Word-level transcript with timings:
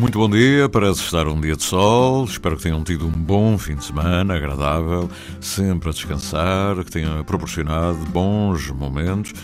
Muito 0.00 0.18
bom 0.18 0.30
dia, 0.30 0.66
parece 0.66 1.02
estar 1.02 1.28
um 1.28 1.38
dia 1.38 1.54
de 1.54 1.62
sol. 1.62 2.24
Espero 2.24 2.56
que 2.56 2.62
tenham 2.62 2.82
tido 2.82 3.06
um 3.06 3.10
bom 3.10 3.58
fim 3.58 3.76
de 3.76 3.84
semana, 3.84 4.34
agradável, 4.34 5.10
sempre 5.42 5.90
a 5.90 5.92
descansar, 5.92 6.82
que 6.82 6.90
tenham 6.90 7.22
proporcionado 7.22 7.98
bons 8.06 8.70
momentos 8.70 9.34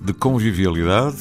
de 0.00 0.14
convivialidade. 0.14 1.18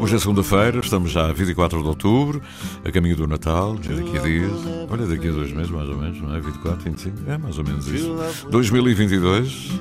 Hoje 0.00 0.14
é 0.14 0.18
segunda-feira, 0.20 0.78
estamos 0.78 1.10
já 1.10 1.28
a 1.28 1.32
24 1.32 1.82
de 1.82 1.88
outubro, 1.88 2.40
a 2.84 2.92
caminho 2.92 3.16
do 3.16 3.26
Natal, 3.26 3.76
é 3.84 3.94
daqui 3.94 4.16
a 4.16 4.22
dias. 4.22 4.52
Olha, 4.88 5.06
daqui 5.06 5.28
a 5.28 5.32
dois 5.32 5.52
meses, 5.52 5.70
mais 5.72 5.88
ou 5.88 5.96
menos, 5.96 6.20
não 6.20 6.32
é? 6.32 6.38
24, 6.38 6.84
25, 6.84 7.16
é 7.28 7.36
mais 7.36 7.58
ou 7.58 7.64
menos 7.64 7.88
isso. 7.88 8.16
2022. 8.48 9.72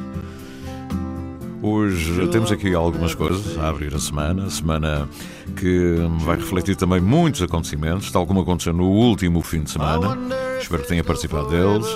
Hoje 1.68 2.28
temos 2.28 2.52
aqui 2.52 2.76
algumas 2.76 3.16
coisas 3.16 3.58
a 3.58 3.70
abrir 3.70 3.92
a 3.96 3.98
semana, 3.98 4.52
semana 4.52 5.10
que 5.56 5.96
vai 6.20 6.36
refletir 6.36 6.76
também 6.76 7.02
muitos 7.02 7.42
acontecimentos, 7.42 8.12
tal 8.12 8.28
como 8.28 8.42
aconteceu 8.42 8.72
no 8.72 8.88
último 8.88 9.42
fim 9.42 9.64
de 9.64 9.72
semana. 9.72 10.16
Espero 10.62 10.84
que 10.84 10.90
tenha 10.90 11.04
participado 11.04 11.50
deles. 11.50 11.88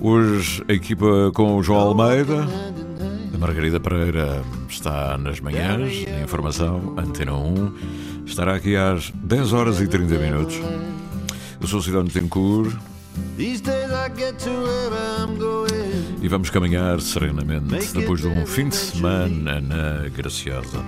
Hoje 0.00 0.60
a 0.68 0.72
equipa 0.72 1.30
com 1.32 1.56
o 1.56 1.62
João 1.62 1.82
Almeida, 1.82 2.48
a 3.32 3.38
Margarida 3.38 3.78
Pereira 3.78 4.42
está 4.68 5.16
nas 5.16 5.38
manhãs, 5.38 6.04
a 6.08 6.24
informação, 6.24 6.96
Antena 6.98 7.36
1, 7.36 7.74
estará 8.26 8.56
aqui 8.56 8.74
às 8.74 9.12
10 9.14 9.52
horas 9.52 9.80
e 9.80 9.86
30 9.86 10.18
minutos. 10.18 10.60
Eu 11.60 11.68
sou 11.68 11.78
o 11.78 11.82
Cidadão 11.82 12.08
Tencourt. 12.08 12.74
E 16.26 16.28
vamos 16.28 16.50
caminhar 16.50 17.00
serenamente 17.00 17.92
depois 17.94 18.20
de 18.20 18.26
um 18.26 18.44
fim 18.44 18.68
de 18.68 18.74
semana 18.74 19.60
na 19.60 20.08
Graciosa. 20.08 20.84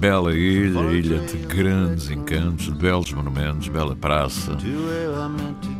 Bela 0.00 0.34
ilha, 0.34 0.80
ilha 0.90 1.20
de 1.20 1.36
grandes 1.36 2.10
encantos, 2.10 2.64
de 2.64 2.72
belos 2.72 3.12
monumentos, 3.12 3.68
bela 3.68 3.94
praça. 3.94 4.58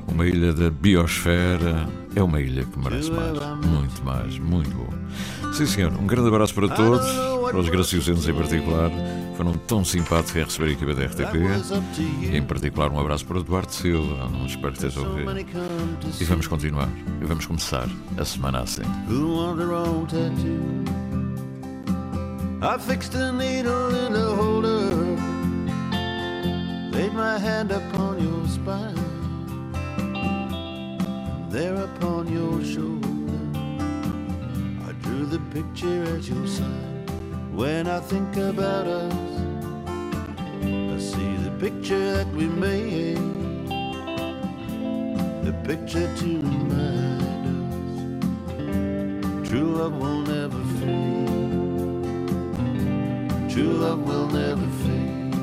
Uma 0.07 0.25
ilha 0.25 0.53
da 0.53 0.71
biosfera. 0.71 1.89
É 2.15 2.23
uma 2.23 2.41
ilha 2.41 2.65
que 2.65 2.79
merece 2.79 3.11
mais, 3.11 3.39
muito 3.67 4.05
mais, 4.05 4.39
muito 4.39 4.71
boa. 4.71 5.53
Sim, 5.53 5.67
senhor. 5.67 5.93
Um 5.95 6.07
grande 6.07 6.29
abraço 6.29 6.55
para 6.55 6.69
todos, 6.69 7.11
para 7.51 7.59
os 7.59 7.69
graciosenses 7.69 8.29
em 8.29 8.35
particular. 8.35 8.93
Foram 9.43 9.59
tão 9.67 9.85
simpáticos 9.85 10.41
a 10.41 10.45
receber 10.45 10.69
a 10.69 10.71
equipa 10.71 10.95
da 10.95 11.05
RTP. 11.05 12.33
Em 12.33 12.43
particular 12.45 12.93
um 12.93 13.01
abraço 13.01 13.27
para 13.27 13.39
o 13.39 13.41
Eduardo 13.41 13.73
Silva. 13.73 14.29
Não 14.29 14.47
espero 14.47 14.73
que 14.73 14.87
esteja 14.87 15.01
a 15.01 15.09
ouvir. 15.09 15.27
E 16.21 16.25
vamos 16.25 16.47
continuar. 16.47 16.89
E 17.21 17.25
vamos 17.25 17.45
começar 17.47 17.89
a 18.17 18.25
semana 18.25 18.61
assim. 18.61 18.83
I 22.63 22.79
fixed 22.79 23.17
a 23.17 23.33
needle 23.33 23.91
in 24.07 24.15
a 24.15 24.37
holder, 24.37 25.19
laid 26.93 27.13
my 27.13 27.37
hand 27.37 27.73
upon 27.73 28.23
your 28.23 28.47
spine, 28.47 28.95
there 31.51 31.75
upon 31.75 32.33
your 32.33 32.65
shoulder, 32.65 33.09
I 34.89 34.93
drew 35.03 35.27
the 35.27 35.41
picture 35.53 36.05
at 36.17 36.29
your 36.29 36.47
side. 36.47 36.93
When 37.53 37.89
I 37.89 37.99
think 37.99 38.37
about 38.37 38.87
us, 38.87 39.32
picture 41.63 42.15
that 42.15 42.27
we 42.35 42.47
made, 42.49 43.17
the 45.45 45.53
picture 45.63 46.13
to 46.17 46.27
remind 46.39 47.23
us 49.45 49.49
true 49.49 49.77
love 49.77 49.95
will 49.95 50.23
never 50.23 50.63
fade. 50.81 51.29
True 53.49 53.75
love 53.85 54.03
will 54.09 54.27
never 54.27 54.69
fade. 54.83 55.35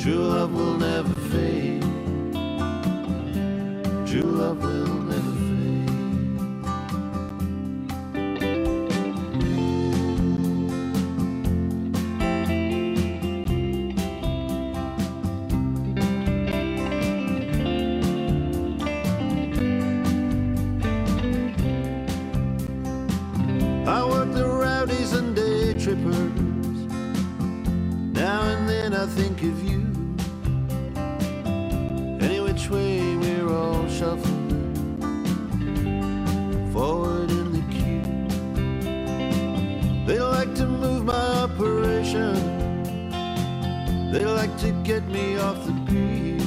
True 0.00 0.22
love 0.34 0.52
will 0.54 0.78
never 0.78 1.14
fade. 1.32 1.82
True 4.06 4.30
love 4.40 4.62
will 4.62 4.95
Think 29.14 29.42
of 29.42 29.62
you. 29.62 29.82
Any 32.20 32.40
which 32.40 32.68
way 32.70 33.16
we're 33.16 33.48
all 33.52 33.88
shuffled 33.88 34.52
forward 36.72 37.30
in 37.30 37.52
the 37.52 37.62
queue. 37.74 38.02
They 40.06 40.20
like 40.20 40.54
to 40.56 40.66
move 40.66 41.04
my 41.04 41.28
operation. 41.44 42.34
They 44.12 44.24
like 44.24 44.56
to 44.58 44.72
get 44.84 45.04
me 45.08 45.38
off 45.38 45.64
the 45.66 45.72
beat. 45.88 46.42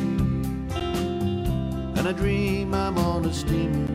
And 1.98 2.08
I 2.08 2.12
dream 2.12 2.74
I'm 2.74 2.98
on 2.98 3.26
a 3.26 3.34
steamer 3.34 3.88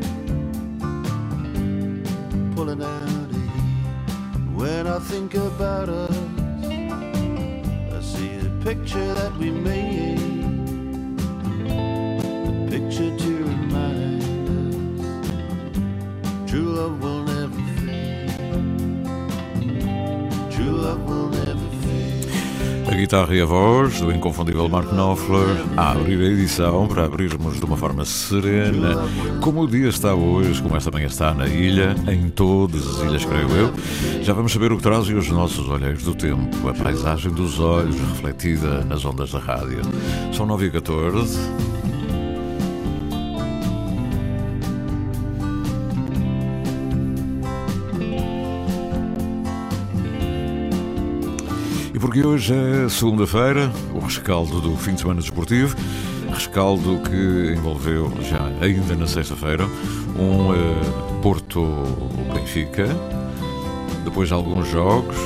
pulling 2.55 2.83
out 2.83 3.03
of 3.03 3.31
heat. 3.33 4.55
When 4.55 4.87
I 4.87 4.99
think 4.99 5.35
about 5.35 5.89
us, 5.89 6.24
picture 8.65 9.13
that 9.13 9.37
we 9.37 9.51
made. 9.51 10.24
Guitarra 23.05 23.35
e 23.35 23.43
a 23.43 23.45
voz 23.45 24.01
do 24.01 24.11
inconfundível 24.11 24.67
Mark 24.67 24.91
Knopfler 24.91 25.47
a 25.77 25.91
abrir 25.91 26.19
a 26.23 26.25
edição 26.25 26.89
para 26.89 27.05
abrirmos 27.05 27.59
de 27.59 27.65
uma 27.67 27.77
forma 27.77 28.03
serena, 28.03 28.97
como 29.43 29.61
o 29.61 29.69
dia 29.69 29.91
está 29.91 30.15
hoje, 30.15 30.63
como 30.63 30.75
esta 30.75 30.91
manhã 30.91 31.07
está 31.07 31.35
na 31.35 31.47
ilha, 31.47 31.95
em 32.11 32.31
todas 32.31 32.81
as 32.89 33.03
ilhas, 33.07 33.25
creio 33.27 33.51
eu. 33.51 33.75
Já 34.23 34.33
vamos 34.33 34.55
saber 34.55 34.73
o 34.73 34.79
que 34.79 34.83
trazem 34.83 35.15
os 35.17 35.29
nossos 35.29 35.69
olheiros 35.69 36.03
do 36.03 36.15
tempo, 36.15 36.67
a 36.67 36.73
paisagem 36.73 37.31
dos 37.31 37.61
olhos 37.61 37.95
refletida 37.95 38.83
nas 38.85 39.05
ondas 39.05 39.33
da 39.33 39.39
rádio. 39.39 39.83
São 40.33 40.47
9 40.47 40.69
e 40.69 40.71
14 40.71 41.74
porque 52.05 52.23
hoje 52.23 52.53
é 52.53 52.87
segunda-feira, 52.91 53.73
o 53.95 53.99
rescaldo 53.99 54.61
do 54.61 54.77
fim 54.77 54.93
de 54.93 55.01
semana 55.01 55.23
desportivo, 55.23 55.75
rescaldo 56.31 57.01
que 57.01 57.55
envolveu 57.56 58.12
já 58.21 58.45
ainda 58.61 58.95
na 58.95 59.06
sexta-feira 59.06 59.65
um 60.19 60.51
uh, 60.51 61.21
Porto-Benfica, 61.23 62.89
depois 64.05 64.31
alguns 64.31 64.69
jogos, 64.69 65.17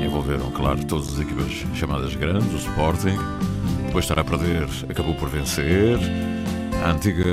envolveram, 0.00 0.52
claro, 0.52 0.84
todas 0.84 1.14
as 1.14 1.18
equipas 1.18 1.66
chamadas 1.74 2.14
grandes, 2.14 2.52
o 2.52 2.56
Sporting, 2.56 3.18
depois 3.86 4.04
estará 4.04 4.20
a 4.20 4.24
perder, 4.24 4.68
acabou 4.88 5.16
por 5.16 5.28
vencer, 5.28 5.98
a 6.84 6.92
antiga 6.92 7.26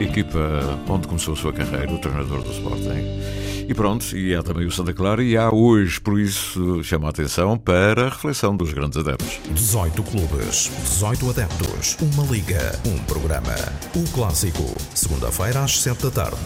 equipa 0.00 0.80
onde 0.88 1.06
começou 1.06 1.34
a 1.34 1.36
sua 1.36 1.52
carreira, 1.52 1.92
o 1.92 1.98
treinador 1.98 2.42
do 2.42 2.50
Sporting. 2.50 3.41
E 3.72 3.74
pronto, 3.74 4.14
e 4.14 4.34
há 4.34 4.42
também 4.42 4.66
o 4.66 4.70
Santa 4.70 4.92
Clara, 4.92 5.24
e 5.24 5.34
há 5.34 5.50
hoje, 5.50 5.98
por 5.98 6.20
isso, 6.20 6.84
chama 6.84 7.06
a 7.06 7.10
atenção 7.10 7.56
para 7.56 8.02
a 8.02 8.08
reflexão 8.10 8.54
dos 8.54 8.70
grandes 8.70 8.98
adeptos. 8.98 9.40
18 9.50 10.02
clubes, 10.02 10.70
18 10.90 11.30
adeptos, 11.30 11.96
uma 12.02 12.22
liga, 12.30 12.78
um 12.86 12.98
programa. 13.04 13.54
O 13.96 14.06
clássico, 14.12 14.62
segunda-feira 14.94 15.64
às 15.64 15.80
7 15.80 16.02
da 16.02 16.10
tarde. 16.10 16.36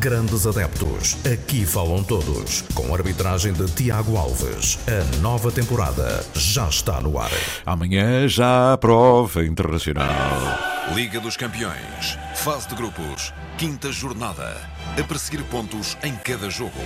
grandes 0.00 0.48
adeptos. 0.48 1.16
Aqui 1.32 1.64
falam 1.64 2.02
todos. 2.02 2.62
Com 2.74 2.92
arbitragem 2.92 3.52
de 3.52 3.66
Tiago 3.70 4.16
Alves. 4.16 4.76
A 4.88 5.20
nova 5.20 5.52
temporada 5.52 6.26
já 6.34 6.66
está 6.68 7.00
no 7.00 7.20
ar. 7.20 7.30
Amanhã 7.64 8.26
já 8.26 8.72
a 8.72 8.76
prova 8.78 9.44
internacional. 9.44 10.73
Liga 10.92 11.18
dos 11.18 11.36
Campeões. 11.36 12.18
Fase 12.36 12.68
de 12.68 12.74
grupos. 12.74 13.32
Quinta 13.56 13.90
jornada. 13.90 14.60
A 14.98 15.02
perseguir 15.02 15.42
pontos 15.44 15.96
em 16.02 16.14
cada 16.16 16.50
jogo. 16.50 16.78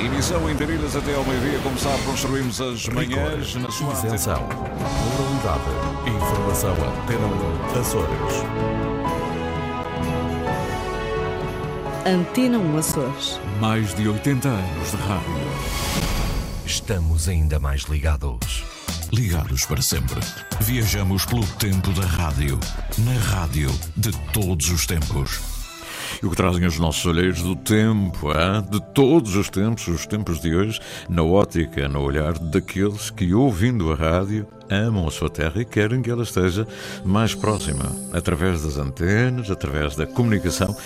Emissão 0.00 0.48
em 0.48 0.54
Interilhas 0.54 0.96
até 0.96 1.14
ao 1.14 1.22
meio-dia. 1.24 1.58
Como 1.62 1.78
sabe, 1.78 2.02
construímos 2.04 2.58
as 2.58 2.88
manhãs 2.88 3.54
na 3.56 3.70
sua 3.70 3.92
Isenção. 3.92 4.48
Moralidade. 4.48 5.60
Informação 6.06 6.72
Antena 6.72 7.26
1 7.76 7.80
Açores. 7.80 8.44
Antena 12.06 12.58
1 12.58 12.78
Açores. 12.78 13.40
Mais 13.60 13.94
de 13.94 14.08
80 14.08 14.48
anos 14.48 14.90
de 14.90 14.96
rádio. 14.96 15.47
Estamos 16.68 17.30
ainda 17.30 17.58
mais 17.58 17.84
ligados. 17.84 18.62
Ligados 19.10 19.64
para 19.64 19.80
sempre. 19.80 20.20
Viajamos 20.60 21.24
pelo 21.24 21.46
tempo 21.54 21.90
da 21.92 22.04
rádio. 22.04 22.60
Na 22.98 23.18
rádio 23.18 23.70
de 23.96 24.12
todos 24.34 24.68
os 24.68 24.84
tempos. 24.84 25.40
E 26.22 26.26
o 26.26 26.30
que 26.30 26.36
trazem 26.36 26.66
os 26.66 26.78
nossos 26.78 27.06
olheiros 27.06 27.40
do 27.40 27.56
tempo, 27.56 28.32
hein? 28.32 28.62
de 28.70 28.82
todos 28.92 29.34
os 29.34 29.48
tempos, 29.48 29.88
os 29.88 30.06
tempos 30.06 30.40
de 30.40 30.54
hoje, 30.54 30.78
na 31.08 31.22
ótica, 31.22 31.88
no 31.88 32.02
olhar 32.02 32.38
daqueles 32.38 33.08
que, 33.08 33.32
ouvindo 33.32 33.90
a 33.90 33.94
rádio, 33.94 34.46
amam 34.68 35.08
a 35.08 35.10
sua 35.10 35.30
terra 35.30 35.62
e 35.62 35.64
querem 35.64 36.02
que 36.02 36.10
ela 36.10 36.22
esteja 36.22 36.68
mais 37.02 37.34
próxima, 37.34 37.90
através 38.12 38.62
das 38.62 38.76
antenas, 38.76 39.50
através 39.50 39.96
da 39.96 40.06
comunicação. 40.06 40.76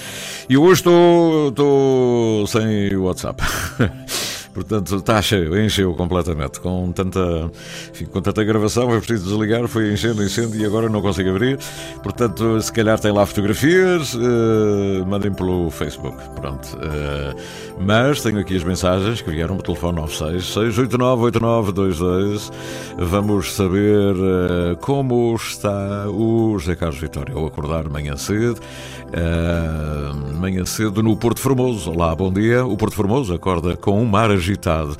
E 0.49 0.57
hoje 0.57 0.75
estou, 0.75 1.49
estou 1.49 2.47
sem 2.47 2.97
WhatsApp. 2.97 3.43
Portanto, 4.53 4.97
está 4.97 5.21
cheio, 5.23 5.59
encheu 5.59 5.95
completamente. 5.95 6.61
Com 6.61 6.93
tanta, 6.93 7.51
enfim, 7.91 8.05
com 8.05 8.21
tanta 8.21 8.45
gravação, 8.45 8.89
foi 8.89 9.01
preciso 9.01 9.25
desligar, 9.29 9.67
foi 9.67 9.93
enchendo, 9.93 10.23
enchendo 10.23 10.57
e 10.57 10.65
agora 10.65 10.89
não 10.89 11.01
consigo 11.01 11.31
abrir. 11.31 11.59
Portanto, 12.03 12.61
se 12.61 12.71
calhar 12.73 12.99
tem 12.99 13.13
lá 13.13 13.25
fotografias, 13.25 14.15
uh, 14.15 15.07
mandem 15.07 15.33
pelo 15.33 15.71
Facebook. 15.71 16.17
Pronto. 16.37 16.77
Uh, 16.77 17.72
mas 17.85 18.23
tenho 18.23 18.39
aqui 18.39 18.57
as 18.57 18.65
mensagens 18.65 19.21
que 19.21 19.31
vieram 19.31 19.57
para 19.57 19.63
o 19.63 19.75
telefone 19.75 20.01
966898922. 20.03 22.51
Vamos 22.99 23.55
saber 23.55 24.15
uh, 24.15 24.77
como 24.81 25.35
está 25.35 26.07
o 26.09 26.57
José 26.59 26.77
Carlos 26.77 26.99
Vitória 26.99 27.35
ao 27.35 27.47
acordar 27.47 27.89
manhã 27.89 28.17
cedo. 28.17 28.61
Uh, 29.09 30.15
manhã 30.39 30.65
cedo 30.65 31.03
no 31.03 31.17
Porto 31.17 31.41
Formoso. 31.41 31.91
Olá, 31.91 32.15
bom 32.15 32.33
dia. 32.33 32.65
O 32.65 32.77
Porto 32.77 32.95
Formoso 32.95 33.35
acorda 33.35 33.77
com 33.77 34.01
um 34.01 34.07
mar 34.07 34.31
agitado. 34.31 34.97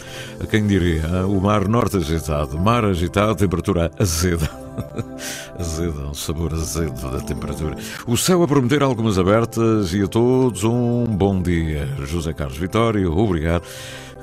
Quem 0.51 0.67
diria? 0.67 1.25
O 1.27 1.41
mar 1.41 1.69
norte 1.69 1.97
agitado. 1.97 2.59
Mar 2.59 2.85
agitado, 2.85 3.37
temperatura 3.37 3.91
azeda. 3.99 4.51
azeda, 5.59 6.07
um 6.07 6.15
sabor 6.15 6.53
azedo 6.53 7.11
da 7.11 7.21
temperatura. 7.21 7.77
O 8.07 8.17
céu 8.17 8.43
a 8.43 8.49
prometer 8.49 8.83
algumas 8.83 9.19
abertas 9.19 9.93
e 9.93 10.03
a 10.03 10.07
todos 10.07 10.65
um 10.65 11.05
bom 11.05 11.41
dia. 11.41 11.87
José 12.07 12.33
Carlos 12.33 12.59
Vitório, 12.59 13.17
obrigado. 13.17 13.65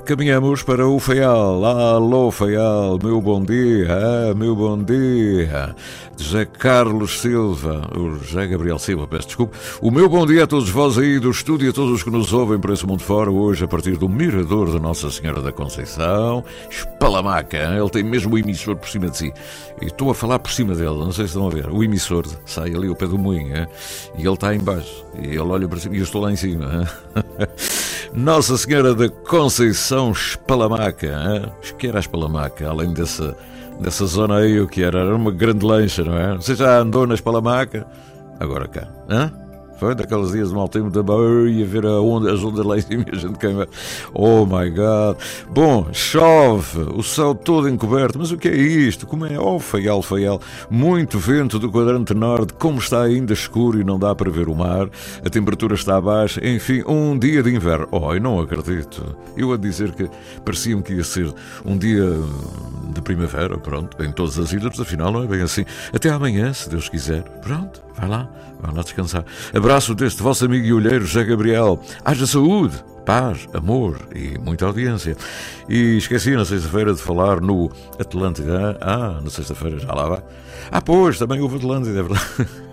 Caminhamos 0.04 0.62
para 0.62 0.88
o 0.88 0.98
Faial. 0.98 1.64
Alô, 1.64 2.30
Faial, 2.30 2.98
meu 3.02 3.20
bom 3.20 3.42
dia, 3.42 4.34
meu 4.34 4.56
bom 4.56 4.82
dia. 4.82 5.74
José 6.16 6.44
Carlos 6.44 7.20
Silva, 7.20 7.88
o 7.96 8.16
José 8.16 8.46
Gabriel 8.46 8.78
Silva, 8.78 9.06
peço 9.06 9.28
desculpa. 9.28 9.56
O 9.80 9.90
meu 9.90 10.08
bom 10.08 10.26
dia 10.26 10.44
a 10.44 10.46
todos 10.46 10.68
vós 10.68 10.98
aí 10.98 11.18
do 11.18 11.30
estúdio 11.30 11.66
e 11.66 11.70
a 11.70 11.72
todos 11.72 11.92
os 11.92 12.02
que 12.02 12.10
nos 12.10 12.32
ouvem 12.32 12.58
por 12.58 12.70
esse 12.70 12.84
mundo 12.86 13.02
fora, 13.02 13.30
hoje 13.30 13.64
a 13.64 13.68
partir 13.68 13.96
do 13.96 14.08
Mirador 14.08 14.70
da 14.72 14.78
Nossa 14.78 15.10
Senhora 15.10 15.40
da 15.40 15.52
Conceição. 15.52 16.44
Espalamaca, 16.68 17.56
ele 17.56 17.88
tem 17.90 18.02
mesmo 18.02 18.34
o 18.34 18.38
emissor 18.38 18.76
por 18.76 18.88
cima 18.88 19.08
de 19.08 19.16
si. 19.16 19.32
E 19.80 19.86
estou 19.86 20.10
a 20.10 20.14
falar 20.14 20.38
por 20.38 20.50
cima 20.50 20.74
dele, 20.74 20.98
não 20.98 21.12
sei 21.12 21.24
se 21.26 21.32
estão 21.32 21.46
a 21.46 21.50
ver. 21.50 21.70
O 21.70 21.82
emissor 21.82 22.26
sai 22.44 22.74
ali 22.74 22.88
ao 22.88 22.96
pé 22.96 23.06
do 23.06 23.18
moinho, 23.18 23.56
hein? 23.56 23.66
e 24.18 24.20
ele 24.20 24.34
está 24.34 24.54
em 24.54 24.60
baixo. 24.60 25.04
E 25.22 25.28
ele 25.28 25.38
olha 25.38 25.68
para 25.68 25.78
cima 25.78 25.94
e 25.94 25.98
eu 25.98 26.04
estou 26.04 26.20
lá 26.20 26.30
em 26.30 26.36
cima. 26.36 26.86
Nossa 28.12 28.58
Senhora 28.58 28.94
da 28.94 29.08
Conceição 29.08 29.89
Espalamaca, 30.10 31.06
hein? 31.06 31.52
Acho 31.60 31.74
que 31.76 31.86
era 31.86 31.98
Espalamaca, 31.98 32.68
além 32.68 32.92
dessa, 32.92 33.36
dessa 33.80 34.06
zona 34.06 34.38
aí, 34.38 34.60
o 34.60 34.68
que 34.68 34.82
era? 34.82 35.00
Era 35.00 35.14
uma 35.16 35.30
grande 35.30 35.64
lancha, 35.64 36.04
não 36.04 36.16
é? 36.16 36.34
Você 36.36 36.54
já 36.54 36.78
andou 36.78 37.06
na 37.06 37.14
Espalamaca? 37.14 37.86
Agora 38.38 38.66
cá, 38.68 38.88
hã? 39.08 39.32
Foi 39.80 39.94
daqueles 39.94 40.30
dias 40.30 40.50
de 40.50 40.54
mau 40.54 40.68
tempo 40.68 40.90
também, 40.90 41.54
ia 41.54 41.64
ver 41.64 41.86
a 41.86 42.02
onda, 42.02 42.30
as 42.30 42.44
ondas 42.44 42.66
lá 42.66 42.76
em 42.76 42.82
cima 42.82 43.02
e 43.10 43.16
a 43.16 43.18
gente 43.18 43.38
queima. 43.38 43.66
Oh 44.12 44.44
my 44.44 44.68
God! 44.68 45.16
Bom, 45.48 45.86
chove, 45.90 46.80
o 46.94 47.02
céu 47.02 47.34
todo 47.34 47.66
encoberto, 47.66 48.18
mas 48.18 48.30
o 48.30 48.36
que 48.36 48.48
é 48.48 48.54
isto? 48.54 49.06
Como 49.06 49.24
é? 49.24 49.40
Oh, 49.40 49.58
feial, 49.58 50.02
feial. 50.02 50.38
Muito 50.68 51.18
vento 51.18 51.58
do 51.58 51.70
quadrante 51.70 52.12
norte, 52.12 52.52
como 52.52 52.78
está 52.78 53.04
ainda 53.04 53.32
escuro 53.32 53.80
e 53.80 53.84
não 53.84 53.98
dá 53.98 54.14
para 54.14 54.30
ver 54.30 54.50
o 54.50 54.54
mar, 54.54 54.90
a 55.24 55.30
temperatura 55.30 55.74
está 55.74 55.98
baixa, 55.98 56.46
enfim, 56.46 56.82
um 56.86 57.18
dia 57.18 57.42
de 57.42 57.48
inverno. 57.48 57.88
Oh, 57.90 58.12
eu 58.12 58.20
não 58.20 58.38
acredito. 58.38 59.16
Eu 59.34 59.50
a 59.50 59.56
dizer 59.56 59.92
que 59.92 60.10
parecia-me 60.44 60.82
que 60.82 60.92
ia 60.92 61.04
ser 61.04 61.32
um 61.64 61.78
dia 61.78 62.04
de 62.92 63.00
primavera, 63.00 63.56
pronto, 63.56 63.96
em 64.04 64.12
todas 64.12 64.38
as 64.38 64.52
ilhas, 64.52 64.64
mas 64.64 64.80
afinal 64.80 65.10
não 65.10 65.22
é 65.22 65.26
bem 65.26 65.40
assim. 65.40 65.64
Até 65.90 66.10
amanhã, 66.10 66.52
se 66.52 66.68
Deus 66.68 66.86
quiser. 66.86 67.22
Pronto, 67.40 67.82
vai 67.96 68.10
lá, 68.10 68.28
vai 68.60 68.74
lá 68.74 68.82
descansar. 68.82 69.24
Abraço 69.54 69.94
deste 69.94 70.22
vosso 70.22 70.44
amigo 70.44 70.66
e 70.66 70.72
olheiro 70.72 71.04
José 71.04 71.24
Gabriel. 71.24 71.80
Haja 72.04 72.26
saúde, 72.26 72.82
paz, 73.04 73.48
amor 73.52 73.96
e 74.14 74.38
muita 74.38 74.66
audiência. 74.66 75.16
E 75.68 75.96
esqueci 75.96 76.36
na 76.36 76.44
sexta-feira 76.44 76.94
de 76.94 77.00
falar 77.00 77.40
no 77.40 77.70
Atlântida. 77.98 78.78
Ah, 78.80 79.20
na 79.22 79.30
sexta-feira 79.30 79.78
já 79.78 79.92
lá 79.92 80.06
vai. 80.06 80.22
Ah, 80.70 80.80
pois, 80.80 81.18
também 81.18 81.40
houve 81.40 81.56
Atlântida, 81.56 81.98
é 81.98 82.02
verdade. 82.02 82.26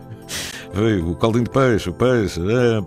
Veio 0.73 1.11
o 1.11 1.15
caldinho 1.15 1.45
de 1.45 1.49
peixe, 1.49 1.89
o 1.89 1.93
peixe, 1.93 2.39
é, 2.39 2.79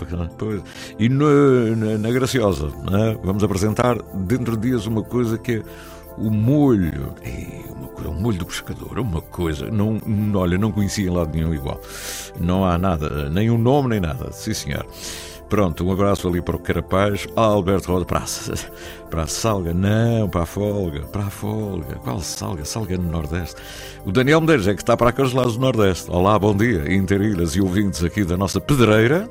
e 0.99 1.09
na, 1.09 1.99
na, 1.99 2.11
Graciosa 2.11 2.66
é? 2.66 3.19
vamos 3.25 3.42
apresentar 3.42 4.00
dentro 4.14 4.57
de 4.57 4.69
dias 4.69 4.87
uma 4.87 5.02
coisa 5.02 5.37
que 5.37 5.54
é 5.54 5.62
o 6.21 6.31
molho. 6.31 7.15
É 7.23 7.73
uma 7.73 7.89
coisa, 7.89 8.11
o 8.11 8.15
molho 8.15 8.39
do 8.39 8.47
pescador, 8.47 8.99
uma 8.99 9.21
coisa. 9.23 9.71
Não, 9.71 9.99
olha, 10.35 10.59
não 10.59 10.71
conhecia 10.71 11.07
em 11.07 11.11
lado 11.11 11.35
nenhum 11.35 11.55
igual. 11.55 11.81
Não 12.39 12.65
há 12.65 12.77
nada, 12.79 13.31
nem 13.31 13.50
um 13.50 13.59
nome, 13.59 13.89
nem 13.89 14.00
nada. 14.00 14.31
Sim, 14.33 14.55
senhor. 14.55 14.87
Pronto, 15.49 15.85
um 15.85 15.91
abraço 15.91 16.29
ali 16.29 16.41
para 16.41 16.55
o 16.55 16.61
Carapaz, 16.61 17.27
Alberto 17.35 17.91
Roda, 17.91 18.05
para 18.05 18.21
a, 18.21 19.09
para 19.11 19.23
a 19.23 19.27
Salga, 19.27 19.75
não, 19.75 20.29
para 20.29 20.43
a 20.43 20.47
Folga, 20.47 21.00
para 21.00 21.23
a 21.25 21.31
Folga, 21.31 21.97
qual 21.97 22.21
Salga? 22.21 22.65
Salga 22.65 22.97
no 22.97 23.11
Nordeste. 23.11 23.57
O 24.07 24.12
Daniel 24.12 24.41
Medeiros 24.41 24.69
é 24.69 24.75
que 24.75 24.81
está 24.81 24.97
para 24.97 25.11
aqueles 25.11 25.33
lados 25.33 25.55
do 25.55 25.61
Nordeste. 25.61 26.09
Olá, 26.09 26.39
bom 26.39 26.55
dia, 26.55 26.95
interilhas 26.95 27.57
e 27.57 27.61
ouvintes 27.61 28.05
aqui 28.05 28.23
da 28.23 28.37
nossa 28.37 28.61
pedreira. 28.61 29.29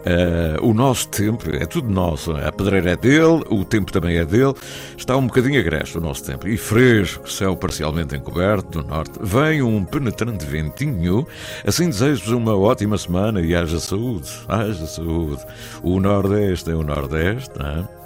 Uh, 0.00 0.66
o 0.66 0.72
nosso 0.72 1.08
tempo 1.08 1.44
é 1.54 1.66
tudo 1.66 1.88
nosso. 1.88 2.32
A 2.32 2.50
pedreira 2.50 2.92
é 2.92 2.96
dele, 2.96 3.44
o 3.50 3.64
tempo 3.64 3.92
também 3.92 4.16
é 4.16 4.24
dele. 4.24 4.54
Está 4.96 5.16
um 5.16 5.26
bocadinho 5.26 5.60
agreste 5.60 5.98
o 5.98 6.00
nosso 6.00 6.24
tempo. 6.24 6.48
E 6.48 6.56
fresco, 6.56 7.30
céu 7.30 7.56
parcialmente 7.56 8.16
encoberto 8.16 8.82
do 8.82 8.88
norte. 8.88 9.18
Vem 9.20 9.62
um 9.62 9.84
penetrante 9.84 10.44
ventinho. 10.44 11.26
Assim 11.66 11.88
desejo-vos 11.88 12.32
uma 12.32 12.56
ótima 12.56 12.96
semana 12.96 13.40
e 13.40 13.54
haja 13.54 13.78
saúde. 13.78 14.30
Haja 14.48 14.86
saúde. 14.86 15.42
O 15.82 16.00
Nordeste 16.00 16.70
é 16.70 16.74
o 16.74 16.82
Nordeste, 16.82 17.58
não 17.58 17.66
é? 17.66 17.99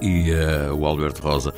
E 0.00 0.30
uh, 0.32 0.74
o 0.74 0.86
Alberto 0.86 1.22
Rosa. 1.22 1.52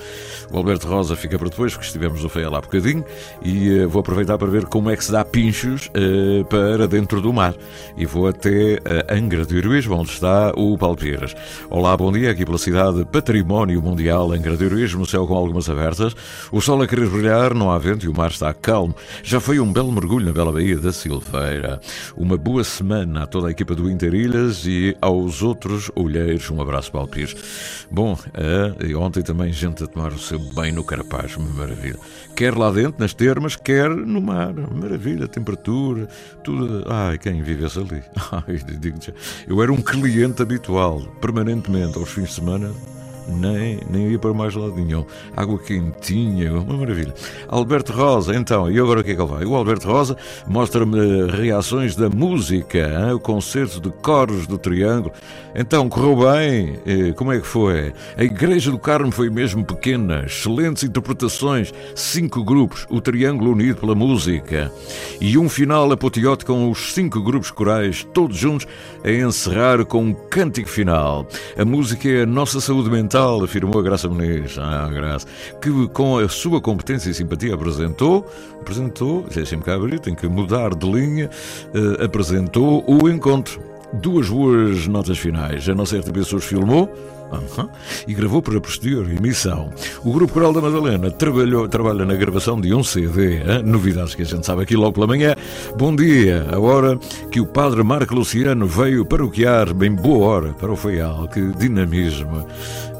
O 0.50 0.56
Alberto 0.56 0.86
Rosa 0.86 1.16
fica 1.16 1.38
para 1.38 1.48
depois, 1.48 1.72
porque 1.72 1.86
estivemos 1.86 2.22
no 2.22 2.50
lá 2.50 2.58
há 2.58 2.60
bocadinho, 2.60 3.04
e 3.42 3.80
uh, 3.80 3.88
vou 3.88 4.00
aproveitar 4.00 4.38
para 4.38 4.48
ver 4.48 4.66
como 4.66 4.90
é 4.90 4.96
que 4.96 5.04
se 5.04 5.12
dá 5.12 5.24
pinchos 5.24 5.88
uh, 5.88 6.44
para 6.44 6.86
dentro 6.86 7.20
do 7.20 7.32
mar. 7.32 7.54
E 7.96 8.06
vou 8.06 8.28
até 8.28 8.78
Angra 9.10 9.44
do 9.44 9.56
Heroísmo, 9.56 9.96
onde 9.96 10.10
está 10.10 10.52
o 10.56 10.76
Paulo 10.78 10.96
Pieiras. 10.96 11.34
Olá, 11.70 11.96
bom 11.96 12.12
dia, 12.12 12.30
aqui 12.30 12.44
pela 12.44 12.58
cidade 12.58 13.04
Património 13.06 13.82
Mundial, 13.82 14.32
Angra 14.32 14.56
do 14.56 14.64
Heroísmo, 14.64 15.06
céu 15.06 15.26
com 15.26 15.34
algumas 15.34 15.68
abertas, 15.68 16.14
o 16.52 16.60
sol 16.60 16.82
a 16.82 16.86
querer 16.86 17.08
brilhar, 17.08 17.54
não 17.54 17.70
há 17.70 17.78
vento 17.78 18.06
e 18.06 18.08
o 18.08 18.16
mar 18.16 18.30
está 18.30 18.52
calmo. 18.54 18.94
Já 19.22 19.40
foi 19.40 19.58
um 19.58 19.72
belo 19.72 19.90
mergulho 19.92 20.26
na 20.26 20.32
bela 20.32 20.52
Baía 20.52 20.78
da 20.78 20.92
Silveira. 20.92 21.80
Uma 22.16 22.36
boa 22.36 22.62
semana 22.62 23.22
a 23.24 23.26
toda 23.26 23.48
a 23.48 23.50
equipa 23.50 23.74
do 23.74 23.90
Interilhas 23.90 24.64
e 24.66 24.96
aos 25.00 25.42
outros 25.42 25.90
olheiros. 25.94 26.50
Um 26.50 26.60
abraço, 26.60 26.92
Paulo 26.92 27.08
Pires. 27.08 27.34
Bom, 27.90 28.17
e 28.84 28.94
ontem 28.94 29.22
também 29.22 29.52
gente 29.52 29.82
a 29.82 29.86
tomar 29.86 30.12
o 30.12 30.18
seu 30.18 30.38
bem 30.38 30.72
no 30.72 30.84
Carapaz, 30.84 31.36
maravilha. 31.36 31.98
Quer 32.34 32.56
lá 32.56 32.70
dentro, 32.70 33.00
nas 33.00 33.14
termas, 33.14 33.56
quer 33.56 33.90
no 33.90 34.20
mar, 34.20 34.52
maravilha, 34.54 35.26
temperatura, 35.26 36.08
tudo. 36.42 36.84
Ai, 36.88 37.18
quem 37.18 37.42
vivesse 37.42 37.78
ali? 37.78 38.02
Ai, 38.32 38.58
digo 38.78 38.98
eu 39.46 39.62
era 39.62 39.72
um 39.72 39.80
cliente 39.80 40.42
habitual, 40.42 41.00
permanentemente, 41.20 41.98
aos 41.98 42.10
fins 42.10 42.28
de 42.28 42.34
semana, 42.34 42.72
nem, 43.28 43.80
nem 43.88 44.10
ia 44.10 44.18
para 44.18 44.32
mais 44.32 44.54
lado 44.54 44.74
nenhum. 44.74 45.04
Água 45.36 45.58
quentinha, 45.58 46.52
uma 46.52 46.76
maravilha. 46.78 47.14
Alberto 47.48 47.92
Rosa, 47.92 48.34
então, 48.34 48.70
e 48.70 48.78
agora 48.78 49.00
o 49.00 49.04
que 49.04 49.10
é 49.10 49.14
que 49.14 49.20
ele 49.20 49.30
vai? 49.30 49.44
O 49.44 49.54
Alberto 49.54 49.86
Rosa 49.86 50.16
mostra-me 50.46 51.30
reações 51.30 51.94
da 51.94 52.08
música, 52.08 52.78
hein? 52.78 53.12
o 53.12 53.20
concerto 53.20 53.80
de 53.80 53.90
coros 53.90 54.46
do 54.46 54.56
Triângulo. 54.56 55.12
Então, 55.54 55.88
correu 55.88 56.16
bem? 56.16 56.78
E 56.86 57.12
como 57.12 57.32
é 57.32 57.40
que 57.40 57.46
foi? 57.46 57.92
A 58.16 58.24
Igreja 58.24 58.70
do 58.70 58.78
Carmo 58.78 59.10
foi 59.10 59.28
mesmo 59.28 59.64
pequena, 59.64 60.24
excelentes 60.26 60.82
interpretações, 60.82 61.72
cinco 61.94 62.42
grupos, 62.44 62.86
o 62.88 63.00
Triângulo 63.00 63.52
unido 63.52 63.80
pela 63.80 63.94
música. 63.94 64.72
E 65.20 65.36
um 65.36 65.48
final 65.48 65.90
apoteótico 65.90 66.52
com 66.52 66.70
os 66.70 66.94
cinco 66.94 67.20
grupos 67.20 67.50
corais, 67.50 68.06
todos 68.14 68.36
juntos, 68.36 68.66
a 69.04 69.10
encerrar 69.10 69.84
com 69.84 70.02
um 70.02 70.14
cântico 70.14 70.68
final. 70.68 71.26
A 71.58 71.64
música 71.64 72.08
é 72.08 72.22
a 72.22 72.26
nossa 72.26 72.60
saúde 72.60 72.88
mental 72.88 73.17
afirmou 73.42 73.80
a 73.80 73.82
Graça 73.82 74.08
Muniz, 74.08 74.58
ah, 74.58 74.88
Graça, 74.92 75.26
que 75.60 75.88
com 75.88 76.18
a 76.18 76.28
sua 76.28 76.60
competência 76.60 77.10
e 77.10 77.14
simpatia 77.14 77.54
apresentou, 77.54 78.26
apresentou, 78.60 79.24
deixem-me 79.34 79.64
cá 79.64 79.74
abrir, 79.74 80.00
tem 80.00 80.14
que 80.14 80.28
mudar 80.28 80.74
de 80.74 80.90
linha, 80.90 81.30
uh, 81.74 82.04
apresentou 82.04 82.84
o 82.86 83.08
encontro. 83.08 83.77
Duas 83.92 84.28
boas 84.28 84.86
notas 84.86 85.18
finais. 85.18 85.68
A 85.68 85.74
nossa 85.74 85.98
RTP 85.98 86.12
Pessoas 86.12 86.44
filmou, 86.44 86.92
Uhum. 87.30 87.68
E 88.06 88.14
gravou 88.14 88.40
para 88.40 88.56
a 88.56 88.60
posterior 88.60 89.08
emissão. 89.10 89.70
O 90.04 90.12
Grupo 90.12 90.32
Coral 90.32 90.52
da 90.52 90.60
Madalena 90.60 91.10
trabalhou, 91.10 91.68
trabalha 91.68 92.04
na 92.04 92.14
gravação 92.14 92.60
de 92.60 92.72
um 92.72 92.82
CD, 92.82 93.36
hein? 93.36 93.62
novidades 93.64 94.14
que 94.14 94.22
a 94.22 94.24
gente 94.24 94.46
sabe 94.46 94.62
aqui 94.62 94.76
logo 94.76 94.94
pela 94.94 95.06
manhã. 95.06 95.34
Bom 95.76 95.94
dia, 95.94 96.46
a 96.50 96.58
hora 96.58 96.98
que 97.30 97.40
o 97.40 97.46
Padre 97.46 97.82
Marco 97.82 98.14
Luciano 98.14 98.66
veio 98.66 99.04
paroquiar, 99.04 99.74
bem 99.74 99.94
boa 99.94 100.26
hora, 100.26 100.52
para 100.54 100.72
o 100.72 100.76
Feial, 100.76 101.28
que 101.28 101.40
dinamismo. 101.52 102.46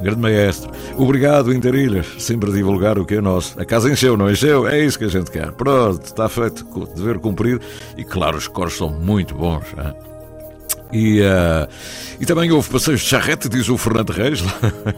Grande 0.02 0.20
maestro. 0.20 0.70
Obrigado, 0.96 1.52
Interilhas, 1.52 2.06
sempre 2.18 2.50
a 2.50 2.52
divulgar 2.52 2.98
o 2.98 3.06
que 3.06 3.14
é 3.14 3.20
nosso. 3.20 3.58
A 3.58 3.64
casa 3.64 3.90
encheu, 3.90 4.16
não 4.16 4.30
encheu? 4.30 4.68
É 4.68 4.84
isso 4.84 4.98
que 4.98 5.06
a 5.06 5.08
gente 5.08 5.30
quer. 5.30 5.52
Pronto, 5.52 6.04
está 6.04 6.28
feito, 6.28 6.66
dever 6.94 7.18
cumprido. 7.18 7.60
E 7.96 8.04
claro, 8.04 8.36
os 8.36 8.46
cores 8.46 8.74
são 8.74 8.90
muito 8.90 9.34
bons. 9.34 9.64
Hein? 9.78 10.17
E, 10.92 11.20
uh, 11.20 11.68
e 12.18 12.24
também 12.24 12.50
houve 12.50 12.68
passeios 12.70 13.00
de 13.00 13.06
charrete, 13.06 13.48
diz 13.48 13.68
o 13.68 13.76
Fernando 13.76 14.10
Reis. 14.10 14.40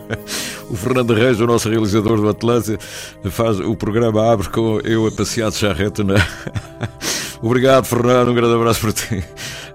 o 0.70 0.76
Fernando 0.76 1.14
Reis, 1.14 1.40
o 1.40 1.46
nosso 1.46 1.68
realizador 1.68 2.20
do 2.20 2.28
Atlântico, 2.28 2.82
faz 3.30 3.58
o 3.58 3.74
programa 3.74 4.32
abre 4.32 4.48
com 4.48 4.80
eu 4.84 5.06
a 5.06 5.10
passear 5.10 5.50
de 5.50 5.56
charrete. 5.56 6.04
Na... 6.04 6.14
Obrigado, 7.42 7.86
Fernando, 7.86 8.30
um 8.30 8.34
grande 8.34 8.54
abraço 8.54 8.80
para 8.80 8.92
ti. 8.92 9.24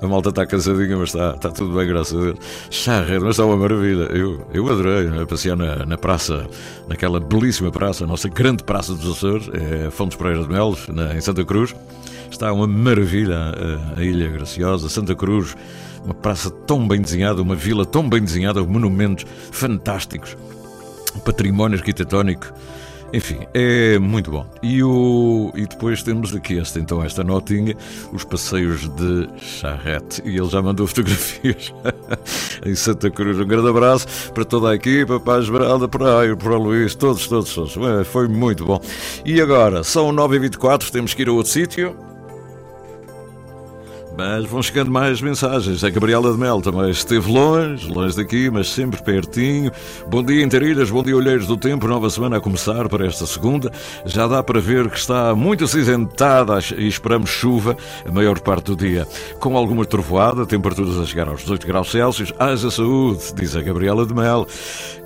A 0.02 0.08
malta 0.08 0.30
está 0.30 0.46
cansadinha, 0.46 0.98
mas 0.98 1.10
está, 1.10 1.32
está 1.32 1.50
tudo 1.50 1.76
bem, 1.76 1.88
graças 1.88 2.18
a 2.18 2.22
Deus. 2.22 2.38
Charrete, 2.70 3.20
mas 3.22 3.32
está 3.32 3.46
uma 3.46 3.58
maravilha. 3.58 4.04
Eu, 4.04 4.46
eu 4.54 4.68
adorei 4.70 5.10
né, 5.10 5.26
passear 5.26 5.58
na, 5.58 5.86
na 5.86 5.98
praça, 5.98 6.48
naquela 6.88 7.20
belíssima 7.20 7.72
praça, 7.72 8.04
a 8.04 8.08
nossa 8.08 8.30
grande 8.30 8.64
praça 8.64 8.94
dos 8.94 9.18
Açores, 9.18 9.50
é 9.54 9.90
Fontes 9.90 10.18
Pereira 10.18 10.44
de 10.44 10.50
Melos, 10.50 10.88
na, 10.88 11.16
em 11.16 11.22
Santa 11.22 11.44
Cruz. 11.44 11.76
Está 12.30 12.52
uma 12.54 12.68
maravilha 12.68 13.36
a, 13.36 14.00
a 14.00 14.04
Ilha 14.04 14.30
Graciosa, 14.30 14.88
Santa 14.90 15.16
Cruz 15.16 15.56
uma 16.06 16.14
praça 16.14 16.50
tão 16.50 16.88
bem 16.88 17.02
desenhada, 17.02 17.42
uma 17.42 17.56
vila 17.56 17.86
tão 17.86 18.08
bem 18.08 18.24
desenhada, 18.24 18.64
monumentos 18.64 19.26
fantásticos, 19.52 20.38
património 21.26 21.78
arquitetónico. 21.78 22.54
Enfim, 23.14 23.40
é 23.54 23.98
muito 23.98 24.30
bom. 24.30 24.46
E, 24.62 24.84
o, 24.84 25.52
e 25.56 25.66
depois 25.66 26.04
temos 26.04 26.36
aqui 26.36 26.60
esta, 26.60 26.80
então, 26.80 27.02
esta 27.04 27.24
notinha, 27.24 27.76
os 28.12 28.26
passeios 28.26 28.90
de 28.90 29.30
charrete. 29.40 30.22
E 30.26 30.36
ele 30.36 30.50
já 30.50 30.62
mandou 30.62 30.86
fotografias 30.88 31.74
em 32.66 32.76
Santa 32.76 33.10
Cruz. 33.10 33.40
Um 33.40 33.48
grande 33.48 33.70
abraço 33.70 34.08
para 34.34 34.44
toda 34.44 34.72
a 34.72 34.76
equipa, 34.76 35.20
para 35.20 35.40
a 35.40 35.42
Esmeralda, 35.42 35.88
para 35.88 36.36
para 36.36 36.58
o 36.58 36.58
Luís, 36.58 36.94
todos, 36.94 37.28
todos, 37.28 37.54
todos. 37.54 37.74
Foi 38.08 38.28
muito 38.28 38.66
bom. 38.66 38.82
E 39.24 39.40
agora, 39.40 39.84
são 39.84 40.12
9h24, 40.12 40.90
temos 40.90 41.14
que 41.14 41.22
ir 41.22 41.30
a 41.30 41.32
outro 41.32 41.52
sítio. 41.52 42.15
Mas 44.18 44.46
vão 44.46 44.64
chegando 44.64 44.90
mais 44.90 45.22
mensagens. 45.22 45.84
A 45.84 45.90
Gabriela 45.90 46.32
de 46.32 46.38
Mel 46.38 46.62
também 46.62 46.90
esteve 46.90 47.30
longe, 47.30 47.92
longe 47.92 48.16
daqui, 48.16 48.50
mas 48.50 48.70
sempre 48.70 49.02
pertinho. 49.04 49.70
Bom 50.08 50.24
dia, 50.24 50.42
Interilhas, 50.42 50.90
bom 50.90 51.04
dia, 51.04 51.18
Olheiros 51.18 51.48
do 51.48 51.58
Tempo. 51.58 51.86
Nova 51.86 52.10
semana 52.10 52.38
a 52.38 52.40
começar 52.40 52.88
para 52.88 53.06
esta 53.06 53.26
segunda. 53.26 53.70
Já 54.06 54.26
dá 54.26 54.42
para 54.42 54.62
ver 54.62 54.90
que 54.90 54.98
está 54.98 55.36
muito 55.36 55.66
acinzentada 55.66 56.58
e 56.78 56.88
esperamos 56.88 57.30
chuva 57.30 57.76
a 58.06 58.12
maior 58.12 58.40
parte 58.40 58.68
do 58.68 58.76
dia. 58.78 59.06
Com 59.40 59.58
alguma 59.58 59.84
trovoada, 59.84 60.46
temperaturas 60.46 60.98
a 60.98 61.06
chegar 61.06 61.28
aos 61.28 61.42
18 61.42 61.68
graus 61.68 61.92
Celsius. 61.92 62.34
Haja 62.40 62.72
saúde, 62.72 63.22
diz 63.36 63.54
a 63.54 63.62
Gabriela 63.62 64.06
de 64.06 64.14
Mel. 64.14 64.48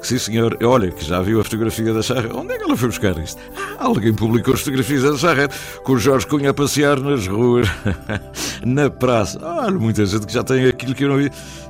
Sim, 0.04 0.20
senhor. 0.20 0.58
Olha, 0.64 0.92
que 0.92 1.04
já 1.04 1.20
viu 1.22 1.42
a 1.42 1.44
fotografia 1.44 1.94
da 1.94 2.04
charrete. 2.04 2.36
Onde 2.36 2.54
é 2.54 2.58
que 2.58 2.64
ela 2.64 2.78
foi 2.78 2.90
buscar 2.90 3.18
isto? 3.18 3.42
Ah, 3.58 3.86
alguém 3.86 4.14
publicou 4.14 4.54
as 4.54 4.60
fotografias 4.60 5.02
da 5.02 5.18
charrete 5.18 5.56
com 5.84 5.94
o 5.94 5.98
Jorge 5.98 6.28
Cunha 6.28 6.52
a 6.52 6.54
passear 6.54 7.00
nas 7.00 7.28
ruas. 7.28 7.68
Na 8.64 8.90
praça. 9.00 9.40
Olha, 9.42 9.80
muita 9.80 10.06
gente 10.06 10.28
que 10.28 10.34
já 10.34 10.44
tem 10.44 10.68
aquilo 10.68 10.94
que 10.94 11.06
eu 11.06 11.10
não 11.10 11.30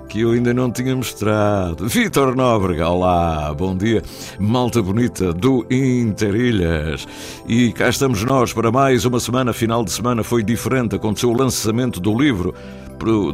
que 0.10 0.22
eu 0.22 0.32
ainda 0.32 0.52
não 0.56 0.72
tinha 0.72 0.96
mostrado. 0.96 1.88
Vitor 1.88 2.36
Nóbrega, 2.36 2.90
olá, 2.90 3.54
bom 3.54 3.78
dia. 3.78 4.02
Malta 4.40 4.82
bonita 4.82 5.32
do 5.32 5.64
Interilhas. 5.70 7.08
E 7.48 7.72
cá 7.72 7.90
estamos 7.90 8.24
nós 8.24 8.52
para 8.52 8.72
mais 8.72 9.06
uma 9.06 9.20
semana. 9.20 9.54
Final 9.54 9.86
de 9.86 9.92
semana 9.92 10.24
foi 10.24 10.42
diferente. 10.44 10.96
Aconteceu 10.96 11.30
o 11.30 11.38
lançamento 11.38 12.00
do 12.00 12.18
livro 12.18 12.56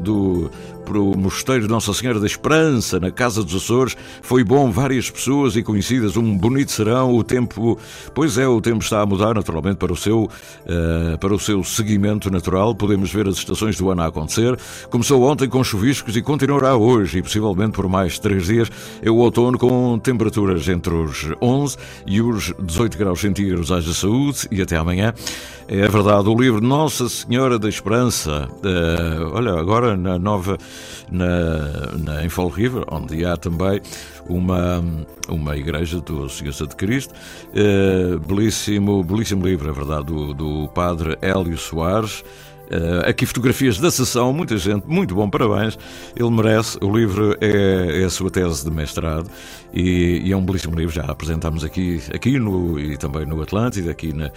do 0.02 0.52
para 0.86 1.00
o 1.00 1.18
Mosteiro 1.18 1.68
Nossa 1.68 1.92
Senhora 1.94 2.20
da 2.20 2.28
Esperança, 2.28 3.00
na 3.00 3.10
Casa 3.10 3.44
dos 3.44 3.56
Açores. 3.56 3.98
Foi 4.22 4.44
bom, 4.44 4.72
várias 4.72 5.10
pessoas 5.10 5.56
e 5.56 5.64
conhecidas, 5.64 6.16
um 6.16 6.38
bonito 6.38 6.72
serão. 6.72 7.14
O 7.16 7.24
tempo, 7.24 7.78
pois 8.14 8.38
é, 8.38 8.48
o 8.48 8.62
tempo 8.62 8.84
está 8.84 9.02
a 9.02 9.06
mudar 9.06 9.34
naturalmente 9.34 9.78
para 9.78 9.92
o 9.92 9.96
seu, 9.96 10.24
uh, 10.24 11.18
para 11.20 11.34
o 11.34 11.40
seu 11.40 11.64
seguimento 11.64 12.30
natural. 12.30 12.76
Podemos 12.76 13.12
ver 13.12 13.28
as 13.28 13.38
estações 13.38 13.76
do 13.78 13.90
ano 13.90 14.04
a 14.04 14.06
acontecer. 14.06 14.58
Começou 14.90 15.24
ontem 15.24 15.50
com 15.50 15.64
chuviscos 15.64 16.16
e 16.16 16.22
continuará 16.22 16.76
hoje, 16.76 17.18
e 17.18 17.22
possivelmente 17.24 17.72
por 17.72 17.90
mais 17.90 18.20
três 18.20 18.46
dias. 18.46 18.70
É 19.02 19.10
o 19.10 19.16
outono 19.16 19.58
com 19.58 19.98
temperaturas 19.98 20.70
entre 20.70 20.94
os 20.94 21.28
11 21.42 21.78
e 22.06 22.22
os 22.22 22.54
18 22.62 22.98
graus 22.98 23.20
centígrados. 23.20 23.72
Haja 23.72 23.94
saúde 23.94 24.48
e 24.52 24.62
até 24.62 24.78
amanhã. 24.78 25.14
É 25.68 25.88
verdade, 25.88 26.30
o 26.30 26.40
livro 26.40 26.62
Nossa 26.62 27.10
Senhora 27.10 27.58
da 27.58 27.68
Esperança, 27.68 28.48
uh, 28.48 29.32
olha, 29.34 29.54
agora 29.54 29.98
na 29.98 30.20
nova, 30.20 30.60
na, 31.12 31.98
na, 31.98 32.26
em 32.26 32.30
Fall 32.30 32.50
River, 32.50 32.84
onde 32.92 33.26
há 33.26 33.38
também 33.38 33.82
uma, 34.28 34.84
uma 35.28 35.58
igreja 35.58 36.00
do 36.02 36.30
Senhor 36.30 36.54
Santo 36.54 36.76
Cristo, 36.76 37.14
uh, 37.14 38.20
belíssimo, 38.20 39.04
belíssimo 39.04 39.46
livro, 39.46 39.70
é 39.70 39.74
verdade, 39.74 40.06
do, 40.06 40.34
do 40.34 40.68
padre 40.70 41.18
Hélio 41.22 41.58
Soares, 41.58 42.24
Uh, 42.66 43.08
aqui 43.08 43.26
fotografias 43.26 43.78
da 43.78 43.92
sessão, 43.92 44.34
muita 44.34 44.58
gente, 44.58 44.86
muito 44.88 45.14
bom, 45.14 45.30
parabéns. 45.30 45.78
Ele 46.16 46.30
merece. 46.30 46.78
O 46.82 46.96
livro 46.96 47.38
é, 47.40 48.02
é 48.02 48.06
a 48.06 48.10
sua 48.10 48.32
tese 48.32 48.64
de 48.64 48.72
mestrado 48.72 49.30
e, 49.74 50.22
e, 50.26 50.32
é 50.32 50.38
um 50.38 50.44
belíssimo 50.44 50.76
livro. 50.76 50.94
Já 50.94 51.04
apresentámos 51.04 51.64
aqui, 51.64 52.02
aqui 52.14 52.40
no, 52.40 52.80
e 52.80 52.98
também 52.98 53.26
no 53.26 53.42
Atlântida, 53.42 53.92
aqui 53.92 54.14
na, 54.14 54.32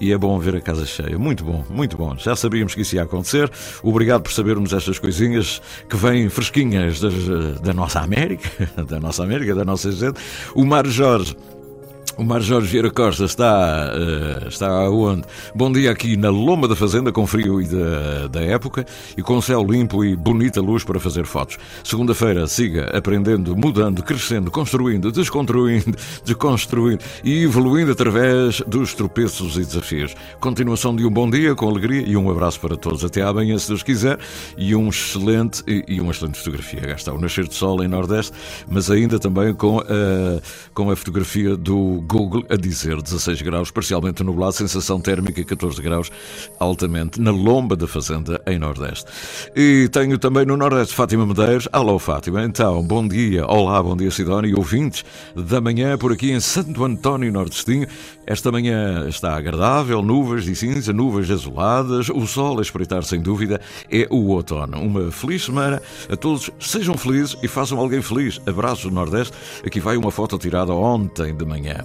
e 0.00 0.12
é 0.12 0.18
bom 0.18 0.38
ver 0.38 0.56
a 0.56 0.60
casa 0.60 0.86
cheia. 0.86 1.18
Muito 1.18 1.44
bom, 1.44 1.64
muito 1.68 1.96
bom. 1.96 2.16
Já 2.16 2.36
sabíamos 2.36 2.74
que 2.74 2.82
isso 2.82 2.94
ia 2.94 3.02
acontecer. 3.02 3.50
Obrigado 3.82 4.22
por 4.22 4.32
sabermos 4.32 4.72
estas 4.72 4.98
coisinhas 4.98 5.60
que 5.88 5.96
vêm 5.96 6.28
fresquinhas 6.28 7.00
das, 7.00 7.60
da 7.60 7.72
nossa 7.72 8.00
América, 8.00 8.48
da 8.86 9.00
nossa 9.00 9.22
América, 9.24 9.54
da 9.54 9.64
nossa 9.64 9.90
gente. 9.90 10.20
O 10.54 10.64
Mar 10.64 10.86
Jorge 10.86 11.36
o 12.16 12.24
Mar 12.24 12.40
Jorge 12.40 12.68
Vieira 12.68 12.90
Costa 12.90 13.24
está, 13.24 13.92
uh, 13.94 14.48
está 14.48 14.90
onde? 14.90 15.22
Bom 15.54 15.72
dia 15.72 15.90
aqui 15.90 16.16
na 16.16 16.30
Loma 16.30 16.68
da 16.68 16.76
Fazenda, 16.76 17.12
com 17.12 17.26
frio 17.26 17.60
e 17.60 17.66
da, 17.66 18.26
da 18.28 18.40
época 18.42 18.84
e 19.16 19.22
com 19.22 19.40
céu 19.40 19.64
limpo 19.64 20.04
e 20.04 20.14
bonita 20.16 20.60
luz 20.60 20.84
para 20.84 21.00
fazer 21.00 21.24
fotos. 21.24 21.58
Segunda-feira, 21.84 22.46
siga 22.46 22.96
aprendendo, 22.96 23.56
mudando, 23.56 24.02
crescendo, 24.02 24.50
construindo, 24.50 25.10
desconstruindo, 25.10 25.96
desconstruindo 26.24 27.02
e 27.24 27.44
evoluindo 27.44 27.92
através 27.92 28.60
dos 28.66 28.94
tropeços 28.94 29.56
e 29.56 29.60
desafios. 29.60 30.14
Continuação 30.40 30.94
de 30.94 31.04
um 31.06 31.10
bom 31.10 31.28
dia, 31.28 31.54
com 31.54 31.68
alegria 31.68 32.04
e 32.06 32.16
um 32.16 32.30
abraço 32.30 32.60
para 32.60 32.76
todos. 32.76 33.04
Até 33.04 33.22
amanhã, 33.22 33.58
se 33.58 33.68
Deus 33.68 33.82
quiser, 33.82 34.18
e 34.56 34.74
um 34.74 34.88
excelente 34.88 35.62
e, 35.66 35.84
e 35.88 36.00
uma 36.00 36.12
excelente 36.12 36.38
fotografia. 36.38 36.80
Cá 36.80 36.94
está 36.94 37.12
o 37.12 37.20
nascer 37.20 37.46
de 37.48 37.54
sol 37.54 37.82
em 37.82 37.88
Nordeste, 37.88 38.32
mas 38.68 38.90
ainda 38.90 39.18
também 39.18 39.54
com, 39.54 39.78
uh, 39.78 39.82
com 40.74 40.90
a 40.90 40.96
fotografia 40.96 41.56
do 41.56 42.01
Google 42.06 42.44
a 42.48 42.56
dizer 42.56 43.00
16 43.00 43.42
graus, 43.42 43.70
parcialmente 43.70 44.22
nublado, 44.22 44.52
sensação 44.52 45.00
térmica 45.00 45.42
14 45.44 45.80
graus, 45.80 46.10
altamente 46.58 47.20
na 47.20 47.30
lomba 47.30 47.76
da 47.76 47.86
fazenda 47.86 48.40
em 48.46 48.58
Nordeste. 48.58 49.06
E 49.56 49.88
tenho 49.90 50.18
também 50.18 50.44
no 50.44 50.56
Nordeste 50.56 50.94
Fátima 50.94 51.26
Medeiros. 51.26 51.68
Alô 51.72 51.98
Fátima, 51.98 52.42
então, 52.44 52.82
bom 52.82 53.06
dia. 53.06 53.46
Olá, 53.46 53.82
bom 53.82 53.96
dia 53.96 54.10
Sidónia 54.10 54.50
e 54.50 54.54
ouvintes 54.54 55.04
da 55.34 55.60
manhã 55.60 55.96
por 55.96 56.12
aqui 56.12 56.30
em 56.32 56.40
Santo 56.40 56.84
António 56.84 57.32
Nordestinho. 57.32 57.86
Esta 58.26 58.52
manhã 58.52 59.08
está 59.08 59.36
agradável, 59.36 60.00
nuvens 60.00 60.44
de 60.44 60.54
cinza, 60.54 60.92
nuvens 60.92 61.30
azuladas, 61.30 62.08
o 62.08 62.26
sol 62.26 62.58
a 62.58 62.62
espreitar 62.62 63.02
sem 63.02 63.20
dúvida 63.20 63.60
é 63.90 64.06
o 64.10 64.28
outono. 64.28 64.80
Uma 64.80 65.10
feliz 65.10 65.44
semana 65.44 65.82
a 66.08 66.16
todos, 66.16 66.50
sejam 66.60 66.96
felizes 66.96 67.36
e 67.42 67.48
façam 67.48 67.78
alguém 67.78 68.00
feliz. 68.00 68.40
Abraços 68.46 68.84
do 68.84 68.90
Nordeste. 68.90 69.32
Aqui 69.66 69.80
vai 69.80 69.96
uma 69.96 70.10
foto 70.10 70.38
tirada 70.38 70.72
ontem 70.72 71.34
de 71.34 71.44
manhã. 71.44 71.84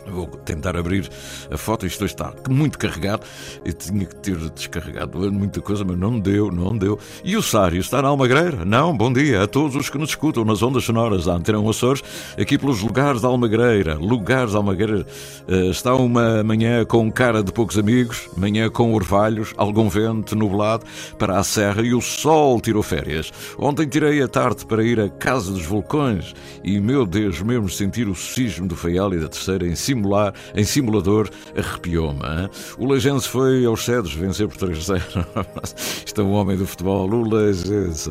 Vou 0.11 0.27
tentar 0.27 0.75
abrir 0.75 1.09
a 1.49 1.57
foto, 1.57 1.85
isto 1.85 2.05
está 2.05 2.33
muito 2.49 2.77
carregado. 2.77 3.25
Eu 3.63 3.73
tinha 3.73 4.05
que 4.05 4.15
ter 4.17 4.37
descarregado 4.49 5.31
muita 5.31 5.61
coisa, 5.61 5.83
mas 5.85 5.97
não 5.97 6.19
deu, 6.19 6.51
não 6.51 6.77
deu. 6.77 6.99
E 7.23 7.37
o 7.37 7.41
Sário 7.41 7.79
está 7.79 8.01
na 8.01 8.09
Almagreira? 8.09 8.65
Não, 8.65 8.95
bom 8.95 9.11
dia 9.11 9.43
a 9.43 9.47
todos 9.47 9.75
os 9.75 9.89
que 9.89 9.97
nos 9.97 10.09
escutam 10.09 10.43
nas 10.43 10.61
ondas 10.61 10.83
sonoras 10.83 11.25
da 11.25 11.33
Antena 11.33 11.61
Açores, 11.69 12.03
aqui 12.37 12.57
pelos 12.57 12.81
lugares 12.81 13.21
da 13.21 13.27
Almagreira. 13.27 13.95
Lugares 13.95 14.53
da 14.53 14.59
Almagreira. 14.59 15.05
Uh, 15.47 15.71
está 15.71 15.95
uma 15.95 16.43
manhã 16.43 16.83
com 16.85 17.11
cara 17.11 17.43
de 17.43 17.51
poucos 17.51 17.77
amigos, 17.77 18.29
manhã 18.35 18.69
com 18.69 18.93
orvalhos, 18.93 19.53
algum 19.57 19.87
vento 19.87 20.35
nublado 20.35 20.85
para 21.17 21.37
a 21.37 21.43
serra 21.43 21.81
e 21.81 21.93
o 21.93 22.01
sol 22.01 22.59
tirou 22.59 22.83
férias. 22.83 23.31
Ontem 23.57 23.87
tirei 23.87 24.21
a 24.21 24.27
tarde 24.27 24.65
para 24.65 24.83
ir 24.83 24.99
à 24.99 25.09
Casa 25.09 25.51
dos 25.51 25.65
Vulcões 25.65 26.33
e, 26.63 26.79
meu 26.79 27.05
Deus, 27.05 27.41
mesmo 27.41 27.69
sentir 27.69 28.07
o 28.07 28.15
sismo 28.15 28.67
do 28.67 28.75
Faial 28.75 29.13
e 29.13 29.19
da 29.19 29.27
Terceira 29.27 29.67
em 29.67 29.75
simular, 30.01 30.33
em 30.55 30.63
simulador, 30.63 31.29
arrepiou-me. 31.55 32.49
O 32.77 32.85
Lagense 32.85 33.27
foi 33.27 33.65
aos 33.65 33.85
Cedos 33.85 34.13
vencer 34.13 34.47
por 34.47 34.57
3-0. 34.57 35.01
Isto 36.05 36.21
é 36.21 36.23
um 36.23 36.31
homem 36.31 36.57
do 36.57 36.65
futebol, 36.65 37.09
o 37.09 37.29
Lagense. 37.29 38.09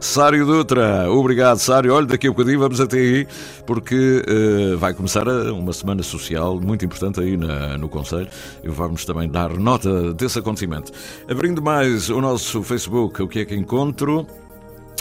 Sário 0.00 0.44
Dutra, 0.44 1.10
obrigado, 1.10 1.58
Sário. 1.58 1.94
Olha, 1.94 2.06
daqui 2.06 2.26
a 2.26 2.30
bocadinho 2.30 2.58
vamos 2.58 2.80
até 2.80 2.98
aí, 2.98 3.26
porque 3.66 4.22
uh, 4.28 4.78
vai 4.78 4.92
começar 4.92 5.26
uma 5.28 5.72
semana 5.72 6.02
social 6.02 6.60
muito 6.60 6.84
importante 6.84 7.20
aí 7.20 7.36
na, 7.36 7.78
no 7.78 7.88
Conselho 7.88 8.28
e 8.62 8.68
vamos 8.68 9.04
também 9.04 9.28
dar 9.28 9.50
nota 9.58 10.12
desse 10.12 10.38
acontecimento. 10.38 10.92
Abrindo 11.28 11.62
mais 11.62 12.10
o 12.10 12.20
nosso 12.20 12.62
Facebook, 12.62 13.22
o 13.22 13.28
que 13.28 13.40
é 13.40 13.44
que 13.44 13.54
encontro? 13.54 14.26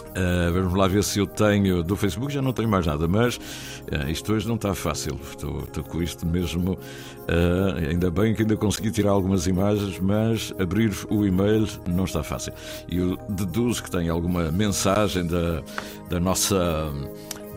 Uh, 0.09 0.51
vamos 0.51 0.73
lá 0.73 0.87
ver 0.87 1.03
se 1.03 1.19
eu 1.19 1.27
tenho. 1.27 1.83
Do 1.83 1.95
Facebook 1.95 2.33
já 2.33 2.41
não 2.41 2.53
tenho 2.53 2.67
mais 2.67 2.85
nada, 2.85 3.07
mas 3.07 3.37
uh, 3.37 4.09
isto 4.09 4.33
hoje 4.33 4.47
não 4.47 4.55
está 4.55 4.73
fácil. 4.73 5.19
Estou, 5.29 5.59
estou 5.59 5.83
com 5.83 6.01
isto 6.01 6.25
mesmo. 6.25 6.73
Uh, 6.73 7.89
ainda 7.89 8.09
bem 8.09 8.33
que 8.33 8.41
ainda 8.41 8.57
consegui 8.57 8.91
tirar 8.91 9.11
algumas 9.11 9.45
imagens, 9.47 9.99
mas 9.99 10.53
abrir 10.59 10.91
o 11.09 11.25
e-mail 11.25 11.67
não 11.87 12.05
está 12.05 12.23
fácil. 12.23 12.53
E 12.89 12.97
eu 12.97 13.17
deduzo 13.29 13.83
que 13.83 13.91
tem 13.91 14.09
alguma 14.09 14.51
mensagem 14.51 15.25
da, 15.25 15.61
da 16.09 16.19
nossa. 16.19 16.91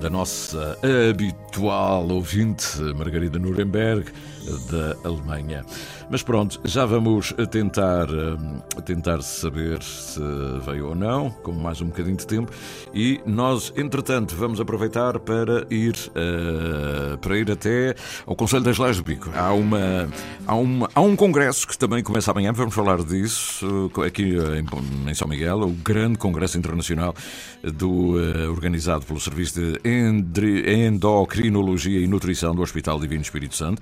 Da 0.01 0.11
nossa 0.11 0.77
habitual 1.11 2.09
ouvinte, 2.09 2.77
Margarida 2.97 3.39
Nuremberg, 3.39 4.11
da 4.71 5.09
Alemanha. 5.09 5.65
Mas 6.11 6.23
pronto, 6.23 6.61
já 6.65 6.85
vamos 6.85 7.33
tentar, 7.51 8.07
tentar 8.85 9.23
saber 9.23 9.83
se 9.83 10.21
veio 10.65 10.89
ou 10.89 10.95
não, 10.95 11.31
com 11.31 11.53
mais 11.53 11.81
um 11.81 11.87
bocadinho 11.87 12.17
de 12.17 12.27
tempo. 12.27 12.53
E 12.95 13.21
nós, 13.25 13.73
entretanto, 13.77 14.35
vamos 14.37 14.61
aproveitar 14.61 15.19
para 15.21 15.67
ir, 15.71 15.95
uh, 16.11 17.17
para 17.19 17.39
ir 17.39 17.51
até 17.51 17.95
ao 18.27 18.37
Conselho 18.37 18.63
das 18.63 18.77
Lajes 18.79 18.99
do 18.99 19.05
Pico. 19.05 19.31
Há, 19.35 19.53
uma, 19.53 20.09
há, 20.47 20.55
uma, 20.55 20.91
há 20.95 21.01
um 21.01 21.17
congresso 21.17 21.67
que 21.67 21.79
também 21.79 22.03
começa 22.03 22.31
amanhã, 22.31 22.53
vamos 22.53 22.75
falar 22.75 23.03
disso 23.03 23.91
aqui 24.07 24.35
em, 24.35 25.11
em 25.11 25.15
São 25.15 25.27
Miguel, 25.29 25.61
o 25.61 25.71
grande 25.71 26.19
congresso 26.19 26.59
internacional 26.59 27.15
do, 27.63 28.17
uh, 28.17 28.51
organizado 28.51 29.07
pelo 29.07 29.21
Serviço 29.21 29.61
de 29.61 29.81
Endocrinologia 29.89 32.01
e 32.01 32.07
Nutrição 32.07 32.55
do 32.55 32.63
Hospital 32.63 33.01
Divino 33.01 33.23
Espírito 33.23 33.57
Santo. 33.57 33.81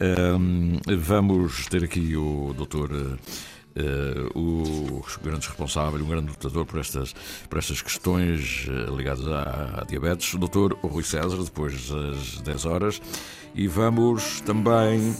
Um, 0.00 0.78
vamos 0.98 1.66
ter 1.66 1.84
aqui 1.84 2.16
o 2.16 2.52
doutor. 2.56 2.90
Uh, 2.92 4.38
o 4.38 5.04
grande 5.22 5.46
responsável, 5.46 6.02
um 6.02 6.08
grande 6.08 6.28
lutador 6.28 6.64
por 6.64 6.80
estas, 6.80 7.14
por 7.46 7.58
estas 7.58 7.82
questões 7.82 8.66
uh, 8.68 8.96
ligadas 8.96 9.28
à, 9.28 9.82
à, 9.82 9.84
diabetes, 9.84 10.32
o 10.32 10.38
doutor 10.38 10.78
Rui 10.82 11.02
César, 11.02 11.36
depois 11.44 11.90
das 11.90 12.40
10 12.40 12.64
horas. 12.64 13.02
E 13.54 13.68
vamos 13.68 14.40
também 14.40 15.14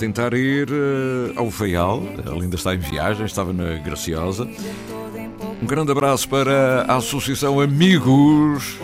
tentar 0.00 0.34
ir 0.34 0.68
uh, 0.70 1.38
ao 1.38 1.48
Feial, 1.52 2.02
ele 2.02 2.42
ainda 2.42 2.56
está 2.56 2.74
em 2.74 2.78
viagem, 2.78 3.26
estava 3.26 3.52
na 3.52 3.78
Graciosa. 3.78 4.48
Um 5.62 5.66
grande 5.66 5.92
abraço 5.92 6.28
para 6.28 6.82
a 6.88 6.96
Associação 6.96 7.60
Amigos, 7.60 8.76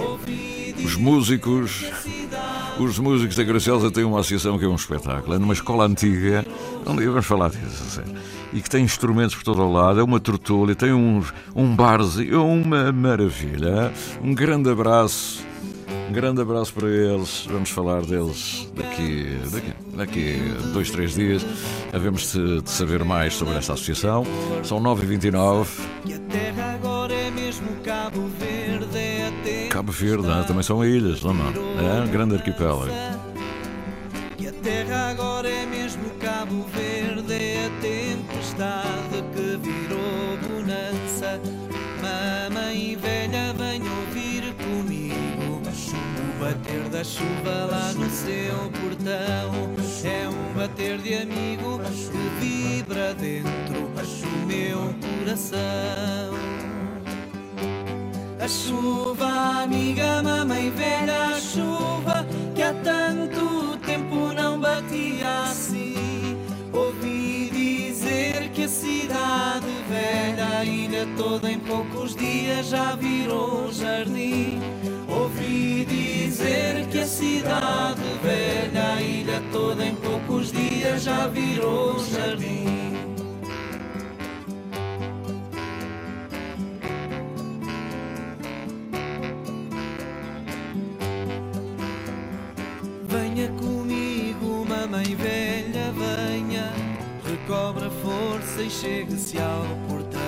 os 0.85 0.95
músicos 0.95 1.85
os 2.81 2.99
músicos 2.99 3.37
da 3.37 3.45
Graciosa 3.45 3.91
têm 3.91 4.05
uma 4.05 4.21
associação 4.21 4.59
que 4.59 4.65
é 4.65 4.69
um 4.69 4.75
espetáculo. 4.75 5.35
É 5.35 5.39
numa 5.39 5.53
escola 5.53 5.85
antiga, 5.87 6.45
onde 6.87 7.07
vamos 7.07 7.27
falar 7.27 7.51
disso, 7.51 7.83
assim, 8.01 8.15
e 8.53 8.61
que 8.61 8.71
tem 8.71 8.85
instrumentos 8.85 9.35
por 9.35 9.45
todo 9.45 9.63
o 9.63 9.73
lado. 9.73 10.01
É 10.01 10.03
uma 10.03 10.19
tortulha, 10.19 10.75
tem 10.75 10.93
uns, 10.93 11.33
um 11.55 11.75
barzinho, 11.75 12.35
é 12.35 12.39
uma 12.39 12.91
maravilha. 12.93 13.93
Um 14.23 14.35
grande 14.35 14.71
abraço. 14.71 15.45
Um 16.09 16.13
grande 16.13 16.41
abraço 16.41 16.73
para 16.73 16.89
eles. 16.89 17.47
Vamos 17.49 17.71
falar 17.71 18.03
deles 18.03 18.69
daqui, 18.75 19.39
daqui, 19.53 19.73
daqui 19.95 20.39
dois, 20.73 20.91
três 20.91 21.15
dias. 21.15 21.45
Havemos 21.93 22.33
de, 22.33 22.63
de 22.63 22.71
saber 22.71 23.05
mais 23.05 23.35
sobre 23.35 23.55
esta 23.57 23.75
associação. 23.75 24.25
São 24.65 24.81
9h29. 24.81 25.69
E 26.07 26.15
a 26.15 26.19
terra 26.19 26.73
agora 26.75 27.13
é 27.15 27.31
mesmo 27.31 27.69
Cabo. 27.85 28.30
Cabo 29.91 29.93
Verde, 29.93 30.27
né? 30.27 30.45
também 30.47 30.63
são 30.63 30.85
ilhas, 30.85 31.23
não 31.23 31.33
é? 31.33 31.99
É 31.99 32.03
um 32.03 32.09
grande 32.09 32.37
arquipélago. 32.37 32.93
E 34.39 34.47
a 34.47 34.53
terra 34.53 35.11
agora 35.11 35.49
é 35.49 35.67
mesmo 35.67 36.09
Cabo 36.21 36.65
Verde, 36.73 37.33
é 37.33 37.67
a 37.67 37.71
tempestade 37.81 39.25
que 39.35 39.59
virou 39.59 40.39
bonança. 40.49 41.41
Mamãe 42.01 42.97
velha, 42.97 43.53
vem 43.55 43.83
ouvir 43.83 44.55
comigo 44.55 45.61
o 45.61 46.39
bater 46.39 46.89
da 46.89 47.03
chuva 47.03 47.69
lá 47.71 47.93
no 47.93 48.09
seu 48.11 48.71
portão. 48.81 49.75
É 50.05 50.29
um 50.29 50.55
bater 50.57 50.99
de 50.99 51.15
amigo 51.15 51.81
que 51.81 52.41
vibra 52.41 53.13
dentro 53.15 53.89
do 53.89 54.47
meu 54.47 54.95
coração. 55.19 56.70
A 58.41 58.49
chuva, 58.49 59.63
amiga, 59.65 60.23
mamãe 60.23 60.71
velha, 60.71 61.37
a 61.37 61.41
chuva 61.41 62.27
que 62.55 62.63
há 62.63 62.73
tanto 62.73 63.77
tempo 63.87 64.33
não 64.33 64.59
batia 64.59 65.43
assim. 65.43 66.39
Ouvi 66.73 67.51
dizer 67.53 68.49
que 68.55 68.65
a 68.65 68.69
cidade 68.69 69.67
velha, 69.91 70.59
a 70.59 70.65
ilha 70.65 71.07
toda 71.19 71.53
em 71.53 71.59
poucos 71.59 72.17
dias 72.17 72.69
já 72.69 72.97
virou 72.97 73.71
jardim. 73.71 74.59
Ouvi 75.07 75.85
dizer 75.85 76.87
que 76.87 77.01
a 77.01 77.07
cidade 77.07 78.01
velha, 78.23 78.95
a 78.95 79.03
ilha 79.03 79.43
toda 79.53 79.85
em 79.85 79.95
poucos 79.97 80.51
dias 80.51 81.03
já 81.03 81.27
virou 81.27 81.99
jardim. 81.99 83.10
Força 98.61 98.63
e 98.63 98.71
chegue-se 98.71 99.39
ao 99.39 99.65
portão. 99.89 100.21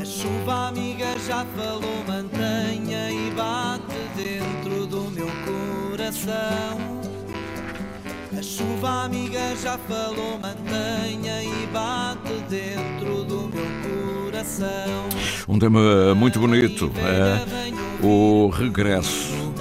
A 0.00 0.04
chuva 0.04 0.68
amiga 0.68 1.06
já 1.26 1.44
falou, 1.56 2.04
mantenha 2.06 3.10
e 3.10 3.30
bate 3.30 3.96
dentro 4.16 4.86
do 4.86 5.10
meu 5.10 5.28
coração. 5.44 7.00
A 8.36 8.42
chuva 8.42 9.04
amiga 9.04 9.54
já 9.62 9.78
falou, 9.78 10.38
mantenha 10.38 11.42
e 11.42 11.66
bate 11.72 12.32
dentro 12.48 13.24
do 13.24 13.50
meu 13.52 14.24
coração. 14.24 15.08
Um 15.48 15.58
tema 15.58 16.14
muito 16.14 16.38
bonito 16.38 16.90
é 16.96 18.04
o 18.04 18.48
regresso. 18.48 19.52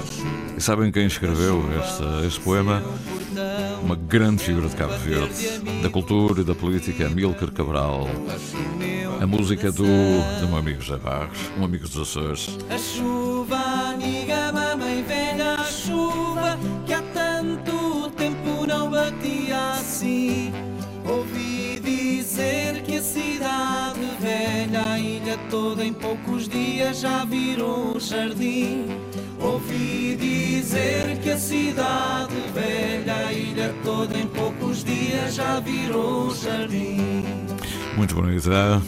E 0.57 0.61
sabem 0.61 0.91
quem 0.91 1.05
escreveu 1.05 1.63
este, 1.79 2.27
este 2.27 2.39
poema? 2.41 2.83
Uma 3.83 3.95
grande 3.95 4.43
figura 4.43 4.67
de 4.67 4.75
Cabo 4.75 4.93
Verde, 4.97 5.59
da 5.81 5.89
cultura 5.89 6.41
e 6.41 6.43
da 6.43 6.53
política, 6.53 7.07
Amílcar 7.07 7.51
Cabral. 7.51 8.07
A 9.21 9.27
música 9.27 9.71
do, 9.71 9.83
do 9.83 10.47
meu 10.47 10.57
amigo 10.57 10.81
José 10.81 10.97
Barros, 10.99 11.37
um 11.57 11.63
amigo 11.65 11.87
dos 11.87 11.97
Açores. 11.97 12.57
A 12.69 12.77
chuva, 12.77 13.57
amiga, 13.93 14.51
mamãe 14.51 15.03
velha, 15.03 15.55
a 15.55 15.63
chuva 15.63 16.57
que 16.85 16.93
há 16.93 17.01
tanto 17.13 18.09
tempo 18.11 18.65
não 18.67 18.89
batia 18.89 19.71
assim. 19.71 20.53
Ouvi 21.05 21.79
dizer 21.79 22.83
que 22.83 22.97
a 22.97 23.01
cidade 23.01 23.99
velha, 24.19 24.83
a 24.85 24.99
ilha 24.99 25.37
toda 25.49 25.83
em 25.83 25.93
poucos 25.93 26.47
dias 26.47 26.99
já 26.99 27.25
virou 27.25 27.99
jardim. 27.99 28.85
Ouvi 29.39 30.15
dizer 30.15 31.17
que 31.21 31.31
a 31.31 31.37
cidade 31.37 32.35
velha, 32.53 33.15
a 33.27 33.33
ilha 33.33 33.73
toda 33.83 34.17
em 34.17 34.27
poucos 34.27 34.83
dias 34.83 35.35
já 35.35 35.59
virou 35.59 36.33
jardim. 36.35 37.23
Muito 37.95 38.15
bonita. 38.15 38.81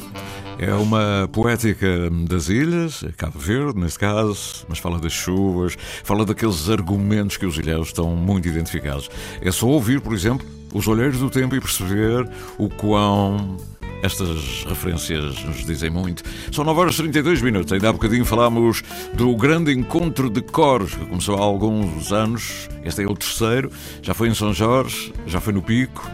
É 0.59 0.73
uma 0.75 1.27
poética 1.31 2.09
das 2.27 2.47
ilhas, 2.47 3.03
é 3.03 3.11
Cabo 3.11 3.39
Verde, 3.39 3.79
neste 3.79 3.97
caso, 3.97 4.63
mas 4.69 4.77
fala 4.77 4.99
das 4.99 5.11
chuvas, 5.11 5.75
fala 6.03 6.23
daqueles 6.23 6.69
argumentos 6.69 7.35
que 7.35 7.47
os 7.47 7.57
ilhéus 7.57 7.87
estão 7.87 8.15
muito 8.15 8.47
identificados. 8.47 9.09
É 9.41 9.51
só 9.51 9.65
ouvir, 9.65 10.01
por 10.01 10.13
exemplo, 10.13 10.45
os 10.71 10.87
olheiros 10.87 11.19
do 11.19 11.29
tempo 11.29 11.55
e 11.55 11.59
perceber 11.59 12.29
o 12.59 12.69
quão 12.69 13.57
estas 14.01 14.63
referências 14.67 15.43
nos 15.43 15.65
dizem 15.65 15.89
muito. 15.89 16.23
São 16.51 16.63
9 16.63 16.79
horas 16.79 16.93
e 16.95 16.97
32 16.97 17.41
minutos. 17.41 17.71
Ainda 17.71 17.89
há 17.89 17.93
bocadinho 17.93 18.25
falámos 18.25 18.83
do 19.13 19.35
grande 19.35 19.71
encontro 19.71 20.29
de 20.29 20.41
coros 20.41 20.95
que 20.95 21.05
começou 21.05 21.37
há 21.37 21.41
alguns 21.41 22.11
anos. 22.11 22.69
Este 22.83 23.03
é 23.03 23.05
o 23.05 23.13
terceiro. 23.13 23.71
Já 24.01 24.13
foi 24.13 24.29
em 24.29 24.33
São 24.33 24.53
Jorge, 24.53 25.13
já 25.25 25.39
foi 25.39 25.53
no 25.53 25.61
Pico, 25.61 26.09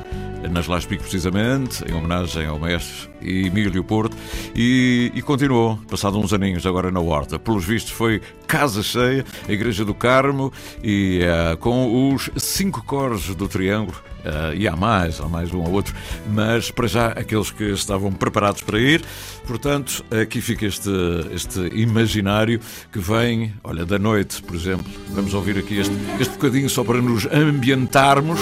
nas 0.49 0.67
Las 0.67 0.85
Pico 0.85 1.03
precisamente, 1.03 1.83
em 1.89 1.93
homenagem 1.93 2.45
ao 2.45 2.59
mestre 2.59 3.09
Emílio 3.21 3.83
Porto, 3.83 4.15
e, 4.55 5.11
e 5.15 5.21
continuou, 5.21 5.77
passado 5.89 6.17
uns 6.19 6.33
aninhos, 6.33 6.65
agora 6.65 6.91
na 6.91 6.99
Horta. 6.99 7.39
Pelos 7.39 7.65
vistos 7.65 7.91
foi 7.91 8.21
casa 8.45 8.83
cheia, 8.83 9.25
a 9.47 9.51
Igreja 9.51 9.83
do 9.83 9.93
Carmo, 9.93 10.51
e 10.83 11.21
uh, 11.23 11.57
com 11.57 12.13
os 12.13 12.29
cinco 12.37 12.83
coros 12.83 13.33
do 13.35 13.47
Triângulo. 13.47 13.97
Uh, 14.27 14.53
e 14.55 14.67
há 14.67 14.75
mais, 14.75 15.21
há 15.21 15.27
mais 15.29 15.53
um 15.53 15.59
ou 15.59 15.71
outro, 15.71 15.95
mas 16.29 16.69
para 16.69 16.85
já 16.85 17.07
aqueles 17.07 17.49
que 17.49 17.63
estavam 17.71 18.11
preparados 18.11 18.61
para 18.61 18.77
ir. 18.77 19.01
Portanto, 19.45 20.03
aqui 20.11 20.41
fica 20.41 20.65
este, 20.65 20.89
este 21.31 21.59
imaginário 21.73 22.59
que 22.91 22.99
vem, 22.99 23.53
olha, 23.63 23.85
da 23.85 23.97
noite, 23.97 24.43
por 24.43 24.53
exemplo. 24.53 24.85
Vamos 25.11 25.33
ouvir 25.33 25.57
aqui 25.57 25.79
este, 25.79 25.95
este 26.19 26.33
bocadinho 26.33 26.69
só 26.69 26.83
para 26.83 27.01
nos 27.01 27.25
ambientarmos. 27.27 28.39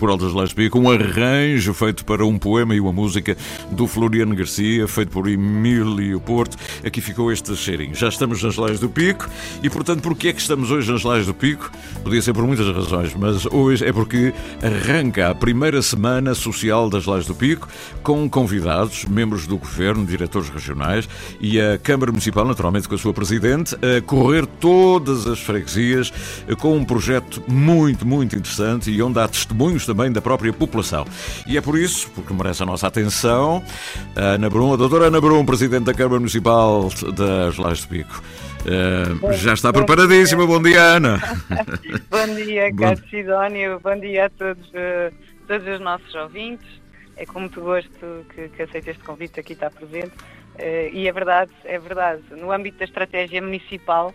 Grupo 0.00 0.06
Oral 0.06 0.16
das 0.16 0.32
Lésbicas, 0.32 0.80
um 0.80 0.90
arranjo 0.90 1.74
feito 1.74 2.06
para 2.06 2.24
um 2.24 2.38
poema 2.38 2.74
e 2.74 2.80
uma 2.80 2.92
música 2.92 3.36
do 3.70 3.86
Floriano 3.86 4.34
Garcia, 4.34 4.88
feito 4.88 5.10
por 5.10 5.28
Emílio 5.28 6.18
Porto. 6.20 6.56
Aqui 6.82 7.02
ficou 7.02 7.30
este 7.30 7.54
cheirinho. 7.54 7.94
Já 7.94 8.08
estamos 8.08 8.42
nas 8.42 8.56
Lais 8.56 8.80
do 8.80 8.88
Pico 8.88 9.28
e, 9.62 9.68
portanto, 9.68 10.00
porquê 10.00 10.28
é 10.28 10.32
que 10.32 10.40
estamos 10.40 10.70
hoje 10.70 10.90
nas 10.90 11.02
Lais 11.02 11.26
do 11.26 11.34
Pico? 11.34 11.70
Podia 12.02 12.22
ser 12.22 12.32
por 12.32 12.46
muitas 12.46 12.66
razões, 12.74 13.14
mas 13.14 13.44
hoje 13.44 13.84
é 13.84 13.92
porque 13.92 14.32
arranca 14.62 15.28
a 15.28 15.34
primeira 15.34 15.82
semana 15.82 16.34
social 16.34 16.88
das 16.88 17.04
Lais 17.04 17.26
do 17.26 17.34
Pico 17.34 17.68
com 18.02 18.28
convidados, 18.30 19.04
membros 19.04 19.46
do 19.46 19.58
governo, 19.58 20.06
diretores 20.06 20.48
regionais 20.48 21.06
e 21.40 21.60
a 21.60 21.76
Câmara 21.76 22.10
Municipal, 22.10 22.46
naturalmente 22.46 22.88
com 22.88 22.94
a 22.94 22.98
sua 22.98 23.12
presidente, 23.12 23.76
a 23.76 24.00
correr 24.00 24.46
todas 24.46 25.26
as 25.26 25.40
freguesias 25.40 26.10
com 26.58 26.74
um 26.74 26.84
projeto 26.86 27.42
muito, 27.46 28.06
muito 28.06 28.34
interessante 28.34 28.90
e 28.90 29.02
onde 29.02 29.18
há 29.18 29.28
testemunhos 29.28 29.89
também 29.90 30.12
da 30.12 30.22
própria 30.22 30.52
população. 30.52 31.04
E 31.46 31.58
é 31.58 31.60
por 31.60 31.76
isso, 31.76 32.08
porque 32.14 32.32
merece 32.32 32.62
a 32.62 32.66
nossa 32.66 32.86
atenção, 32.86 33.62
a 34.14 34.34
Ana 34.34 34.48
Brum, 34.48 34.72
a 34.72 34.76
doutora 34.76 35.06
Ana 35.06 35.20
Brum, 35.20 35.44
presidente 35.44 35.84
da 35.84 35.94
Câmara 35.94 36.20
Municipal 36.20 36.88
das 37.16 37.56
Lajes 37.56 37.80
de 37.80 37.88
Pico. 37.88 38.22
Uh, 38.60 39.32
já 39.32 39.54
está 39.54 39.72
preparadíssima. 39.72 40.46
Bom 40.46 40.62
dia, 40.62 40.80
Ana. 40.80 41.18
bom 42.08 42.34
dia, 42.36 42.72
Carlos 42.74 43.10
Sidónio. 43.10 43.80
Bom 43.80 43.98
dia 43.98 44.26
a 44.26 44.30
todos, 44.30 44.68
uh, 44.68 45.12
todos 45.48 45.66
os 45.66 45.80
nossos 45.80 46.14
ouvintes. 46.14 46.68
É 47.16 47.26
com 47.26 47.40
muito 47.40 47.60
gosto 47.60 48.24
que, 48.34 48.48
que 48.48 48.62
aceito 48.62 48.88
este 48.88 49.02
convite 49.02 49.40
aqui 49.40 49.54
estar 49.54 49.70
presente. 49.70 50.12
Uh, 50.54 50.92
e 50.92 51.08
é 51.08 51.12
verdade, 51.12 51.50
é 51.64 51.78
verdade. 51.78 52.22
No 52.38 52.52
âmbito 52.52 52.78
da 52.78 52.84
estratégia 52.84 53.42
municipal, 53.42 54.14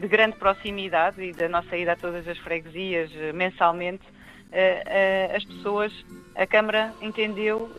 de 0.00 0.08
grande 0.08 0.34
proximidade 0.36 1.22
e 1.22 1.32
da 1.32 1.48
nossa 1.48 1.76
ida 1.76 1.92
a 1.92 1.96
todas 1.96 2.26
as 2.26 2.36
freguesias 2.38 3.10
mensalmente, 3.32 4.02
as 5.34 5.44
pessoas, 5.44 5.92
a 6.34 6.46
Câmara 6.46 6.92
entendeu 7.00 7.70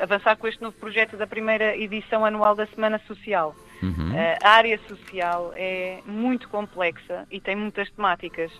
avançar 0.00 0.36
com 0.36 0.46
este 0.46 0.62
novo 0.62 0.76
projeto 0.76 1.16
da 1.16 1.26
primeira 1.26 1.76
edição 1.76 2.24
anual 2.24 2.54
da 2.54 2.66
Semana 2.66 3.00
Social. 3.06 3.54
Uhum. 3.82 4.12
A 4.42 4.48
área 4.50 4.78
social 4.88 5.52
é 5.56 6.00
muito 6.06 6.48
complexa 6.48 7.26
e 7.30 7.40
tem 7.40 7.54
muitas 7.56 7.90
temáticas. 7.90 8.50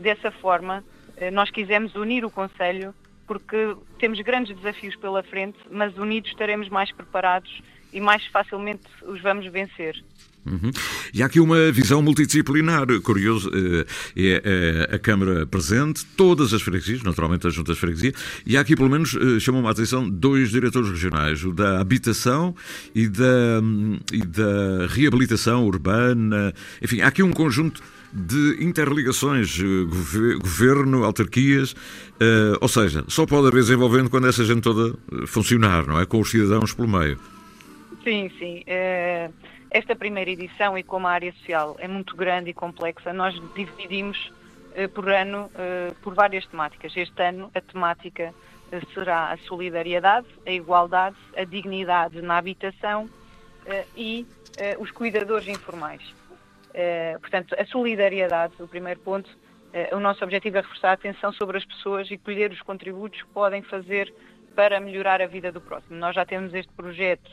Dessa 0.00 0.30
forma, 0.30 0.84
nós 1.32 1.50
quisemos 1.50 1.94
unir 1.94 2.24
o 2.24 2.30
Conselho 2.30 2.94
porque 3.26 3.76
temos 3.98 4.20
grandes 4.20 4.54
desafios 4.56 4.94
pela 4.96 5.22
frente, 5.22 5.58
mas 5.70 5.96
unidos 5.96 6.30
estaremos 6.30 6.68
mais 6.68 6.92
preparados 6.92 7.62
e 7.92 8.00
mais 8.00 8.26
facilmente 8.26 8.84
os 9.02 9.20
vamos 9.20 9.46
vencer. 9.46 10.02
Uhum. 10.46 10.70
E 11.12 11.22
há 11.22 11.26
aqui 11.26 11.40
uma 11.40 11.72
visão 11.72 12.02
multidisciplinar, 12.02 12.86
curioso, 13.00 13.50
é, 14.16 14.88
é 14.90 14.94
a 14.94 14.98
Câmara 14.98 15.46
presente, 15.46 16.04
todas 16.16 16.52
as 16.52 16.62
freguesias, 16.62 17.02
naturalmente 17.02 17.46
as 17.46 17.54
juntas 17.54 17.76
de 17.76 17.80
freguesia, 17.80 18.12
e 18.46 18.56
há 18.56 18.60
aqui 18.60 18.76
pelo 18.76 18.90
menos, 18.90 19.16
chamam 19.40 19.66
a 19.66 19.70
atenção, 19.70 20.08
dois 20.08 20.50
diretores 20.50 20.90
regionais, 20.90 21.44
o 21.44 21.52
da 21.52 21.80
habitação 21.80 22.54
e 22.94 23.08
da, 23.08 23.60
e 24.12 24.22
da 24.22 24.86
reabilitação 24.88 25.64
urbana, 25.64 26.52
enfim, 26.82 27.00
há 27.00 27.08
aqui 27.08 27.22
um 27.22 27.32
conjunto 27.32 27.82
de 28.12 28.58
interligações, 28.60 29.58
eh, 29.58 30.36
governo, 30.40 31.02
autarquias, 31.02 31.74
ou 32.60 32.68
seja, 32.68 33.04
só 33.08 33.26
pode 33.26 33.48
haver 33.48 33.62
desenvolvimento 33.62 34.08
quando 34.08 34.28
essa 34.28 34.44
gente 34.44 34.60
toda 34.60 34.96
funcionar, 35.26 35.84
não 35.86 36.00
é? 36.00 36.06
Com 36.06 36.20
os 36.20 36.30
cidadãos 36.30 36.72
pelo 36.72 36.86
meio. 36.86 37.18
Sim, 38.04 38.30
sim. 38.38 38.62
Uh, 38.68 39.32
esta 39.74 39.96
primeira 39.96 40.30
edição, 40.30 40.78
e 40.78 40.84
como 40.84 41.08
a 41.08 41.10
área 41.10 41.32
social 41.32 41.74
é 41.80 41.88
muito 41.88 42.14
grande 42.14 42.48
e 42.48 42.54
complexa, 42.54 43.12
nós 43.12 43.34
dividimos 43.56 44.32
uh, 44.70 44.88
por 44.90 45.08
ano 45.10 45.50
por 46.00 46.14
várias 46.14 46.46
temáticas. 46.46 46.96
Este 46.96 47.20
ano 47.20 47.50
a 47.52 47.60
temática 47.60 48.32
será 48.94 49.32
a 49.32 49.36
solidariedade, 49.36 50.28
a 50.46 50.50
igualdade, 50.52 51.16
a 51.36 51.42
dignidade 51.42 52.22
na 52.22 52.38
habitação 52.38 53.08
e 53.96 54.26
os 54.78 54.90
cuidadores 54.90 55.46
informais. 55.48 56.02
Eh, 56.72 57.16
portanto, 57.20 57.54
a 57.58 57.64
solidariedade, 57.66 58.54
o 58.58 58.66
primeiro 58.66 58.98
ponto, 59.00 59.30
o 59.92 60.00
nosso 60.00 60.24
objetivo 60.24 60.56
é 60.56 60.60
reforçar 60.60 60.90
a 60.90 60.92
atenção 60.94 61.32
sobre 61.32 61.58
as 61.58 61.64
pessoas 61.64 62.10
e 62.10 62.18
colher 62.18 62.50
os 62.50 62.62
contributos 62.62 63.22
que 63.22 63.28
podem 63.28 63.62
fazer 63.62 64.12
para 64.56 64.80
melhorar 64.80 65.20
a 65.22 65.26
vida 65.26 65.52
do 65.52 65.60
próximo. 65.60 65.96
Nós 65.96 66.14
já 66.14 66.24
temos 66.24 66.52
este 66.52 66.72
projeto 66.72 67.30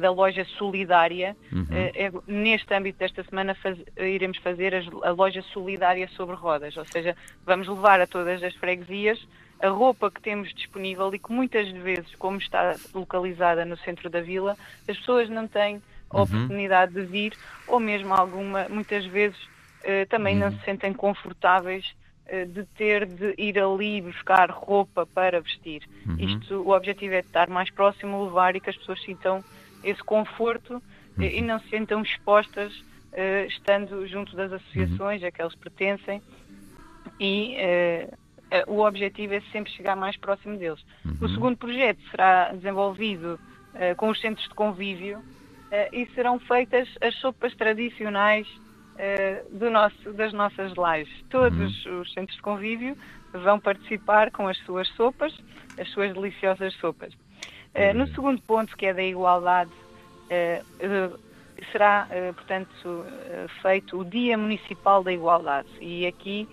da 0.00 0.10
loja 0.10 0.44
solidária. 0.58 1.36
Uhum. 1.52 1.66
É, 1.70 2.10
neste 2.26 2.72
âmbito 2.74 2.98
desta 2.98 3.22
semana 3.24 3.54
faz, 3.54 3.78
iremos 3.96 4.38
fazer 4.38 4.74
a, 4.74 5.08
a 5.08 5.10
loja 5.12 5.42
solidária 5.52 6.08
sobre 6.08 6.34
rodas, 6.36 6.76
ou 6.76 6.84
seja, 6.84 7.16
vamos 7.46 7.68
levar 7.68 8.00
a 8.00 8.06
todas 8.06 8.42
as 8.42 8.54
freguesias 8.54 9.18
a 9.62 9.68
roupa 9.68 10.10
que 10.10 10.20
temos 10.20 10.52
disponível 10.54 11.14
e 11.14 11.18
que 11.18 11.30
muitas 11.30 11.68
vezes, 11.70 12.14
como 12.16 12.38
está 12.38 12.74
localizada 12.94 13.64
no 13.64 13.76
centro 13.78 14.08
da 14.08 14.20
vila, 14.20 14.56
as 14.88 14.96
pessoas 14.98 15.28
não 15.28 15.46
têm 15.46 15.82
uhum. 16.12 16.22
oportunidade 16.22 16.94
de 16.94 17.02
vir, 17.02 17.34
ou 17.66 17.78
mesmo 17.78 18.14
alguma, 18.14 18.68
muitas 18.68 19.04
vezes 19.06 19.38
uh, 19.44 20.06
também 20.08 20.34
uhum. 20.34 20.50
não 20.50 20.58
se 20.58 20.64
sentem 20.64 20.92
confortáveis 20.92 21.94
uh, 22.26 22.46
de 22.46 22.64
ter 22.76 23.04
de 23.06 23.34
ir 23.36 23.58
ali 23.58 24.00
buscar 24.00 24.50
roupa 24.50 25.06
para 25.06 25.40
vestir. 25.40 25.82
Uhum. 26.06 26.16
Isto, 26.18 26.62
o 26.62 26.74
objetivo 26.74 27.14
é 27.14 27.20
de 27.20 27.26
estar 27.26 27.48
mais 27.48 27.70
próximo, 27.70 28.24
levar 28.24 28.56
e 28.56 28.60
que 28.60 28.70
as 28.70 28.76
pessoas 28.76 29.02
sintam 29.02 29.44
esse 29.82 30.02
conforto 30.02 30.76
uh, 30.76 31.22
e 31.22 31.40
não 31.40 31.58
se 31.60 31.68
sintam 31.68 32.02
expostas 32.02 32.72
estando 33.48 34.06
junto 34.06 34.36
das 34.36 34.52
associações 34.52 35.20
a 35.24 35.32
que 35.32 35.42
eles 35.42 35.56
pertencem 35.56 36.22
e 37.18 37.56
o 38.68 38.86
objetivo 38.86 39.34
é 39.34 39.40
sempre 39.50 39.72
chegar 39.72 39.96
mais 39.96 40.16
próximo 40.16 40.56
deles. 40.56 40.78
O 41.20 41.24
uhum. 41.24 41.28
segundo 41.28 41.56
projeto 41.56 42.00
será 42.08 42.52
desenvolvido 42.52 43.36
com 43.96 44.10
os 44.10 44.20
centros 44.20 44.48
de 44.48 44.54
convívio 44.54 45.20
uh, 45.70 45.94
e 45.94 46.06
serão 46.14 46.38
feitas 46.38 46.88
as 47.00 47.14
sopas 47.16 47.54
tradicionais 47.54 48.46
uh, 48.48 49.58
do 49.58 49.70
nosso, 49.70 50.12
das 50.12 50.32
nossas 50.32 50.74
lajes. 50.74 51.24
Todos 51.30 51.86
uhum. 51.86 52.00
os 52.00 52.12
centros 52.12 52.36
de 52.36 52.42
convívio 52.42 52.96
vão 53.32 53.58
participar 53.58 54.30
com 54.30 54.48
as 54.48 54.58
suas 54.58 54.88
sopas, 54.88 55.36
as 55.78 55.88
suas 55.90 56.12
deliciosas 56.12 56.74
sopas. 56.74 57.14
Uh, 57.74 57.94
no 57.96 58.06
segundo 58.08 58.40
ponto, 58.42 58.76
que 58.76 58.86
é 58.86 58.94
da 58.94 59.02
igualdade, 59.02 59.70
será, 61.72 62.06
portanto, 62.36 63.04
feito 63.62 63.98
o 63.98 64.04
Dia 64.04 64.38
Municipal 64.38 65.02
da 65.02 65.12
Igualdade 65.12 65.68
e 65.80 66.06
aqui 66.06 66.48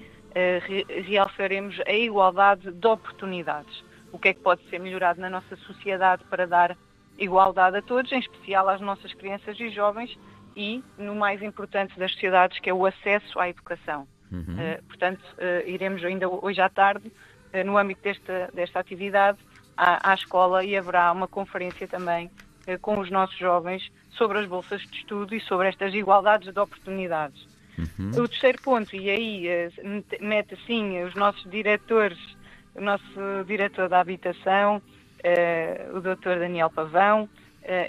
realçaremos 1.06 1.80
a 1.86 1.94
igualdade 1.94 2.72
de 2.72 2.88
oportunidades. 2.88 3.84
O 4.12 4.18
que 4.18 4.30
é 4.30 4.34
que 4.34 4.40
pode 4.40 4.68
ser 4.70 4.80
melhorado 4.80 5.22
na 5.22 5.30
nossa 5.30 5.56
sociedade 5.58 6.24
para 6.24 6.48
dar 6.48 6.76
igualdade 7.20 7.78
a 7.78 7.82
todos, 7.82 8.12
em 8.12 8.20
especial 8.20 8.68
às 8.70 8.82
nossas 8.82 9.14
crianças 9.14 9.60
e 9.60 9.70
jovens 9.70 10.18
e 10.56 10.84
no 10.98 11.16
mais 11.16 11.42
importante 11.44 11.98
das 12.00 12.12
sociedades, 12.14 12.60
que 12.60 12.70
é 12.70 12.74
o 12.74 12.86
acesso 12.86 13.40
à 13.40 13.48
educação. 13.50 14.08
Uhum. 14.32 14.42
Uh, 14.42 14.84
portanto, 14.88 15.22
uh, 15.38 15.68
iremos 15.68 16.04
ainda 16.04 16.28
hoje 16.28 16.60
à 16.60 16.68
tarde, 16.68 17.08
uh, 17.08 17.64
no 17.66 17.78
âmbito 17.78 18.02
desta, 18.02 18.50
desta 18.54 18.80
atividade, 18.80 19.38
à, 19.78 20.12
à, 20.12 20.14
escola 20.14 20.64
e 20.66 20.76
haverá 20.76 21.12
uma 21.12 21.28
conferência 21.28 21.88
também 21.88 22.30
com 22.82 23.00
os 23.00 23.10
nossos 23.10 23.38
jovens 23.38 23.90
sobre 24.10 24.40
as 24.40 24.48
bolsas 24.48 24.82
de 24.82 24.98
estudo 24.98 25.34
e 25.34 25.40
sobre 25.40 25.70
estas 25.70 25.94
igualdades 25.94 26.52
de 26.52 26.60
oportunidades. 26.60 27.48
Uhum. 27.78 28.24
O 28.24 28.28
terceiro 28.28 28.62
ponto, 28.62 28.96
e 28.96 29.10
aí 29.10 29.48
mete 30.20 30.56
assim 30.56 31.04
os 31.04 31.14
nossos 31.14 31.50
diretores, 31.50 32.18
o 32.76 32.82
nosso 32.82 33.44
diretor 33.46 33.88
da 33.88 34.00
habitação, 34.00 34.78
uh, 34.78 35.98
o 35.98 36.02
Dr. 36.02 36.40
Daniel 36.40 36.70
Pavão 36.70 37.24
uh, 37.24 37.30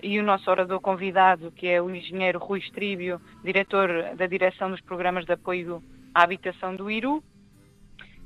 e 0.03 0.19
o 0.19 0.23
nosso 0.23 0.51
orador 0.51 0.81
convidado, 0.81 1.51
que 1.53 1.67
é 1.67 1.81
o 1.81 1.95
engenheiro 1.95 2.39
Rui 2.39 2.59
Estríbio, 2.59 3.21
diretor 3.43 4.15
da 4.17 4.27
Direção 4.27 4.71
dos 4.71 4.81
Programas 4.81 5.25
de 5.25 5.33
Apoio 5.33 5.83
à 6.15 6.23
Habitação 6.23 6.75
do 6.75 6.91
Iru. 6.91 7.23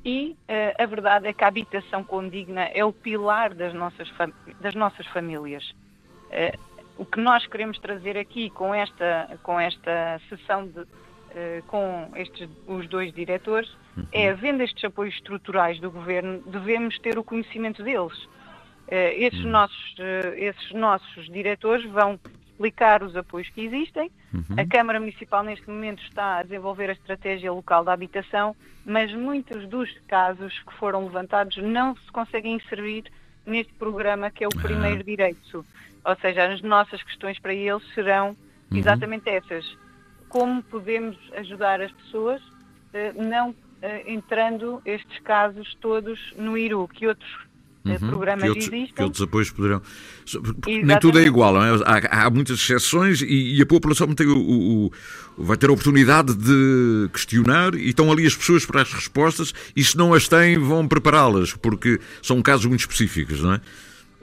E 0.04 0.36
uh, 0.48 0.82
a 0.82 0.86
verdade 0.86 1.28
é 1.28 1.32
que 1.32 1.44
a 1.44 1.48
habitação 1.48 2.02
condigna 2.02 2.62
é 2.74 2.84
o 2.84 2.92
pilar 2.92 3.54
das 3.54 3.72
nossas, 3.72 4.12
das 4.60 4.74
nossas 4.74 5.06
famílias. 5.06 5.74
o 6.98 7.04
que 7.04 7.20
nós 7.20 7.46
queremos 7.46 7.78
trazer 7.78 8.18
aqui 8.18 8.50
com 8.50 8.74
esta, 8.74 9.38
com 9.42 9.60
esta 9.60 10.20
sessão 10.28 10.66
de, 10.66 10.84
com 11.66 12.10
estes, 12.16 12.48
os 12.66 12.88
dois 12.88 13.12
diretores 13.12 13.70
uhum. 13.96 14.06
é, 14.12 14.30
havendo 14.30 14.62
estes 14.62 14.84
apoios 14.84 15.14
estruturais 15.14 15.78
do 15.80 15.90
governo, 15.90 16.42
devemos 16.46 16.98
ter 16.98 17.18
o 17.18 17.24
conhecimento 17.24 17.82
deles. 17.82 18.24
Uh, 18.88 19.14
esses, 19.16 19.44
uhum. 19.44 19.50
nossos, 19.50 19.94
uh, 19.98 20.34
esses 20.36 20.72
nossos 20.72 21.26
diretores 21.26 21.84
vão 21.90 22.18
explicar 22.62 23.02
os 23.02 23.16
apoios 23.16 23.48
que 23.50 23.62
existem. 23.62 24.10
Uhum. 24.32 24.56
A 24.56 24.64
Câmara 24.64 25.00
Municipal, 25.00 25.42
neste 25.42 25.68
momento, 25.68 26.00
está 26.04 26.38
a 26.38 26.42
desenvolver 26.44 26.88
a 26.88 26.92
estratégia 26.92 27.52
local 27.52 27.82
da 27.84 27.92
habitação, 27.92 28.54
mas 28.86 29.12
muitos 29.12 29.68
dos 29.68 29.90
casos 30.06 30.56
que 30.60 30.72
foram 30.74 31.04
levantados 31.04 31.56
não 31.56 31.96
se 31.96 32.12
conseguem 32.12 32.56
inserir 32.56 33.04
neste 33.44 33.72
programa, 33.74 34.30
que 34.30 34.44
é 34.44 34.46
o 34.46 34.50
ah. 34.56 34.62
primeiro 34.62 35.02
direito. 35.02 35.66
Ou 36.04 36.16
seja, 36.16 36.52
as 36.52 36.62
nossas 36.62 37.02
questões 37.02 37.38
para 37.38 37.52
eles 37.52 37.82
serão 37.94 38.28
uhum. 38.70 38.78
exatamente 38.78 39.28
essas. 39.28 39.76
Como 40.28 40.62
podemos 40.62 41.18
ajudar 41.36 41.80
as 41.80 41.90
pessoas, 41.92 42.40
uh, 42.42 43.22
não 43.22 43.54
entrando 44.06 44.80
estes 44.84 45.18
casos 45.20 45.74
todos 45.80 46.32
no 46.36 46.56
IRU, 46.56 46.86
que 46.86 47.08
outros 47.08 47.28
uhum. 47.84 47.98
programas 47.98 48.42
que 48.44 48.48
outros, 48.48 48.68
existem. 48.68 48.94
Que 48.94 49.02
outros 49.02 49.22
apoios 49.22 49.50
poderão. 49.50 49.82
Nem 50.66 50.98
tudo 50.98 51.18
é 51.18 51.22
igual, 51.22 51.54
não 51.54 51.62
é? 51.62 51.70
há, 51.84 52.26
há, 52.26 52.30
muitas 52.30 52.58
exceções 52.58 53.22
e, 53.22 53.56
e 53.56 53.62
a 53.62 53.66
população 53.66 54.14
tem 54.14 54.26
o, 54.26 54.36
o, 54.36 54.86
o, 54.86 54.92
vai 55.36 55.56
ter 55.56 55.68
a 55.68 55.72
oportunidade 55.72 56.34
de 56.34 57.08
questionar 57.12 57.74
e 57.74 57.88
estão 57.88 58.10
ali 58.10 58.26
as 58.26 58.36
pessoas 58.36 58.64
para 58.64 58.82
as 58.82 58.92
respostas 58.92 59.52
e 59.74 59.82
se 59.82 59.96
não 59.96 60.14
as 60.14 60.28
têm 60.28 60.58
vão 60.58 60.86
prepará-las, 60.86 61.54
porque 61.54 62.00
são 62.22 62.40
casos 62.40 62.66
muito 62.66 62.80
específicos, 62.80 63.42
não 63.42 63.54
é? 63.54 63.60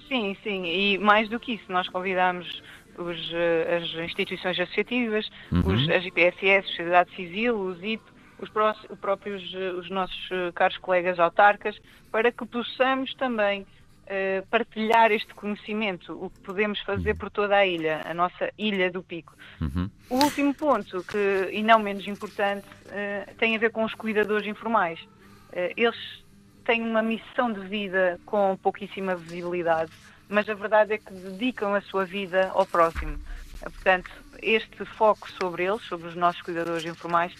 Sim, 0.07 0.35
sim, 0.43 0.65
e 0.65 0.97
mais 0.97 1.29
do 1.29 1.39
que 1.39 1.53
isso, 1.53 1.65
nós 1.69 1.87
convidamos 1.87 2.61
os, 2.97 3.31
eh, 3.31 3.77
as 3.77 4.05
instituições 4.05 4.59
associativas, 4.59 5.29
uhum. 5.51 5.73
os, 5.73 5.89
as 5.89 6.05
IPSS, 6.05 6.57
a 6.57 6.63
sociedade 6.63 7.15
civil, 7.15 7.59
os 7.59 7.77
IP, 7.83 8.01
os, 8.39 8.49
pró 8.49 8.73
próprios 8.99 9.53
eh, 9.53 9.71
os 9.71 9.89
nossos 9.89 10.29
eh, 10.31 10.51
caros 10.53 10.77
colegas 10.77 11.19
autarcas, 11.19 11.79
para 12.11 12.31
que 12.31 12.45
possamos 12.45 13.13
também 13.15 13.65
uh, 14.09 14.45
partilhar 14.47 15.11
este 15.11 15.33
conhecimento, 15.33 16.13
o 16.13 16.29
que 16.29 16.39
podemos 16.39 16.79
fazer 16.81 17.15
por 17.15 17.29
toda 17.29 17.55
a 17.55 17.65
ilha, 17.65 18.01
a 18.05 18.13
nossa 18.13 18.51
ilha 18.57 18.91
do 18.91 19.03
Pico. 19.03 19.33
Uhum. 19.61 19.89
O 20.09 20.15
último 20.23 20.53
ponto, 20.53 21.03
que, 21.03 21.49
e 21.51 21.61
não 21.61 21.79
menos 21.79 22.07
importante, 22.07 22.65
uh, 22.65 23.35
tem 23.35 23.55
a 23.55 23.59
ver 23.59 23.71
com 23.71 23.83
os 23.83 23.93
cuidadores 23.93 24.47
informais. 24.47 24.99
Uh, 25.01 25.73
eles 25.77 26.23
têm 26.65 26.81
uma 26.81 27.01
missão 27.01 27.51
de 27.51 27.61
vida 27.61 28.19
com 28.25 28.57
pouquíssima 28.61 29.15
visibilidade, 29.15 29.91
mas 30.27 30.49
a 30.49 30.53
verdade 30.53 30.93
é 30.93 30.97
que 30.97 31.11
dedicam 31.11 31.73
a 31.73 31.81
sua 31.81 32.05
vida 32.05 32.51
ao 32.53 32.65
próximo. 32.65 33.19
Portanto, 33.61 34.09
este 34.41 34.85
foco 34.85 35.29
sobre 35.31 35.65
eles, 35.65 35.81
sobre 35.83 36.07
os 36.07 36.15
nossos 36.15 36.41
cuidadores 36.41 36.85
informais, 36.85 37.33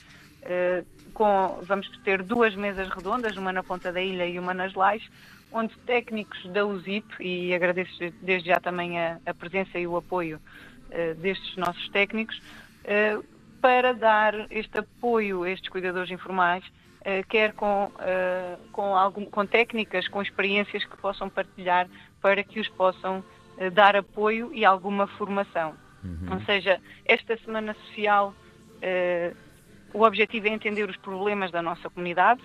com, 1.13 1.60
vamos 1.63 1.89
ter 2.04 2.23
duas 2.23 2.56
mesas 2.56 2.88
redondas, 2.89 3.36
uma 3.36 3.52
na 3.52 3.63
ponta 3.63 3.91
da 3.91 4.02
ilha 4.02 4.25
e 4.25 4.39
uma 4.39 4.54
nas 4.54 4.73
Lais, 4.73 5.04
onde 5.52 5.75
técnicos 5.80 6.45
da 6.47 6.65
USIP, 6.65 7.06
e 7.19 7.54
agradeço 7.54 7.97
desde 8.21 8.49
já 8.49 8.60
também 8.60 8.99
a, 8.99 9.19
a 9.25 9.34
presença 9.34 9.80
e 9.80 9.88
o 9.88 9.97
apoio 9.97 10.39
uh, 10.89 11.15
destes 11.15 11.56
nossos 11.58 11.89
técnicos, 11.89 12.38
uh, 12.38 13.23
para 13.62 13.93
dar 13.93 14.34
este 14.52 14.80
apoio 14.80 15.43
a 15.43 15.49
estes 15.49 15.69
cuidadores 15.69 16.12
informais, 16.12 16.63
uh, 16.65 17.28
quer 17.28 17.54
com, 17.54 17.91
com, 18.71 18.95
algum, 18.95 19.25
com 19.25 19.45
técnicas, 19.45 20.08
com 20.08 20.21
experiências 20.21 20.86
que 20.86 20.97
possam 20.97 21.30
partilhar 21.30 21.88
para 22.21 22.43
que 22.43 22.60
os 22.60 22.67
possam 22.69 23.23
dar 23.73 23.95
apoio 23.95 24.52
e 24.54 24.63
alguma 24.63 25.06
formação. 25.06 25.75
Uhum. 26.02 26.36
Ou 26.36 26.41
seja, 26.45 26.80
esta 27.04 27.38
Semana 27.39 27.73
Social 27.73 28.34
o 29.93 30.04
objetivo 30.04 30.47
é 30.47 30.52
entender 30.52 30.89
os 30.89 30.97
problemas 30.97 31.52
da 31.52 31.62
nossa 31.62 31.89
comunidade 31.89 32.41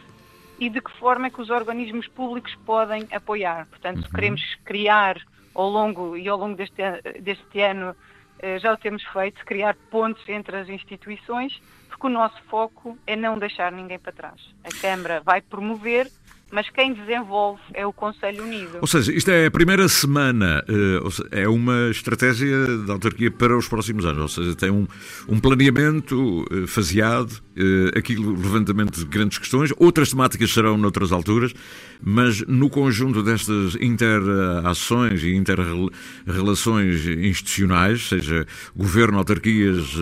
e 0.59 0.69
de 0.71 0.81
que 0.81 0.91
forma 0.99 1.27
é 1.27 1.31
que 1.31 1.41
os 1.41 1.51
organismos 1.51 2.07
públicos 2.09 2.55
podem 2.65 3.07
apoiar. 3.13 3.67
Portanto, 3.67 4.03
uhum. 4.05 4.11
queremos 4.15 4.43
criar 4.65 5.21
ao 5.55 5.69
longo 5.69 6.17
e 6.17 6.29
ao 6.29 6.39
longo 6.39 6.57
deste, 6.57 6.83
deste 7.21 7.61
ano 7.61 7.95
eh, 8.39 8.59
já 8.59 8.73
o 8.73 8.77
temos 8.77 9.03
feito, 9.05 9.45
criar 9.45 9.77
pontes 9.91 10.29
entre 10.29 10.57
as 10.57 10.69
instituições, 10.69 11.61
porque 11.89 12.07
o 12.07 12.11
nosso 12.11 12.41
foco 12.45 12.99
é 13.07 13.17
não 13.17 13.39
deixar 13.39 13.73
ninguém 13.73 13.99
para 13.99 14.13
trás. 14.13 14.55
A 14.65 14.81
Câmara 14.81 15.21
vai 15.21 15.41
promover 15.41 16.11
mas 16.55 16.71
quem 16.71 16.95
desenvolve 16.95 17.61
é 17.75 17.85
o 17.85 17.93
Conselho 17.93 18.45
Unido. 18.45 18.79
Ou 18.81 18.87
seja, 18.87 19.13
isto 19.13 19.29
é 19.29 19.47
a 19.47 19.51
primeira 19.51 19.89
semana, 19.89 20.65
eh, 20.69 21.43
é 21.43 21.49
uma 21.49 21.91
estratégia 21.91 22.79
da 22.87 22.93
autarquia 22.93 23.29
para 23.29 23.59
os 23.59 23.67
próximos 23.67 24.05
anos, 24.05 24.23
ou 24.23 24.29
seja, 24.29 24.55
tem 24.55 24.71
um, 24.71 24.87
um 25.29 25.41
planeamento 25.41 26.45
eh, 26.53 26.67
faseado, 26.69 27.43
eh, 27.57 27.99
aquilo 27.99 28.31
levantamento 28.31 29.01
de 29.01 29.05
grandes 29.05 29.39
questões, 29.39 29.73
outras 29.77 30.11
temáticas 30.11 30.53
serão 30.53 30.79
noutras 30.79 31.11
alturas, 31.11 31.53
mas 32.01 32.41
no 32.47 32.71
conjunto 32.71 33.21
destas 33.21 33.77
interações 33.81 35.25
e 35.25 35.35
inter-relações 35.35 37.05
institucionais, 37.05 38.09
seja 38.09 38.47
governo, 38.77 39.19
autarquias, 39.19 39.97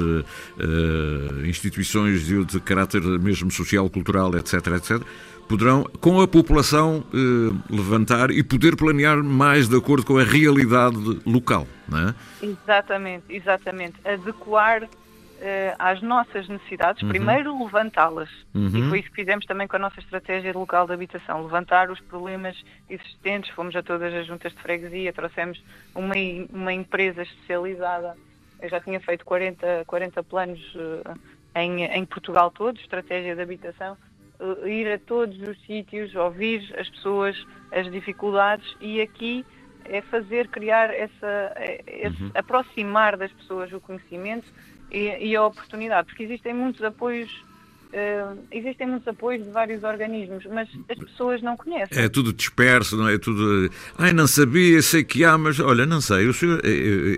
instituições 1.46 2.26
de, 2.26 2.44
de 2.44 2.60
caráter 2.60 3.00
mesmo 3.20 3.50
social, 3.50 3.88
cultural, 3.88 4.36
etc., 4.36 4.66
etc., 4.76 5.02
poderão, 5.52 5.84
com 6.00 6.18
a 6.18 6.26
população, 6.26 7.04
eh, 7.12 7.54
levantar 7.68 8.30
e 8.30 8.42
poder 8.42 8.74
planear 8.74 9.22
mais 9.22 9.68
de 9.68 9.76
acordo 9.76 10.06
com 10.06 10.16
a 10.16 10.24
realidade 10.24 10.96
local, 11.26 11.66
não 11.86 12.08
é? 12.08 12.14
Exatamente, 12.42 13.24
exatamente. 13.28 13.96
Adequar 14.02 14.88
eh, 15.42 15.74
às 15.78 16.00
nossas 16.00 16.48
necessidades, 16.48 17.02
uhum. 17.02 17.10
primeiro 17.10 17.62
levantá-las. 17.62 18.30
Uhum. 18.54 18.70
E 18.74 18.88
foi 18.88 19.00
isso 19.00 19.10
que 19.10 19.16
fizemos 19.16 19.44
também 19.44 19.68
com 19.68 19.76
a 19.76 19.78
nossa 19.78 20.00
estratégia 20.00 20.54
local 20.54 20.86
de 20.86 20.94
habitação, 20.94 21.42
levantar 21.42 21.90
os 21.90 22.00
problemas 22.00 22.56
existentes. 22.88 23.50
Fomos 23.50 23.76
a 23.76 23.82
todas 23.82 24.14
as 24.14 24.26
juntas 24.26 24.54
de 24.54 24.58
freguesia, 24.62 25.12
trouxemos 25.12 25.62
uma, 25.94 26.14
uma 26.50 26.72
empresa 26.72 27.24
especializada. 27.24 28.16
Eu 28.62 28.70
já 28.70 28.80
tinha 28.80 29.00
feito 29.00 29.22
40, 29.26 29.84
40 29.86 30.22
planos 30.22 30.60
uh, 30.76 31.18
em, 31.54 31.84
em 31.84 32.04
Portugal 32.06 32.50
todo, 32.50 32.80
estratégia 32.80 33.36
de 33.36 33.42
habitação 33.42 33.98
ir 34.66 34.92
a 34.92 34.98
todos 34.98 35.40
os 35.40 35.60
sítios, 35.66 36.14
ouvir 36.14 36.74
as 36.78 36.88
pessoas, 36.88 37.36
as 37.70 37.90
dificuldades 37.90 38.66
e 38.80 39.00
aqui 39.00 39.44
é 39.84 40.00
fazer, 40.02 40.48
criar 40.48 40.92
essa, 40.94 41.54
esse, 41.86 42.22
uhum. 42.22 42.30
aproximar 42.34 43.16
das 43.16 43.32
pessoas 43.32 43.72
o 43.72 43.80
conhecimento 43.80 44.46
e, 44.90 45.30
e, 45.30 45.36
a 45.36 45.44
oportunidade, 45.44 46.06
porque 46.06 46.22
existem 46.22 46.54
muitos 46.54 46.82
apoios 46.84 47.42
Uh, 47.92 48.38
existem 48.50 48.86
muitos 48.86 49.06
apoios 49.06 49.44
de 49.44 49.50
vários 49.50 49.84
organismos, 49.84 50.46
mas 50.46 50.66
as 50.88 50.98
pessoas 50.98 51.42
não 51.42 51.58
conhecem. 51.58 52.02
É 52.02 52.08
tudo 52.08 52.32
disperso, 52.32 52.96
não 52.96 53.06
é? 53.06 53.14
é 53.14 53.18
tudo. 53.18 53.70
Ai, 53.98 54.14
não 54.14 54.26
sabia, 54.26 54.80
sei 54.80 55.04
que 55.04 55.24
há, 55.24 55.36
mas 55.36 55.60
olha, 55.60 55.84
não 55.84 56.00
sei. 56.00 56.26
O 56.26 56.32
senhor... 56.32 56.62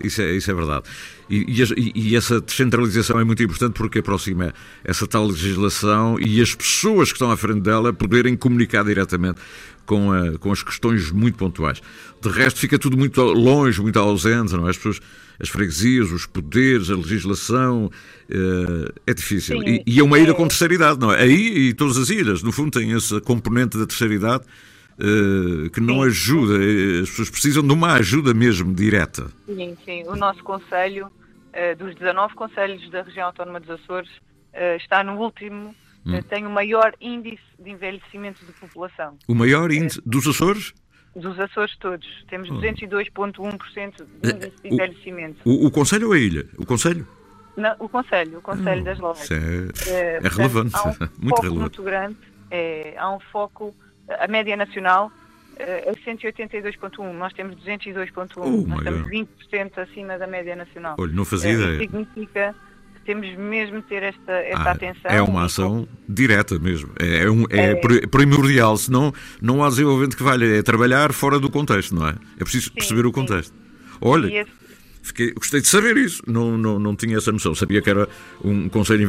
isso, 0.02 0.20
é, 0.20 0.32
isso 0.32 0.50
é 0.50 0.54
verdade. 0.54 0.84
E, 1.30 1.46
e, 1.48 1.92
e, 1.94 2.16
essa 2.16 2.40
descentralização 2.40 3.18
é 3.18 3.24
muito 3.24 3.42
importante 3.42 3.74
porque 3.74 4.00
aproxima 4.00 4.52
essa 4.84 5.06
tal 5.06 5.26
legislação 5.26 6.18
e 6.20 6.42
as 6.42 6.54
pessoas 6.54 7.10
que 7.10 7.16
estão 7.16 7.30
à 7.30 7.36
frente 7.36 7.60
dela 7.60 7.92
poderem 7.92 8.36
comunicar 8.36 8.84
diretamente 8.84 9.40
com, 9.86 10.12
a, 10.12 10.38
com 10.38 10.52
as 10.52 10.62
questões 10.62 11.10
muito 11.10 11.36
pontuais. 11.36 11.80
De 12.20 12.28
resto, 12.28 12.60
fica 12.60 12.78
tudo 12.78 12.96
muito 12.96 13.20
longe, 13.22 13.80
muito 13.80 13.98
ausente, 13.98 14.54
não 14.54 14.66
é? 14.66 14.70
As 14.70 14.76
pessoas 14.76 15.00
as 15.40 15.48
freguesias, 15.48 16.12
os 16.12 16.26
poderes, 16.26 16.90
a 16.90 16.94
legislação, 16.94 17.86
uh, 17.86 18.92
é 19.06 19.14
difícil. 19.14 19.60
Sim, 19.60 19.66
e, 19.66 19.82
e, 19.86 20.00
é 20.00 20.02
uma 20.02 20.18
ilha 20.18 20.30
é. 20.30 20.34
com 20.34 20.46
terceira 20.46 20.74
idade, 20.74 21.00
não 21.00 21.12
é? 21.12 21.22
Aí 21.22 21.68
e 21.68 21.74
todas 21.74 21.96
as 21.96 22.10
ilhas, 22.10 22.42
no 22.42 22.52
fundo, 22.52 22.70
têm 22.70 22.94
essa 22.94 23.20
componente 23.20 23.76
da 23.76 23.86
terceira 23.86 24.14
idade 24.14 24.44
uh, 24.98 25.70
que 25.70 25.80
não 25.80 25.96
sim. 25.96 26.06
ajuda, 26.06 26.54
eh, 26.54 27.00
as 27.02 27.10
pessoas 27.10 27.30
precisam 27.30 27.62
de 27.62 27.72
uma 27.72 27.94
ajuda 27.94 28.32
mesmo 28.32 28.72
direta. 28.72 29.26
Sim, 29.46 29.76
sim. 29.84 30.04
O 30.06 30.16
nosso 30.16 30.42
Conselho, 30.42 31.10
dos 31.78 31.94
19 31.94 32.34
Conselhos 32.34 32.90
da 32.90 33.02
região 33.02 33.26
autónoma 33.26 33.60
dos 33.60 33.70
Açores, 33.70 34.10
está 34.76 35.04
no 35.04 35.16
último, 35.18 35.74
hum. 36.06 36.22
tem 36.22 36.46
o 36.46 36.50
maior 36.50 36.94
índice 37.00 37.42
de 37.58 37.70
envelhecimento 37.70 38.44
de 38.44 38.52
população. 38.52 39.16
O 39.28 39.34
maior 39.34 39.70
índice 39.72 40.00
dos 40.04 40.26
Açores? 40.26 40.72
Dos 41.14 41.38
Açores 41.38 41.76
todos. 41.78 42.06
Temos 42.28 42.48
202,1% 42.50 44.04
de 44.22 44.30
índice 44.30 44.62
de 44.62 44.68
envelhecimento. 44.68 45.38
O, 45.44 45.64
o, 45.64 45.66
o 45.66 45.70
Conselho 45.70 46.08
ou 46.08 46.12
a 46.12 46.18
ilha? 46.18 46.46
O 46.58 46.66
Conselho? 46.66 47.06
Não, 47.56 47.74
o 47.78 47.88
Conselho, 47.88 48.38
o 48.38 48.42
Conselho 48.42 48.80
hum, 48.80 48.84
das 48.84 48.98
Lojas. 48.98 49.30
É, 49.30 49.36
é, 49.90 50.20
é 50.22 50.28
relevante, 50.28 50.74
há 50.74 50.88
um 50.88 50.94
muito 51.22 51.40
relevante. 51.40 51.60
muito 51.60 51.82
grande, 51.82 52.16
é, 52.50 52.94
há 52.98 53.10
um 53.10 53.20
foco, 53.20 53.74
a 54.08 54.26
média 54.26 54.56
nacional 54.56 55.12
é 55.56 55.92
182.1, 55.92 57.12
nós 57.12 57.32
temos 57.32 57.54
202.1, 57.56 58.30
oh, 58.36 58.66
nós 58.66 58.78
estamos 58.78 59.08
20% 59.08 59.78
acima 59.78 60.18
da 60.18 60.26
média 60.26 60.56
nacional. 60.56 60.96
Olha, 60.98 61.12
não 61.12 61.24
fazia 61.24 61.50
é, 61.50 61.54
ideia. 61.54 61.78
Significa 61.78 62.54
temos 63.04 63.34
mesmo 63.36 63.80
de 63.80 63.86
ter 63.86 64.02
esta, 64.02 64.32
esta 64.32 64.68
ah, 64.68 64.72
atenção. 64.72 65.10
É 65.10 65.22
uma 65.22 65.44
ação 65.44 65.86
direta 66.08 66.58
mesmo, 66.58 66.90
é, 66.98 67.24
é, 67.24 67.30
um, 67.30 67.44
é, 67.50 67.72
é, 67.72 68.06
primordial, 68.06 68.76
senão 68.76 69.12
não 69.40 69.62
há 69.62 69.68
desenvolvimento 69.68 70.16
que 70.16 70.22
valha, 70.22 70.44
é 70.44 70.62
trabalhar 70.62 71.12
fora 71.12 71.38
do 71.38 71.50
contexto, 71.50 71.94
não 71.94 72.08
é? 72.08 72.14
É 72.36 72.42
preciso 72.42 72.66
sim, 72.66 72.74
perceber 72.74 73.06
o 73.06 73.12
contexto. 73.12 73.52
Sim. 73.52 73.98
Olha, 74.00 74.40
esse... 74.40 74.50
fiquei, 75.02 75.32
gostei 75.32 75.60
de 75.60 75.68
saber 75.68 75.96
isso, 75.96 76.22
não, 76.26 76.58
não, 76.58 76.78
não 76.78 76.96
tinha 76.96 77.16
essa 77.16 77.30
noção, 77.30 77.54
sabia 77.54 77.80
que 77.80 77.90
era 77.90 78.08
um 78.42 78.68
conselho 78.68 79.08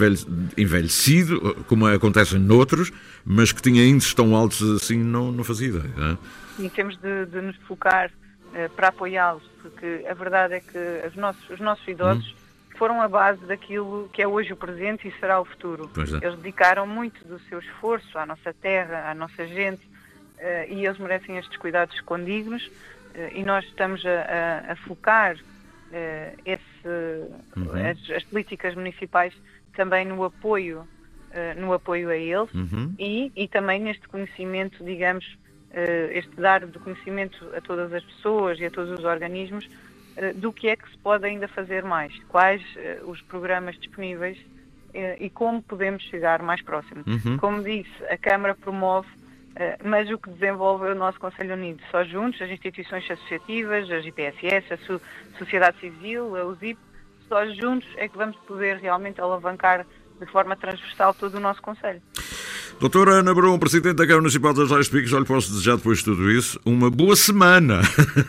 envelhecido, 0.58 1.56
como 1.68 1.88
acontece 1.88 2.38
noutros, 2.38 2.92
mas 3.26 3.52
que 3.52 3.62
tinha 3.62 3.86
índices 3.86 4.14
tão 4.14 4.36
altos 4.36 4.62
assim, 4.62 4.98
não, 4.98 5.32
não 5.32 5.44
fazia 5.44 5.70
ideia. 5.70 5.92
É? 5.98 6.18
Sim, 6.58 6.70
temos 6.70 6.98
de, 6.98 7.26
de 7.26 7.42
nos 7.42 7.56
focar 7.68 8.10
uh, 8.10 8.70
para 8.76 8.90
apoiá-los, 8.90 9.44
porque 9.62 10.06
a 10.10 10.14
verdade 10.14 10.56
é 10.56 10.60
que 10.60 11.08
os 11.08 11.16
nossos, 11.16 11.50
os 11.50 11.60
nossos 11.60 11.88
idosos 11.88 12.26
hum 12.26 12.45
foram 12.78 13.02
a 13.02 13.08
base 13.08 13.44
daquilo 13.46 14.10
que 14.12 14.22
é 14.22 14.28
hoje 14.28 14.54
o 14.54 14.56
presente 14.56 15.08
e 15.08 15.20
será 15.20 15.40
o 15.40 15.46
futuro. 15.46 15.90
É. 15.98 16.26
Eles 16.26 16.38
dedicaram 16.38 16.86
muito 16.86 17.26
do 17.28 17.40
seu 17.40 17.60
esforço 17.60 18.18
à 18.18 18.26
nossa 18.26 18.54
terra, 18.54 19.10
à 19.10 19.14
nossa 19.14 19.48
gente, 19.48 19.84
uh, 19.86 20.72
e 20.72 20.86
eles 20.86 20.98
merecem 20.98 21.38
estes 21.38 21.58
cuidados 21.58 22.00
condignos, 22.02 22.66
uh, 22.66 23.32
e 23.34 23.44
nós 23.44 23.66
estamos 23.66 24.06
a, 24.06 24.70
a, 24.70 24.72
a 24.74 24.76
focar 24.76 25.36
uh, 25.36 26.42
esse, 26.46 26.88
uhum. 27.56 27.90
as, 27.90 28.10
as, 28.12 28.24
políticas 28.24 28.76
municipais 28.76 29.34
também 29.76 30.06
no 30.06 30.24
apoio, 30.24 30.88
no 31.58 31.74
apoio 31.74 32.10
a 32.10 32.16
eles 32.16 32.54
uhum. 32.54 32.96
e, 32.98 33.30
e 33.36 33.46
também 33.50 33.78
neste 33.78 34.08
conhecimento, 34.08 34.82
digamos, 34.86 35.38
este 36.12 36.34
dar 36.40 36.66
de 36.66 36.80
conhecimento 36.80 37.46
a 37.54 37.60
todas 37.60 37.92
as 37.92 38.02
pessoas 38.06 38.58
e 38.58 38.66
a 38.66 38.72
todos 38.72 38.98
os 38.98 39.04
organismos 39.04 39.68
do 40.36 40.52
que 40.52 40.70
é 40.70 40.76
que 40.76 40.90
se 40.90 40.98
pode 40.98 41.26
ainda 41.26 41.48
fazer 41.48 41.84
mais, 41.84 42.14
quais 42.30 42.62
uh, 42.76 43.10
os 43.10 43.22
programas 43.22 43.78
disponíveis 43.78 44.38
uh, 44.38 45.18
e 45.20 45.30
como 45.30 45.62
podemos 45.62 46.04
chegar 46.04 46.42
mais 46.42 46.62
próximo. 46.62 47.04
Uhum. 47.06 47.38
Como 47.38 47.64
disse, 47.64 47.92
a 48.10 48.18
Câmara 48.18 48.56
promove, 48.56 49.08
mas 49.86 50.10
o 50.12 50.18
que 50.18 50.30
desenvolve 50.32 50.86
é 50.86 50.92
o 50.92 50.96
nosso 50.96 51.18
Conselho 51.18 51.54
Unido. 51.54 51.82
Só 51.90 52.04
juntos, 52.04 52.42
as 52.42 52.50
instituições 52.50 53.10
associativas, 53.10 53.90
as 53.90 54.06
IPSS, 54.06 54.74
a 54.74 54.78
so 54.80 55.02
sociedade 55.38 55.80
civil, 55.80 56.36
a 56.36 56.44
USIP, 56.44 56.78
só 57.30 57.46
juntos 57.54 57.88
é 57.96 58.10
que 58.10 58.18
vamos 58.18 58.36
poder 58.48 58.78
realmente 58.78 59.22
alavancar 59.22 59.86
de 60.20 60.26
forma 60.26 60.56
transversal 60.58 61.14
todo 61.14 61.36
o 61.36 61.40
nosso 61.40 61.62
Conselho. 61.62 62.02
Doutora 62.80 63.20
Ana 63.20 63.34
Brum, 63.34 63.58
Presidente 63.58 63.96
da 63.96 64.04
Câmara 64.04 64.22
Municipal 64.22 64.54
das 64.54 64.70
Lais 64.70 64.90
Picos, 64.90 65.10
já 65.10 65.18
lhe 65.18 65.26
posso 65.26 65.50
desejar 65.50 65.78
depois 65.78 66.00
de 66.00 66.04
tudo 66.04 66.30
isso 66.30 66.60
uma 66.66 66.90
boa 66.92 67.16
semana. 67.16 67.82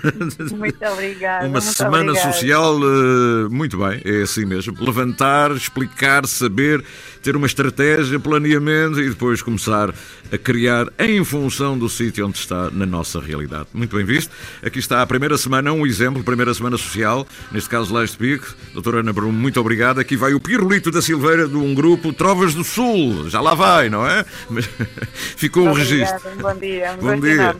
Muito 0.56 0.84
obrigada. 0.86 1.46
uma 1.46 1.60
muito 1.60 1.64
semana 1.64 2.12
obrigada. 2.12 2.32
social, 2.32 2.76
uh, 2.78 3.50
muito 3.50 3.76
bem, 3.76 4.00
é 4.04 4.22
assim 4.22 4.44
mesmo. 4.44 4.74
Levantar, 4.80 5.50
explicar, 5.50 6.26
saber, 6.26 6.82
ter 7.26 7.34
uma 7.34 7.48
estratégia, 7.48 8.20
planeamento 8.20 9.00
e 9.00 9.08
depois 9.08 9.42
começar 9.42 9.92
a 10.30 10.38
criar 10.38 10.86
em 10.96 11.24
função 11.24 11.76
do 11.76 11.88
sítio 11.88 12.24
onde 12.24 12.38
está 12.38 12.70
na 12.70 12.86
nossa 12.86 13.18
realidade. 13.18 13.66
Muito 13.74 13.96
bem 13.96 14.04
visto. 14.04 14.30
Aqui 14.62 14.78
está 14.78 15.02
a 15.02 15.06
primeira 15.08 15.36
semana, 15.36 15.72
um 15.72 15.84
exemplo, 15.84 16.22
primeira 16.22 16.54
semana 16.54 16.78
social, 16.78 17.26
neste 17.50 17.68
caso 17.68 17.92
Lais 17.92 18.12
de 18.12 18.18
Pico. 18.18 18.54
Doutora 18.72 19.00
Ana 19.00 19.12
Brum, 19.12 19.32
muito 19.32 19.58
obrigado. 19.60 19.98
Aqui 19.98 20.16
vai 20.16 20.34
o 20.34 20.40
Pirulito 20.40 20.88
da 20.92 21.02
Silveira 21.02 21.48
de 21.48 21.56
um 21.56 21.74
grupo 21.74 22.12
Trovas 22.12 22.54
do 22.54 22.62
Sul. 22.62 23.28
Já 23.28 23.40
lá 23.40 23.54
vai, 23.54 23.90
não 23.90 24.06
é? 24.06 24.24
Mas 24.48 24.70
ficou 25.36 25.68
o 25.68 25.72
registro. 25.72 26.30
Bom 26.40 26.54
dia. 26.54 26.92
Um 26.92 27.06
bom 27.06 27.18
dia. 27.18 27.56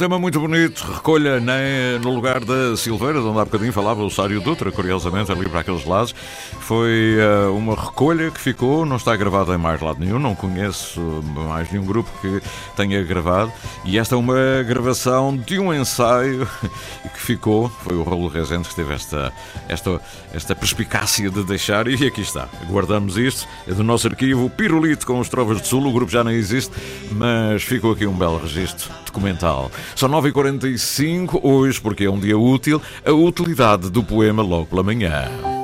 Tema 0.00 0.18
muito 0.18 0.40
bonito, 0.40 0.80
recolha 0.94 1.38
nem 1.38 1.98
no 2.02 2.14
lugar 2.14 2.42
da 2.42 2.74
Silveira, 2.74 3.20
de 3.20 3.26
onde 3.26 3.38
há 3.38 3.44
bocadinho 3.44 3.70
falava 3.70 4.02
o 4.02 4.08
Sário 4.08 4.40
Dutra, 4.40 4.72
curiosamente, 4.72 5.30
ali 5.30 5.46
para 5.46 5.60
aqueles 5.60 5.84
lados. 5.84 6.14
Foi 6.60 7.18
uh, 7.18 7.54
uma 7.54 7.74
recolha 7.74 8.30
que 8.30 8.40
ficou, 8.40 8.86
não 8.86 8.96
está 8.96 9.14
gravada 9.14 9.54
em 9.54 9.58
mais 9.58 9.78
lado 9.78 10.00
nenhum, 10.00 10.18
não 10.18 10.34
conheço 10.34 10.98
mais 11.46 11.70
nenhum 11.70 11.84
grupo 11.84 12.10
que 12.22 12.40
tenha 12.74 13.02
gravado. 13.04 13.52
E 13.84 13.98
esta 13.98 14.14
é 14.14 14.18
uma 14.18 14.62
gravação 14.66 15.36
de 15.36 15.58
um 15.58 15.70
ensaio 15.70 16.48
que 17.12 17.19
ficou, 17.30 17.68
foi 17.68 17.96
o 17.96 18.02
Raul 18.02 18.26
Rezende 18.26 18.68
que 18.68 18.74
teve 18.74 18.92
esta, 18.92 19.32
esta, 19.68 20.00
esta 20.34 20.56
perspicácia 20.56 21.30
de 21.30 21.44
deixar, 21.44 21.86
e 21.86 22.06
aqui 22.06 22.22
está. 22.22 22.48
Guardamos 22.68 23.16
isto, 23.16 23.46
é 23.68 23.72
do 23.72 23.84
nosso 23.84 24.08
arquivo, 24.08 24.50
Pirulito 24.50 25.06
com 25.06 25.20
os 25.20 25.28
Trovas 25.28 25.62
de 25.62 25.68
Sul, 25.68 25.86
o 25.86 25.92
grupo 25.92 26.10
já 26.10 26.24
não 26.24 26.32
existe, 26.32 26.72
mas 27.12 27.62
ficou 27.62 27.92
aqui 27.92 28.04
um 28.04 28.16
belo 28.16 28.38
registro 28.38 28.90
documental. 29.06 29.70
São 29.94 30.08
9h45, 30.08 31.38
hoje, 31.40 31.80
porque 31.80 32.04
é 32.04 32.10
um 32.10 32.18
dia 32.18 32.36
útil, 32.36 32.82
a 33.04 33.12
utilidade 33.12 33.90
do 33.90 34.02
poema 34.02 34.42
logo 34.42 34.66
pela 34.66 34.82
manhã. 34.82 35.59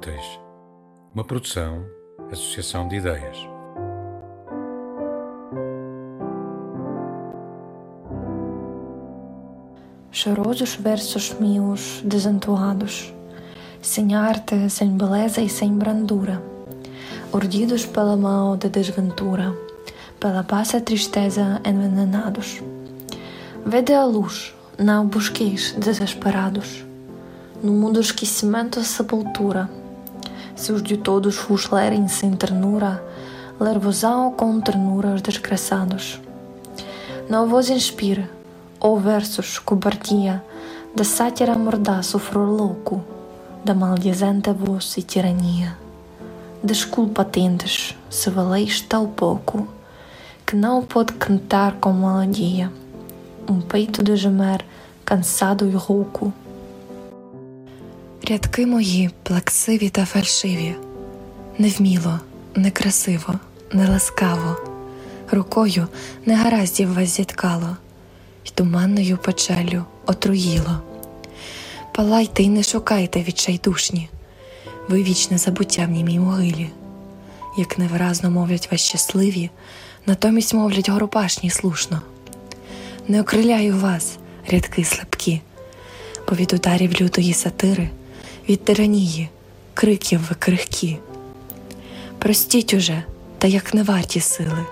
Úteis, 0.00 0.40
uma 1.14 1.22
produção, 1.22 1.84
associação 2.32 2.88
de 2.88 2.96
ideias. 2.96 3.36
chorosos 10.10 10.74
versos 10.76 11.34
meus 11.38 12.00
desentoados, 12.02 13.12
sem 13.82 14.14
arte, 14.14 14.70
sem 14.70 14.96
beleza 14.96 15.42
e 15.42 15.50
sem 15.50 15.76
brandura, 15.76 16.42
urdidos 17.30 17.84
pela 17.84 18.16
mão 18.16 18.56
da 18.56 18.70
desventura, 18.70 19.54
pela 20.18 20.42
passa 20.42 20.80
tristeza 20.80 21.60
envenenados. 21.62 22.62
Vede 23.66 23.92
a 23.92 24.04
luz, 24.06 24.54
não 24.78 25.06
busqueis 25.06 25.72
desesperados, 25.72 26.86
no 27.62 27.72
mundo 27.72 28.00
esquecimento 28.00 28.82
sepultura. 28.82 29.79
Se 30.60 30.72
os 30.72 30.82
de 30.82 30.98
todos 30.98 31.36
vos 31.38 31.70
lerem 31.70 32.06
sem 32.06 32.32
ternura, 32.32 33.02
ler-vos-ão 33.58 34.30
com 34.30 34.60
ternura 34.60 35.14
os 35.14 35.22
desgraçados. 35.22 36.20
Não 37.30 37.48
vos 37.48 37.70
inspire, 37.70 38.28
ou 38.78 39.00
versos 39.00 39.58
cobardia 39.58 40.44
da 40.94 41.02
sátira 41.02 41.56
mordaz 41.56 42.14
o 42.14 42.18
furor 42.18 42.50
louco 42.50 43.02
da 43.64 43.72
maldizente 43.72 44.52
voz 44.52 44.98
e 44.98 45.02
tirania. 45.02 45.78
Desculpa 46.62 47.24
tendes 47.24 47.96
se 48.10 48.28
valeis 48.28 48.82
tal 48.82 49.06
pouco 49.08 49.66
que 50.46 50.54
não 50.54 50.82
pode 50.82 51.14
cantar 51.14 51.76
com 51.76 51.90
melodia 51.94 52.70
um 53.48 53.62
peito 53.62 54.02
de 54.02 54.14
gemer 54.14 54.62
cansado 55.06 55.66
і 55.66 55.72
rouco. 55.72 56.34
Рядки 58.28 58.66
мої 58.66 59.10
плаксиві 59.22 59.88
та 59.88 60.04
фальшиві, 60.04 60.74
невміло, 61.58 62.20
некрасиво, 62.54 63.34
неласкаво, 63.72 64.56
рукою 65.30 65.86
негараздів 66.26 66.94
вас 66.94 67.08
зіткало. 67.08 67.76
Й 68.44 68.50
туманною 68.54 69.16
печелю 69.16 69.84
отруїло. 70.06 70.82
Палайте 71.94 72.42
й 72.42 72.48
не 72.48 72.62
шукайте 72.62 73.22
відчайдушні, 73.22 74.08
ви 74.88 75.02
вічне 75.02 75.38
забуття 75.38 75.86
в 75.86 75.90
німій 75.90 76.18
могилі, 76.18 76.70
як 77.58 77.78
невиразно 77.78 78.30
мовлять 78.30 78.72
вас 78.72 78.80
щасливі, 78.80 79.50
натомість 80.06 80.54
мовлять 80.54 80.88
горопашні 80.88 81.50
слушно. 81.50 82.02
Не 83.08 83.20
окриляю 83.20 83.76
вас, 83.76 84.18
рядки 84.50 84.84
слабкі, 84.84 85.40
бо 86.28 86.36
від 86.36 86.52
ударів 86.52 87.00
лютої 87.00 87.32
сатири, 87.32 87.90
від 88.49 88.65
тиранії, 88.65 89.29
криків 89.73 90.19
ви 90.29 90.35
крихкі. 90.39 90.97
Простіть 92.19 92.73
уже, 92.73 93.03
та 93.37 93.47
як 93.47 93.73
не 93.73 93.83
варті 93.83 94.19
сили, 94.19 94.65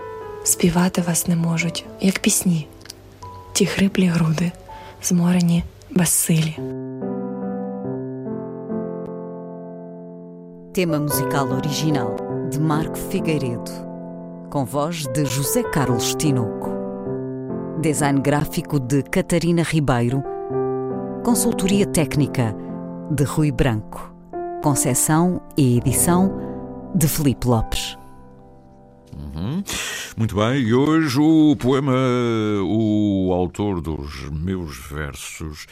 співати 0.43 1.03
вас 1.07 1.28
не 1.28 1.36
можуть, 1.36 1.86
як 2.01 2.19
пісні 2.19 2.67
ті 3.53 3.65
хриплі 3.65 4.05
груди, 4.05 4.51
зморені 5.03 5.63
безсилі. 5.91 6.57
Tema 10.76 10.97
musical 10.99 11.47
original 11.59 12.11
de 12.51 12.59
Marco 12.59 12.97
Figueiredo, 13.09 13.71
com 14.51 14.65
voz 14.65 14.95
de 15.15 15.24
José 15.36 15.61
Carlos 15.76 16.15
Tinoco. 16.21 16.69
Design 17.84 18.17
gráfico 18.28 18.80
de 18.80 18.99
Catarina 19.15 19.63
Ribeiro. 19.74 20.19
Consultoria 21.28 21.86
técnica 21.99 22.45
de 23.11 23.24
Rui 23.24 23.50
Branco. 23.50 24.14
Concessão 24.62 25.40
e 25.56 25.78
edição 25.78 26.30
de 26.94 27.09
Felipe 27.09 27.46
Lopes. 27.46 27.96
Uhum. 29.16 29.62
Muito 30.16 30.36
bem, 30.36 30.62
e 30.62 30.74
hoje 30.74 31.18
o 31.18 31.56
poema, 31.56 31.94
o 32.64 33.32
autor 33.32 33.80
dos 33.80 34.28
meus 34.30 34.76
versos, 34.76 35.66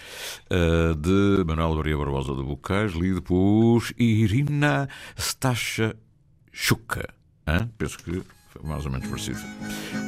uh, 0.51 0.95
de 0.95 1.45
Manuel 1.45 1.75
Maria 1.75 1.97
Barbosa 1.97 2.35
de 2.35 2.43
Bocais, 2.43 2.93
lido 2.93 3.23
por 3.23 3.83
Irina 3.99 4.89
Stasha 5.17 5.97
Chuca. 6.53 7.09
Penso 7.77 7.99
que 7.99 8.23
mais 8.65 8.85
ou 8.85 8.91
menos 8.91 9.07
parecido. 9.07 9.39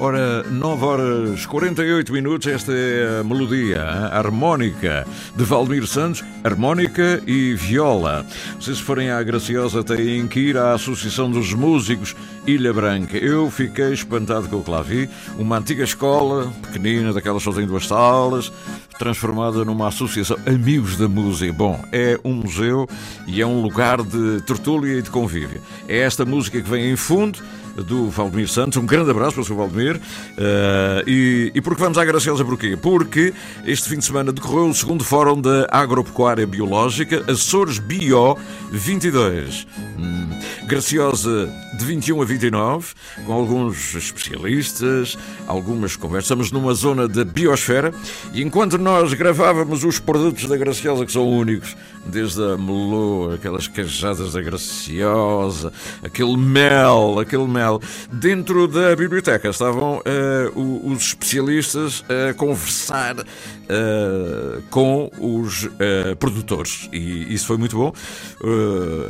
Ora, 0.01 0.45
9 0.45 0.85
horas 0.85 1.47
48 1.47 2.13
minutos, 2.13 2.47
esta 2.47 2.73
é 2.73 3.21
a 3.21 3.25
melodia 3.25 3.83
a 3.83 4.19
harmónica 4.19 5.07
de 5.35 5.45
Valdemir 5.45 5.87
Santos, 5.87 6.25
harmónica 6.45 7.23
e 7.27 7.55
viola. 7.55 8.25
Se 8.61 8.75
forem 8.77 9.11
à 9.11 9.23
Graciosa, 9.23 9.83
têm 9.83 10.27
que 10.29 10.41
ir 10.41 10.57
à 10.57 10.73
Associação 10.75 11.31
dos 11.31 11.53
Músicos 11.53 12.15
Ilha 12.47 12.73
Branca. 12.73 13.17
Eu 13.17 13.51
fiquei 13.51 13.93
espantado 13.93 14.49
com 14.49 14.57
o 14.57 14.65
que 14.65 14.71
lá 14.71 14.83
vi. 14.83 15.09
Uma 15.39 15.59
antiga 15.59 15.85
escola, 15.85 16.53
pequenina, 16.63 17.13
daquelas 17.13 17.43
só 17.43 17.53
tem 17.53 17.67
duas 17.67 17.87
salas, 17.87 18.53
transformada 18.99 19.65
numa 19.65 19.89
associação 19.89 20.37
Amigos 20.47 20.97
da 20.97 21.09
Música. 21.09 21.53
Bom, 21.53 21.83
é 21.93 22.19
um 22.25 22.35
museu 22.35 22.89
e 23.27 23.41
é 23.41 23.47
um 23.47 23.61
lugar 23.61 24.03
de 24.03 24.43
tertúlia 24.43 24.99
e 24.99 25.03
de 25.03 25.11
convívio. 25.11 25.61
É 25.89 25.99
esta 25.99 26.25
música 26.25 26.61
que 26.61 26.69
vem 26.69 26.91
em 26.91 26.97
fundo 26.97 27.39
do 27.83 28.11
Valdemir 28.11 28.49
Santos. 28.49 28.77
Um 28.79 28.87
grande 28.87 29.11
abraço 29.11 29.35
para 29.35 29.43
o 29.43 29.45
Sr. 29.45 29.55
Valdemir. 29.55 29.97
Uh, 29.97 31.09
e, 31.09 31.53
e 31.55 31.61
porque 31.61 31.83
vamos 31.83 31.99
à 31.99 32.05
Graciosa 32.05 32.45
porquê? 32.45 32.77
Porque 32.77 33.33
este 33.65 33.89
fim 33.89 33.99
de 33.99 34.05
semana 34.05 34.33
decorreu 34.33 34.69
o 34.69 34.75
segundo 34.75 35.05
Fórum 35.05 35.41
da 35.41 35.67
Agropecuária 35.71 36.47
Biológica, 36.47 37.25
Açores 37.31 37.79
Bio 37.79 38.37
22. 38.71 39.67
Hum, 39.99 40.29
Graciosa 40.67 41.49
de 41.79 41.85
21 41.85 42.23
a 42.23 42.25
29, 42.25 42.87
com 43.25 43.33
alguns 43.33 43.95
especialistas, 43.95 45.17
algumas 45.47 45.97
conversas. 45.97 46.25
Estamos 46.25 46.51
numa 46.51 46.75
zona 46.75 47.07
da 47.07 47.25
biosfera 47.25 47.93
e 48.33 48.43
enquanto 48.43 48.77
nós 48.77 49.15
gravávamos 49.15 49.85
os 49.85 49.99
produtos 49.99 50.47
da 50.47 50.57
Graciosa, 50.57 51.07
que 51.07 51.13
são 51.13 51.29
únicos, 51.29 51.77
desde 52.05 52.43
a 52.43 52.57
melô, 52.57 53.31
aquelas 53.33 53.69
cajadas 53.69 54.33
da 54.33 54.43
Graciosa, 54.43 55.73
aquele 56.03 56.37
mel, 56.37 57.19
aquele 57.21 57.47
mel, 57.47 57.68
dentro 58.13 58.67
da 58.67 58.95
biblioteca 58.97 59.49
estavam 59.49 59.99
uh, 59.99 60.91
os 60.91 61.09
especialistas 61.09 62.05
a 62.09 62.35
conversar 62.35 63.17
uh, 63.19 64.63
com 64.71 65.11
os 65.19 65.65
uh, 65.65 66.17
produtores 66.19 66.89
e 66.93 67.33
isso 67.35 67.47
foi 67.47 67.57
muito 67.57 67.77
bom. 67.77 67.93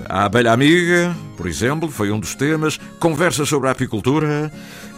a 0.09 0.25
abelha 0.25 0.53
amiga, 0.53 1.15
por 1.37 1.47
exemplo, 1.47 1.91
foi 1.91 2.11
um 2.11 2.19
dos 2.19 2.35
temas. 2.35 2.79
Conversas 2.99 3.49
sobre 3.49 3.69
a 3.69 3.73
apicultura 3.73 4.51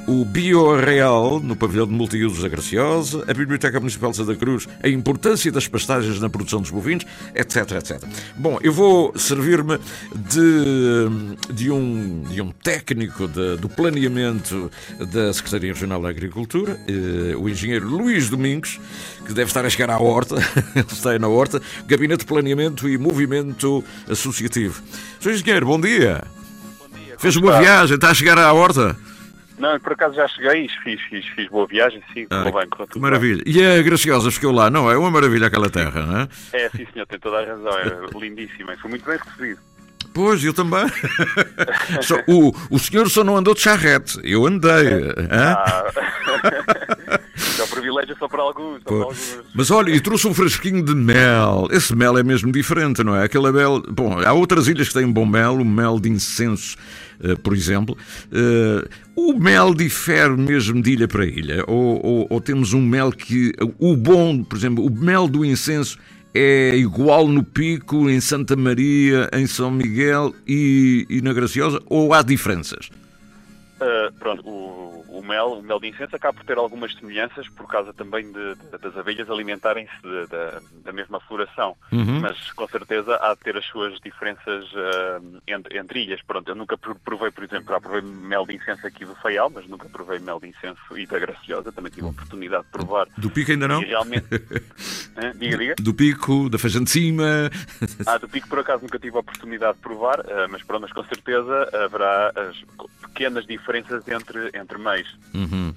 o 0.07 0.25
Bioreal, 0.25 1.41
no 1.41 1.55
pavilhão 1.55 1.87
de 1.87 1.93
multiusos 1.93 2.43
da 2.43 2.49
Graciosa, 2.49 3.25
a 3.29 3.35
Biblioteca 3.35 3.79
Municipal 3.79 4.11
de 4.11 4.17
Santa 4.17 4.35
Cruz, 4.35 4.69
a 4.83 4.89
importância 4.89 5.53
das 5.53 5.69
pastagens 5.69 6.21
na 6.21 6.29
produção 6.29 6.61
dos 6.61 6.71
bovinos, 6.71 7.05
etc, 7.35 7.73
etc. 7.73 8.03
Bom, 8.37 8.59
eu 8.63 8.73
vou 8.73 9.17
servir-me 9.17 9.79
de, 10.15 11.53
de, 11.53 11.71
um, 11.71 12.23
de 12.23 12.41
um 12.41 12.51
técnico 12.51 13.29
de, 13.29 13.57
do 13.57 13.69
planeamento 13.69 14.71
da 15.13 15.33
Secretaria 15.33 15.73
Regional 15.73 16.03
da 16.03 16.09
Agricultura, 16.09 16.79
eh, 16.89 17.37
o 17.37 17.49
engenheiro 17.49 17.89
Luís 17.89 18.29
Domingos, 18.29 18.81
que 19.27 19.33
deve 19.33 19.49
estar 19.51 19.65
a 19.65 19.71
chegar 19.71 19.91
à 19.91 19.99
horta, 19.99 20.37
está 20.91 21.11
aí 21.11 21.19
na 21.19 21.29
horta, 21.29 21.61
Gabinete 21.87 22.21
de 22.21 22.27
Planeamento 22.27 22.89
e 22.89 22.99
Movimento 22.99 23.85
Associativo. 24.09 24.83
Sr. 25.21 25.33
Engenheiro, 25.33 25.67
bom 25.67 25.81
dia. 25.81 26.25
Bom 26.79 26.99
dia 26.99 27.17
Fez 27.19 27.37
uma 27.37 27.61
viagem, 27.61 27.95
está 27.95 28.11
a 28.11 28.15
chegar 28.15 28.39
à 28.39 28.53
horta? 28.53 28.97
Não, 29.61 29.79
por 29.79 29.93
acaso 29.93 30.15
já 30.15 30.27
cheguei, 30.27 30.69
fiz, 30.83 31.01
fiz, 31.03 31.27
fiz 31.27 31.49
boa 31.49 31.67
viagem, 31.67 32.03
sim, 32.15 32.27
ah, 32.31 32.45
bem, 32.45 32.67
que 32.91 32.99
maravilha. 32.99 33.45
Bem. 33.45 33.55
E 33.55 33.63
a 33.63 33.83
Graciosa 33.83 34.31
ficou 34.31 34.53
lá, 34.53 34.71
não 34.71 34.91
é? 34.91 34.97
Uma 34.97 35.11
maravilha 35.11 35.49
aquela 35.49 35.69
terra, 35.69 36.07
não 36.07 36.21
é? 36.21 36.29
É, 36.55 36.71
sim 36.71 36.87
senhor, 36.93 37.07
tem 37.07 37.19
toda 37.19 37.41
a 37.41 37.45
razão, 37.45 37.79
é 37.79 38.19
lindíssima, 38.19 38.75
foi 38.79 38.89
muito 38.91 39.05
bem 39.05 39.19
recebido. 39.19 39.61
Pois, 40.15 40.43
eu 40.43 40.55
também. 40.55 40.87
o, 42.27 42.53
o 42.75 42.79
senhor 42.79 43.09
só 43.11 43.23
não 43.23 43.37
andou 43.37 43.55
de 43.55 43.61
charrete, 43.61 44.19
eu 44.25 44.47
andei. 44.47 44.89
Ah. 45.31 45.85
é 48.21 48.25
só 48.25 48.29
para 48.29 48.43
alguns, 48.43 48.83
só 48.83 48.85
para 48.85 48.97
alguns. 48.97 49.39
Mas 49.55 49.71
olha, 49.71 49.91
e 49.91 50.01
trouxe 50.01 50.29
um 50.29 50.35
fresquinho 50.35 50.85
de 50.85 50.95
mel. 50.95 51.69
Esse 51.71 51.95
mel 51.97 52.19
é 52.19 52.23
mesmo 52.23 52.53
diferente, 52.53 53.03
não 53.03 53.17
é? 53.17 53.25
Aquela 53.25 53.51
mel. 53.51 53.83
Bom, 53.89 54.21
há 54.21 54.33
outras 54.33 54.69
ilhas 54.69 54.89
que 54.89 54.95
têm 54.95 55.11
bom 55.11 55.25
mel, 55.25 55.55
o 55.55 55.65
mel 55.65 55.99
de 55.99 56.11
incenso, 56.11 56.77
uh, 57.21 57.39
por 57.41 57.55
exemplo. 57.55 57.97
Uh, 58.27 58.89
o 59.17 59.39
mel 59.39 59.75
difere 59.75 60.37
mesmo 60.37 60.83
de 60.83 60.93
ilha 60.93 61.09
para 61.09 61.25
ilha? 61.25 61.65
Ou, 61.67 62.05
ou, 62.05 62.27
ou 62.29 62.41
temos 62.41 62.73
um 62.75 62.83
mel 62.83 63.11
que. 63.11 63.53
O 63.79 63.97
bom, 63.97 64.45
por 64.45 64.57
exemplo, 64.57 64.85
o 64.85 64.91
mel 64.91 65.27
do 65.27 65.45
incenso 65.45 65.99
é 66.35 66.77
igual 66.77 67.27
no 67.27 67.43
Pico, 67.43 68.09
em 68.09 68.21
Santa 68.21 68.55
Maria, 68.55 69.29
em 69.33 69.47
São 69.47 69.71
Miguel 69.71 70.35
e, 70.47 71.07
e 71.09 71.21
na 71.21 71.33
Graciosa, 71.33 71.81
ou 71.87 72.15
há 72.15 72.23
diferenças? 72.23 72.89
Uh, 73.81 74.13
pronto, 74.19 74.47
o, 74.47 74.80
mel, 75.31 75.53
o 75.53 75.63
mel 75.63 75.79
de 75.79 75.89
incenso 75.89 76.17
acaba 76.17 76.35
por 76.35 76.45
ter 76.45 76.59
algumas 76.59 76.93
semelhanças 76.95 77.49
por 77.49 77.67
causa 77.69 77.93
também 77.93 78.31
de, 78.31 78.55
de, 78.55 78.79
das 78.79 78.97
abelhas 78.97 79.31
alimentarem-se 79.31 79.91
da 80.85 80.93
mesma 80.93 81.21
floração, 81.21 81.77
uhum. 81.93 82.21
mas 82.21 82.51
com 82.53 82.67
certeza 82.67 83.17
há 83.23 83.35
de 83.35 83.41
ter 83.41 83.57
as 83.57 83.65
suas 83.67 83.99
diferenças 84.01 84.65
uh, 84.73 85.41
entre, 85.47 85.79
entre, 85.79 86.03
ilhas. 86.03 86.21
Pronto, 86.23 86.49
eu 86.49 86.55
nunca 86.55 86.77
provei, 86.77 87.31
por 87.31 87.45
exemplo, 87.45 87.73
já 87.73 87.81
provei 87.81 88.03
mel 88.03 88.45
de 88.45 88.57
incenso 88.57 88.87
aqui 88.87 89.05
do 89.05 89.15
Faial, 89.17 89.51
mas 89.51 89.67
nunca 89.69 89.89
provei 89.89 90.19
mel 90.19 90.41
de 90.41 90.49
incenso 90.49 90.99
e 90.99 91.07
da 91.07 91.19
Graciosa, 91.19 91.71
também 91.71 91.93
tive 91.93 92.07
a 92.07 92.11
oportunidade 92.11 92.65
de 92.65 92.71
provar. 92.71 93.07
Do 93.17 93.31
Pico 93.31 93.53
ainda 93.53 93.69
não? 93.69 93.83
E 93.83 93.87
realmente... 93.87 94.27
diga, 95.39 95.59
diga. 95.59 95.75
Do 95.79 95.95
Pico, 95.95 96.49
da 96.51 96.59
Feijão 96.59 96.83
de 96.83 96.91
Cima... 96.91 97.51
ah, 98.07 98.19
do 98.19 98.29
Pico 98.29 98.49
por 98.49 98.59
acaso 98.59 98.83
nunca 98.83 98.99
tive 98.99 99.17
a 99.17 99.21
oportunidade 99.21 99.75
de 99.75 99.81
provar, 99.81 100.21
uh, 100.21 100.49
mas 100.51 100.63
pronto, 100.63 100.83
mas 100.83 100.93
com 100.93 101.05
certeza 101.05 101.69
haverá 101.73 102.33
as 102.35 102.57
pequenas 103.03 103.47
diferenças 103.47 104.07
entre, 104.09 104.51
entre 104.55 104.79
meios. 104.79 105.17
Uhum. 105.35 105.73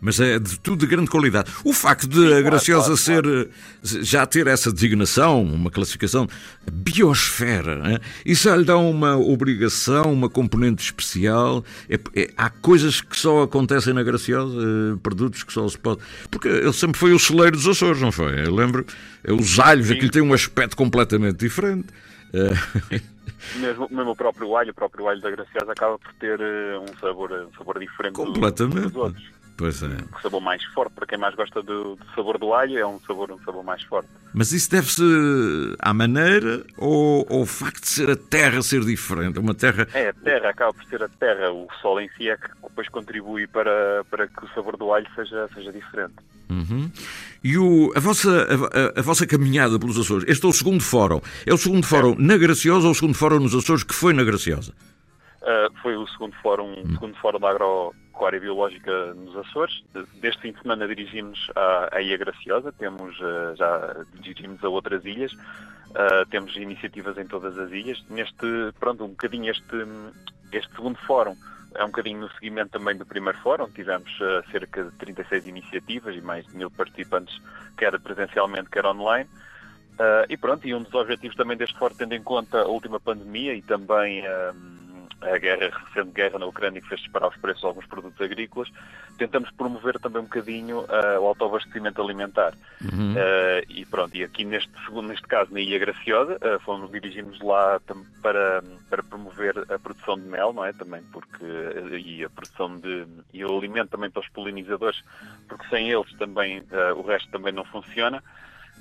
Mas 0.00 0.20
é 0.20 0.38
de 0.38 0.58
tudo 0.60 0.78
de 0.78 0.86
grande 0.86 1.10
qualidade. 1.10 1.50
O 1.64 1.72
facto 1.72 2.06
de 2.06 2.20
Sim, 2.20 2.34
a 2.34 2.40
Graciosa 2.40 2.84
claro, 2.84 2.96
ser 2.96 3.22
claro. 3.22 3.50
já 3.82 4.24
ter 4.26 4.46
essa 4.46 4.72
designação, 4.72 5.42
uma 5.42 5.70
classificação 5.70 6.28
biosfera, 6.70 7.76
né? 7.76 7.98
isso 8.24 8.44
já 8.44 8.56
lhe 8.56 8.64
dá 8.64 8.76
uma 8.76 9.16
obrigação, 9.16 10.12
uma 10.12 10.28
componente 10.28 10.84
especial. 10.84 11.64
É, 11.88 11.98
é, 12.14 12.30
há 12.36 12.48
coisas 12.48 13.00
que 13.00 13.18
só 13.18 13.42
acontecem 13.42 13.92
na 13.92 14.02
Graciosa, 14.02 14.56
eh, 14.56 14.98
produtos 15.02 15.42
que 15.42 15.52
só 15.52 15.68
se 15.68 15.76
pode. 15.76 16.00
Porque 16.30 16.46
ele 16.46 16.72
sempre 16.72 16.98
foi 16.98 17.12
o 17.12 17.18
celeiro 17.18 17.56
dos 17.56 17.66
Açores, 17.66 18.00
não 18.00 18.12
foi? 18.12 18.46
Eu 18.46 18.54
lembro, 18.54 18.86
é 19.24 19.32
os 19.32 19.58
alhos, 19.58 19.88
Sim. 19.88 19.94
aquilo 19.94 20.10
tem 20.10 20.22
um 20.22 20.32
aspecto 20.32 20.76
completamente 20.76 21.38
diferente. 21.38 21.88
Sim. 22.88 23.00
Mesmo, 23.56 23.88
mesmo 23.90 24.10
o 24.10 24.16
próprio 24.16 24.56
alho, 24.56 24.70
o 24.70 24.74
próprio 24.74 25.08
alho 25.08 25.20
da 25.20 25.30
Graciosa 25.30 25.72
acaba 25.72 25.98
por 25.98 26.12
ter 26.14 26.38
uh, 26.40 26.82
um, 26.82 26.98
sabor, 27.00 27.32
um 27.32 27.52
sabor 27.56 27.78
diferente 27.78 28.14
Completamente. 28.14 28.80
dos 28.80 28.96
outros. 28.96 29.37
Pois 29.58 29.82
é. 29.82 29.86
Um 29.86 30.20
sabor 30.22 30.40
mais 30.40 30.62
forte, 30.66 30.92
para 30.92 31.04
quem 31.04 31.18
mais 31.18 31.34
gosta 31.34 31.60
do, 31.60 31.96
do, 31.96 32.06
sabor 32.14 32.38
do 32.38 32.54
alho, 32.54 32.78
é 32.78 32.86
um 32.86 33.00
sabor, 33.00 33.32
um 33.32 33.38
sabor 33.40 33.64
mais 33.64 33.82
forte. 33.82 34.08
Mas 34.32 34.52
isso 34.52 34.70
deve-se 34.70 35.02
à 35.80 35.92
maneira 35.92 36.64
ou 36.76 37.26
ao 37.28 37.44
facto 37.44 37.80
de 37.80 37.88
ser 37.88 38.08
a 38.08 38.16
terra 38.16 38.62
ser 38.62 38.84
diferente? 38.84 39.40
Uma 39.40 39.54
terra... 39.54 39.88
É, 39.92 40.10
a 40.10 40.12
terra 40.12 40.50
acaba 40.50 40.72
por 40.72 40.84
ser 40.84 41.02
a 41.02 41.08
terra. 41.08 41.50
O 41.50 41.66
sol 41.82 42.00
em 42.00 42.08
si 42.16 42.28
é 42.28 42.36
que 42.36 42.48
depois 42.62 42.88
contribui 42.88 43.48
para, 43.48 44.04
para 44.08 44.28
que 44.28 44.44
o 44.44 44.48
sabor 44.54 44.76
do 44.76 44.92
alho 44.92 45.08
seja, 45.16 45.48
seja 45.52 45.72
diferente. 45.72 46.14
Uhum. 46.48 46.88
E 47.42 47.58
o, 47.58 47.92
a, 47.96 48.00
vossa, 48.00 48.46
a, 48.94 49.00
a, 49.00 49.02
vossa 49.02 49.26
caminhada 49.26 49.76
pelos 49.76 49.98
Açores, 49.98 50.24
este 50.28 50.46
é 50.46 50.48
o 50.48 50.52
segundo 50.52 50.80
fórum. 50.84 51.20
É 51.44 51.52
o 51.52 51.58
segundo 51.58 51.84
fórum 51.84 52.14
na 52.16 52.36
Graciosa 52.36 52.86
ou 52.86 52.92
o 52.92 52.94
segundo 52.94 53.14
fórum 53.14 53.40
nos 53.40 53.56
Açores 53.56 53.82
que 53.82 53.94
foi 53.94 54.12
na 54.12 54.22
Graciosa? 54.22 54.72
Uh, 55.42 55.72
foi 55.82 55.96
o 55.96 56.06
segundo 56.06 56.34
fórum, 56.42 56.74
hum. 56.78 56.92
segundo 56.92 57.16
fórum 57.16 57.40
da 57.40 57.48
agropecuária 58.18 58.40
biológica 58.40 59.14
nos 59.14 59.36
Açores. 59.36 59.82
Deste 60.20 60.42
fim 60.42 60.52
de 60.52 60.60
semana 60.60 60.86
dirigimos 60.88 61.50
à, 61.54 61.96
à 61.96 62.02
Ilha 62.02 62.16
Graciosa, 62.16 62.72
temos, 62.72 63.18
uh, 63.20 63.54
já 63.56 64.04
dirigimos 64.20 64.62
a 64.64 64.68
outras 64.68 65.04
ilhas, 65.04 65.32
uh, 65.32 66.26
temos 66.28 66.54
iniciativas 66.56 67.16
em 67.16 67.26
todas 67.26 67.56
as 67.56 67.70
ilhas. 67.70 68.02
Neste, 68.10 68.72
pronto, 68.80 69.04
um 69.04 69.08
bocadinho 69.08 69.50
este, 69.50 69.86
este 70.52 70.74
segundo 70.74 70.98
fórum 71.06 71.36
é 71.74 71.84
um 71.84 71.88
bocadinho 71.88 72.20
no 72.20 72.30
seguimento 72.32 72.70
também 72.70 72.96
do 72.96 73.06
primeiro 73.06 73.38
fórum. 73.38 73.70
Tivemos 73.70 74.10
uh, 74.20 74.50
cerca 74.50 74.84
de 74.84 74.90
36 74.92 75.46
iniciativas 75.46 76.14
e 76.16 76.20
mais 76.20 76.44
de 76.46 76.56
mil 76.56 76.70
participantes, 76.70 77.40
quer 77.76 77.98
presencialmente, 78.00 78.68
quer 78.68 78.84
online. 78.84 79.28
Uh, 79.94 80.26
e 80.28 80.36
pronto, 80.36 80.66
e 80.66 80.74
um 80.74 80.82
dos 80.82 80.94
objetivos 80.94 81.36
também 81.36 81.56
deste 81.56 81.76
fórum, 81.78 81.94
tendo 81.94 82.14
em 82.14 82.22
conta 82.22 82.62
a 82.62 82.68
última 82.68 83.00
pandemia 83.00 83.54
e 83.54 83.62
também 83.62 84.22
uh, 84.22 84.78
a 85.20 85.38
guerra, 85.38 85.66
a 85.66 85.78
recente 85.78 86.12
guerra 86.12 86.38
na 86.38 86.46
Ucrânia 86.46 86.80
que 86.80 86.88
fez 86.88 87.00
disparar 87.00 87.28
os 87.28 87.36
preços 87.36 87.60
de 87.60 87.66
alguns 87.66 87.86
produtos 87.86 88.20
agrícolas, 88.20 88.70
tentamos 89.16 89.50
promover 89.50 89.98
também 89.98 90.22
um 90.22 90.24
bocadinho 90.24 90.80
uh, 90.80 91.20
o 91.20 91.26
autoabastecimento 91.26 92.00
alimentar. 92.00 92.54
Uhum. 92.80 93.14
Uh, 93.14 93.64
e 93.68 93.84
pronto, 93.84 94.16
e 94.16 94.22
aqui 94.22 94.44
neste, 94.44 94.70
segundo, 94.84 95.08
neste 95.08 95.26
caso, 95.26 95.52
na 95.52 95.60
Ilha 95.60 95.78
Graciosa, 95.78 96.36
uh, 96.36 96.60
fomos 96.60 96.90
dirigimos 96.90 97.40
lá 97.40 97.80
para, 98.22 98.62
para 98.88 99.02
promover 99.02 99.58
a 99.72 99.78
produção 99.78 100.18
de 100.18 100.26
mel, 100.26 100.52
não 100.52 100.64
é? 100.64 100.72
Também 100.72 101.02
porque, 101.12 101.44
e 101.98 102.24
a 102.24 102.30
produção 102.30 102.78
de, 102.78 103.06
e 103.32 103.44
o 103.44 103.58
alimento 103.58 103.90
também 103.90 104.10
para 104.10 104.22
os 104.22 104.28
polinizadores, 104.28 105.02
porque 105.48 105.66
sem 105.68 105.90
eles 105.90 106.12
também, 106.18 106.62
o 106.96 107.02
resto 107.02 107.28
também 107.30 107.52
não 107.52 107.64
funciona. 107.64 108.22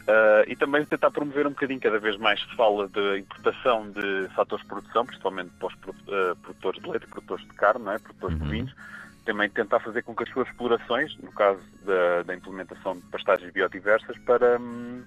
Uh, 0.08 0.47
e 0.47 0.55
também 0.55 0.86
tentar 0.86 1.12
promover 1.12 1.45
um 1.45 1.49
bocadinho, 1.49 1.82
cada 1.82 1.99
vez 1.99 2.16
mais 2.16 2.39
se 2.39 2.55
fala 2.55 2.88
de 2.88 3.20
importação 3.20 3.91
de 3.91 4.30
fatores 4.34 4.64
de 4.64 4.70
produção, 4.70 5.05
principalmente 5.05 5.51
para 5.60 5.68
os 5.68 5.74
uh, 5.74 6.36
produtores 6.41 6.82
de 6.82 6.89
leite, 6.89 7.08
produtores 7.08 7.45
de 7.45 7.53
carne, 7.53 7.84
não 7.84 7.91
é? 7.91 7.99
produtores 7.99 8.39
uhum. 8.39 8.45
de 8.45 8.51
vinhos, 8.51 8.76
também 9.26 9.49
tentar 9.49 9.82
fazer 9.82 10.03
com 10.03 10.16
que 10.16 10.24
as 10.24 10.30
suas 10.30 10.47
explorações, 10.47 11.18
no 11.18 11.30
caso 11.34 11.60
da, 11.86 12.24
da 12.24 12.34
implementação 12.34 12.95
de 12.95 13.01
pastagens 13.08 13.51
biodiversas, 13.51 14.18
para, 14.20 14.58
um, 14.58 15.03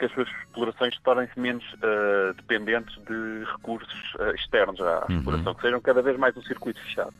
que 0.00 0.06
as 0.06 0.12
suas 0.12 0.28
explorações 0.28 0.98
tornem-se 1.04 1.38
menos 1.38 1.62
uh, 1.74 2.34
dependentes 2.34 2.96
de 3.06 3.44
recursos 3.52 3.92
uh, 4.18 4.34
externos 4.34 4.80
à 4.80 5.04
uhum. 5.08 5.18
exploração, 5.18 5.54
que 5.54 5.60
sejam 5.60 5.80
cada 5.80 6.00
vez 6.00 6.18
mais 6.18 6.34
um 6.38 6.42
circuito 6.42 6.80
fechado. 6.80 7.12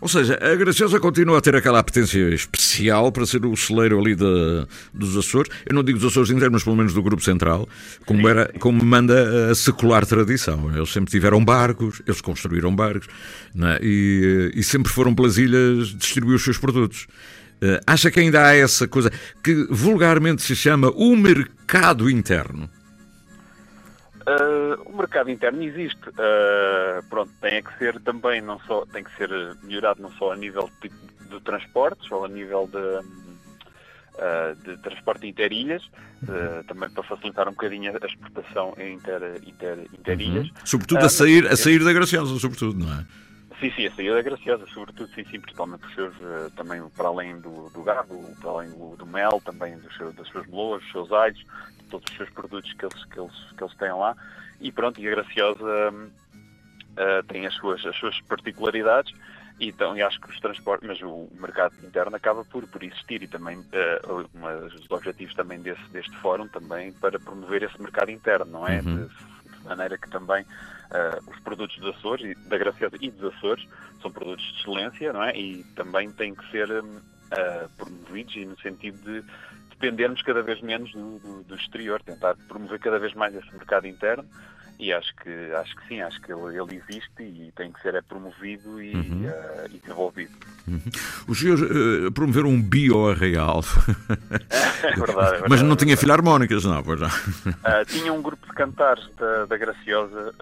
Ou 0.00 0.08
seja, 0.08 0.38
a 0.40 0.56
Graciosa 0.56 0.98
continua 0.98 1.38
a 1.38 1.40
ter 1.42 1.54
aquela 1.54 1.78
apetência 1.78 2.18
especial 2.30 3.12
para 3.12 3.26
ser 3.26 3.44
o 3.44 3.54
celeiro 3.54 4.00
ali 4.00 4.14
de, 4.14 4.66
dos 4.94 5.14
Açores. 5.14 5.52
Eu 5.66 5.74
não 5.74 5.84
digo 5.84 5.98
dos 5.98 6.10
Açores 6.10 6.30
inteiros, 6.30 6.52
mas 6.52 6.64
pelo 6.64 6.74
menos 6.74 6.94
do 6.94 7.02
Grupo 7.02 7.22
Central, 7.22 7.68
como, 8.06 8.26
era, 8.26 8.50
como 8.58 8.82
manda 8.82 9.50
a 9.50 9.54
secular 9.54 10.06
tradição. 10.06 10.74
Eles 10.74 10.90
sempre 10.90 11.10
tiveram 11.10 11.44
barcos, 11.44 12.00
eles 12.06 12.22
construíram 12.22 12.74
barcos 12.74 13.08
é? 13.54 13.78
e, 13.82 14.52
e 14.54 14.62
sempre 14.62 14.90
foram 14.90 15.14
pelas 15.14 15.36
ilhas 15.36 15.88
distribuir 15.88 16.36
os 16.36 16.44
seus 16.44 16.56
produtos. 16.56 17.06
Uh, 17.62 17.78
acha 17.86 18.10
que 18.10 18.18
ainda 18.18 18.44
há 18.44 18.56
essa 18.56 18.88
coisa 18.88 19.08
que 19.42 19.68
vulgarmente 19.70 20.42
se 20.42 20.56
chama 20.56 20.90
o 20.90 21.14
mercado 21.14 22.10
interno? 22.10 22.68
Uh, 24.22 24.82
o 24.84 24.96
mercado 24.96 25.30
interno 25.30 25.62
existe. 25.62 26.08
Uh, 26.08 27.02
pronto, 27.08 27.30
tem 27.40 27.62
que 27.62 27.78
ser 27.78 28.00
também 28.00 28.40
não 28.40 28.58
só 28.60 28.84
tem 28.86 29.04
que 29.04 29.14
ser 29.16 29.30
melhorado 29.62 30.02
não 30.02 30.10
só 30.12 30.32
a 30.32 30.36
nível 30.36 30.68
de, 30.82 30.90
de 31.28 31.40
transportes 31.40 32.10
ou 32.10 32.24
a 32.24 32.28
nível 32.28 32.68
de, 32.68 32.78
uh, 32.78 34.56
de 34.64 34.76
transporte 34.82 35.26
interilhas, 35.28 35.88
também 36.68 36.88
para 36.90 37.02
facilitar 37.02 37.48
um 37.48 37.52
bocadinho 37.52 37.92
a 37.92 38.06
exportação 38.06 38.74
inter, 38.78 39.40
inter, 39.44 39.78
interilhas. 39.92 40.46
Uhum. 40.48 40.54
Sobretudo 40.64 41.04
a 41.04 41.08
sair 41.08 41.46
a 41.46 41.56
sair 41.56 41.82
da 41.82 41.92
Graciosa, 41.92 42.38
sobretudo, 42.38 42.78
não 42.84 42.92
é? 42.92 43.04
Sim, 43.62 43.70
sim, 43.76 43.86
a 43.86 43.94
saída 43.94 44.18
é 44.18 44.22
graciosa, 44.24 44.66
sobretudo, 44.74 45.08
sim, 45.14 45.24
sim, 45.30 45.38
principalmente 45.38 45.86
os 45.86 45.94
seus, 45.94 46.12
uh, 46.16 46.50
também 46.56 46.82
para 46.96 47.06
além 47.06 47.38
do, 47.38 47.70
do 47.70 47.80
gado, 47.84 48.08
para 48.40 48.50
além 48.50 48.70
do, 48.70 48.96
do 48.96 49.06
mel, 49.06 49.40
também 49.44 49.78
dos 49.78 49.96
seus, 49.96 50.12
das 50.16 50.26
suas 50.26 50.44
meloas, 50.48 50.82
dos 50.82 50.90
seus 50.90 51.12
alhos, 51.12 51.38
de 51.38 51.84
todos 51.88 52.10
os 52.10 52.16
seus 52.16 52.28
produtos 52.30 52.72
que 52.72 52.84
eles, 52.84 53.04
que 53.04 53.20
eles, 53.20 53.52
que 53.56 53.62
eles 53.62 53.74
têm 53.76 53.92
lá. 53.92 54.16
E 54.60 54.72
pronto, 54.72 55.00
e 55.00 55.06
a 55.06 55.10
Graciosa 55.12 55.62
uh, 55.92 57.22
tem 57.28 57.46
as 57.46 57.54
suas, 57.54 57.86
as 57.86 57.94
suas 57.94 58.20
particularidades 58.22 59.14
e, 59.60 59.68
então, 59.68 59.96
e 59.96 60.02
acho 60.02 60.20
que 60.20 60.28
os 60.28 60.40
transportes, 60.40 60.88
mas 60.88 61.00
o 61.00 61.28
mercado 61.40 61.76
interno 61.84 62.16
acaba 62.16 62.44
por, 62.44 62.66
por 62.66 62.82
existir 62.82 63.22
e 63.22 63.28
também 63.28 63.58
uh, 63.58 64.68
dos 64.70 64.90
objetivos 64.90 65.36
também 65.36 65.60
desse, 65.60 65.88
deste 65.92 66.16
fórum 66.16 66.48
também 66.48 66.92
para 66.94 67.16
promover 67.20 67.62
esse 67.62 67.80
mercado 67.80 68.10
interno, 68.10 68.50
não 68.50 68.66
é? 68.66 68.80
Uhum. 68.80 69.06
De, 69.06 69.58
de 69.58 69.64
maneira 69.64 69.96
que 69.96 70.10
também 70.10 70.44
uh, 70.92 71.30
os 71.30 71.38
produtos 71.40 71.76
dos 71.78 71.96
Açores, 71.96 72.36
da 72.48 72.58
Graciosa 72.58 72.96
e 73.00 73.10
dos 73.10 73.34
Açores, 73.34 73.66
são 74.00 74.10
produtos 74.10 74.44
de 74.44 74.60
excelência, 74.60 75.12
não 75.12 75.22
é? 75.22 75.36
E 75.36 75.64
também 75.74 76.10
têm 76.12 76.34
que 76.34 76.50
ser 76.50 76.70
uh, 76.70 77.70
promovidos 77.76 78.36
e 78.36 78.44
no 78.44 78.58
sentido 78.60 78.98
de 78.98 79.24
dependermos 79.70 80.22
cada 80.22 80.42
vez 80.42 80.60
menos 80.60 80.92
do, 80.92 81.18
do, 81.18 81.42
do, 81.44 81.54
exterior, 81.56 82.00
tentar 82.02 82.36
promover 82.46 82.78
cada 82.78 82.98
vez 82.98 83.14
mais 83.14 83.34
esse 83.34 83.52
mercado 83.52 83.86
interno 83.86 84.28
e 84.82 84.92
acho 84.92 85.14
que, 85.14 85.30
acho 85.54 85.76
que 85.76 85.86
sim, 85.86 86.00
acho 86.00 86.20
que 86.20 86.32
ele, 86.32 86.60
ele 86.60 86.82
existe 86.82 87.22
e 87.22 87.52
tem 87.54 87.70
que 87.70 87.80
ser 87.80 87.94
é 87.94 88.02
promovido 88.02 88.82
e, 88.82 88.92
uhum. 88.92 89.26
uh, 89.26 89.66
e 89.72 89.78
desenvolvido. 89.78 90.32
Uhum. 90.66 90.80
Os 91.28 91.38
senhores 91.38 91.62
uh, 91.62 92.10
promoveram 92.10 92.48
um 92.48 92.60
bioarreal. 92.60 93.62
é, 94.50 94.90
verdade, 94.96 95.02
é 95.02 95.04
verdade. 95.06 95.44
Mas 95.48 95.62
não 95.62 95.76
tinha 95.76 95.96
filarmónicas, 95.96 96.64
não, 96.64 96.82
pois 96.82 97.00
não. 97.00 97.06
Uh, 97.06 97.84
tinha 97.86 98.12
um 98.12 98.20
grupo 98.20 98.44
de 98.44 98.52
cantares 98.54 99.08
da, 99.16 99.46
da 99.46 99.56
Graciosa, 99.56 100.34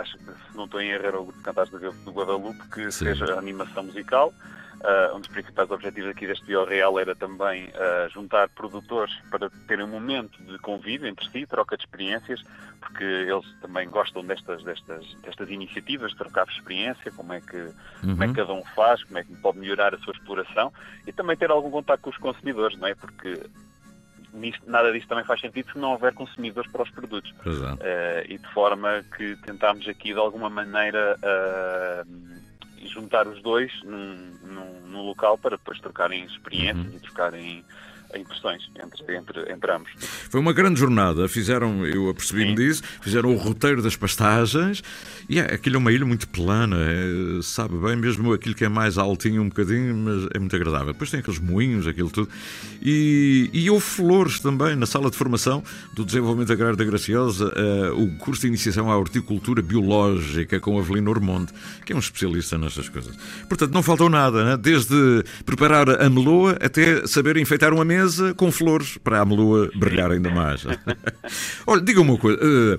acho 0.00 0.16
que 0.18 0.24
se 0.26 0.56
não 0.56 0.66
estou 0.66 0.80
em 0.80 0.90
erro 0.90 1.04
era 1.04 1.20
o 1.20 1.24
grupo 1.24 1.38
de 1.38 1.44
cantares 1.44 1.70
do, 1.72 1.78
do 1.80 2.12
Guadalupe, 2.12 2.60
que 2.72 2.92
sim. 2.92 3.04
fez 3.04 3.20
a 3.22 3.36
animação 3.36 3.82
musical. 3.82 4.32
Uh, 4.78 5.16
um 5.16 5.20
dos 5.20 5.28
principais 5.28 5.68
objetivos 5.72 6.10
aqui 6.10 6.24
deste 6.26 6.46
Real 6.46 6.98
era 7.00 7.14
também 7.14 7.66
uh, 7.66 8.08
juntar 8.10 8.48
produtores 8.50 9.12
para 9.28 9.50
terem 9.66 9.84
um 9.84 9.88
momento 9.88 10.40
de 10.44 10.56
convívio 10.58 11.08
entre 11.08 11.28
si, 11.30 11.46
troca 11.46 11.76
de 11.76 11.82
experiências, 11.82 12.40
porque 12.80 13.02
eles 13.02 13.44
também 13.60 13.88
gostam 13.90 14.24
destas, 14.24 14.62
destas, 14.62 15.04
destas 15.22 15.50
iniciativas, 15.50 16.12
de 16.12 16.18
trocar 16.18 16.46
experiência, 16.46 17.10
como 17.10 17.32
é, 17.32 17.40
que, 17.40 17.56
uhum. 17.56 17.74
como 18.02 18.22
é 18.22 18.26
que 18.26 18.40
uhum. 18.40 18.46
cada 18.46 18.52
um 18.52 18.64
faz, 18.76 19.02
como 19.02 19.18
é 19.18 19.24
que 19.24 19.34
pode 19.36 19.58
melhorar 19.58 19.94
a 19.94 19.98
sua 19.98 20.12
exploração 20.12 20.72
e 21.06 21.12
também 21.12 21.36
ter 21.36 21.50
algum 21.50 21.70
contato 21.70 22.00
com 22.00 22.10
os 22.10 22.16
consumidores, 22.16 22.78
não 22.78 22.86
é? 22.86 22.94
Porque 22.94 23.42
nada 24.66 24.92
disso 24.92 25.08
também 25.08 25.24
faz 25.24 25.40
sentido 25.40 25.72
se 25.72 25.78
não 25.78 25.92
houver 25.92 26.14
consumidores 26.14 26.70
para 26.70 26.82
os 26.82 26.90
produtos. 26.90 27.32
Uh, 27.74 28.24
e 28.28 28.38
de 28.38 28.48
forma 28.52 29.04
que 29.16 29.34
tentámos 29.44 29.88
aqui 29.88 30.12
de 30.12 30.18
alguma 30.18 30.48
maneira 30.48 31.18
juntar 32.86 33.26
os 33.26 33.42
dois 33.42 33.72
num, 33.82 34.38
num, 34.42 34.80
num, 34.86 35.02
local 35.02 35.36
para 35.36 35.56
depois 35.56 35.80
trocarem 35.80 36.24
experiências 36.24 36.86
uhum. 36.86 36.96
e 36.96 37.00
trocarem 37.00 37.64
impressões 38.16 38.62
entre, 38.82 39.16
entre, 39.16 39.52
entre 39.52 39.72
ambos. 39.72 39.90
Foi 40.30 40.40
uma 40.40 40.52
grande 40.52 40.80
jornada, 40.80 41.28
fizeram, 41.28 41.86
eu 41.86 42.08
apercebi-me 42.08 42.54
disso, 42.54 42.82
fizeram 43.00 43.34
o 43.34 43.36
roteiro 43.36 43.82
das 43.82 43.96
pastagens 43.96 44.82
e 45.28 45.38
é, 45.38 45.54
aquilo 45.54 45.76
é 45.76 45.78
uma 45.78 45.92
ilha 45.92 46.06
muito 46.06 46.26
plana, 46.28 46.76
é, 46.80 47.42
sabe 47.42 47.76
bem, 47.76 47.96
mesmo 47.96 48.32
aquilo 48.32 48.54
que 48.54 48.64
é 48.64 48.68
mais 48.68 48.96
altinho 48.96 49.42
um 49.42 49.48
bocadinho, 49.48 49.94
mas 49.94 50.28
é 50.34 50.38
muito 50.38 50.56
agradável. 50.56 50.92
Depois 50.92 51.10
tem 51.10 51.20
aqueles 51.20 51.38
moinhos, 51.38 51.86
aquilo 51.86 52.10
tudo. 52.10 52.28
E, 52.80 53.50
e 53.52 53.68
houve 53.68 53.84
flores 53.84 54.40
também 54.40 54.74
na 54.74 54.86
sala 54.86 55.10
de 55.10 55.16
formação 55.16 55.62
do 55.92 56.04
Desenvolvimento 56.04 56.52
Agrário 56.52 56.76
da 56.76 56.84
Graciosa, 56.84 57.48
uh, 57.48 58.02
o 58.02 58.16
curso 58.16 58.42
de 58.42 58.46
iniciação 58.48 58.90
à 58.90 58.96
horticultura 58.96 59.60
biológica 59.60 60.58
com 60.60 60.78
Avelino 60.78 61.10
Ormonde, 61.10 61.52
que 61.84 61.92
é 61.92 61.96
um 61.96 61.98
especialista 61.98 62.56
nestas 62.56 62.88
coisas. 62.88 63.14
Portanto, 63.48 63.72
não 63.72 63.82
faltou 63.82 64.08
nada, 64.08 64.44
né? 64.44 64.56
desde 64.56 65.24
preparar 65.44 66.00
a 66.00 66.08
meloa 66.08 66.56
até 66.60 67.06
saber 67.06 67.36
enfeitar 67.36 67.72
uma 67.72 67.84
com 68.36 68.50
flores 68.50 68.98
para 68.98 69.20
a 69.20 69.24
meloa 69.24 69.70
brilhar 69.74 70.10
ainda 70.10 70.30
mais. 70.30 70.64
Olha, 71.66 71.80
diga 71.80 72.00
uma 72.00 72.16
coisa. 72.16 72.38
Uh, 72.42 72.78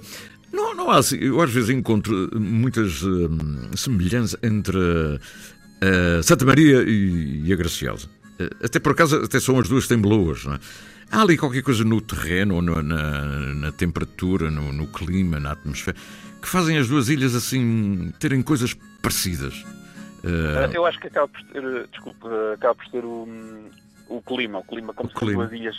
não, 0.52 0.76
não 0.76 0.90
há 0.90 0.98
assim. 0.98 1.18
Eu 1.18 1.42
às 1.42 1.52
vezes 1.52 1.70
encontro 1.70 2.30
muitas 2.40 3.02
uh, 3.04 3.30
semelhanças 3.76 4.40
entre 4.44 4.78
uh, 4.78 6.24
Santa 6.24 6.46
Maria 6.46 6.84
e, 6.86 7.52
a 7.52 7.56
Graciosa. 7.56 8.08
Uh, 8.40 8.66
até 8.66 8.80
por 8.80 8.94
acaso, 8.94 9.18
até 9.18 9.40
são 9.40 9.60
as 9.60 9.68
duas 9.68 9.88
têm 9.88 9.98
meloas, 9.98 10.46
não 10.46 10.56
é? 10.56 10.60
Há 11.12 11.22
ali 11.22 11.38
qualquer 11.38 11.64
coisa 11.64 11.84
no 11.84 12.00
terreno, 12.02 12.56
ou 12.56 12.62
na, 12.62 12.84
na, 12.84 13.72
temperatura, 13.72 14.52
no, 14.52 14.72
no, 14.72 14.86
clima, 14.86 15.40
na 15.40 15.54
atmosfera, 15.54 15.98
que 16.40 16.48
fazem 16.48 16.78
as 16.78 16.88
duas 16.88 17.10
ilhas 17.10 17.34
assim 17.34 18.14
terem 18.20 18.44
coisas 18.44 18.76
parecidas. 19.02 19.66
Eu 20.72 20.86
acho 20.86 21.00
que 21.00 21.08
acaba 21.08 21.28
por 21.28 21.42
ter, 21.46 21.88
desculpe, 21.88 22.28
acaba 22.54 22.76
por 22.76 23.06
o, 23.06 23.28
o 24.10 24.22
clima, 24.22 24.60
o 24.60 24.64
clima 24.64 24.94
como 24.94 25.10
o 25.10 25.12
são 25.12 25.20
clima. 25.20 25.44
duas 25.44 25.54
ilhas 25.54 25.78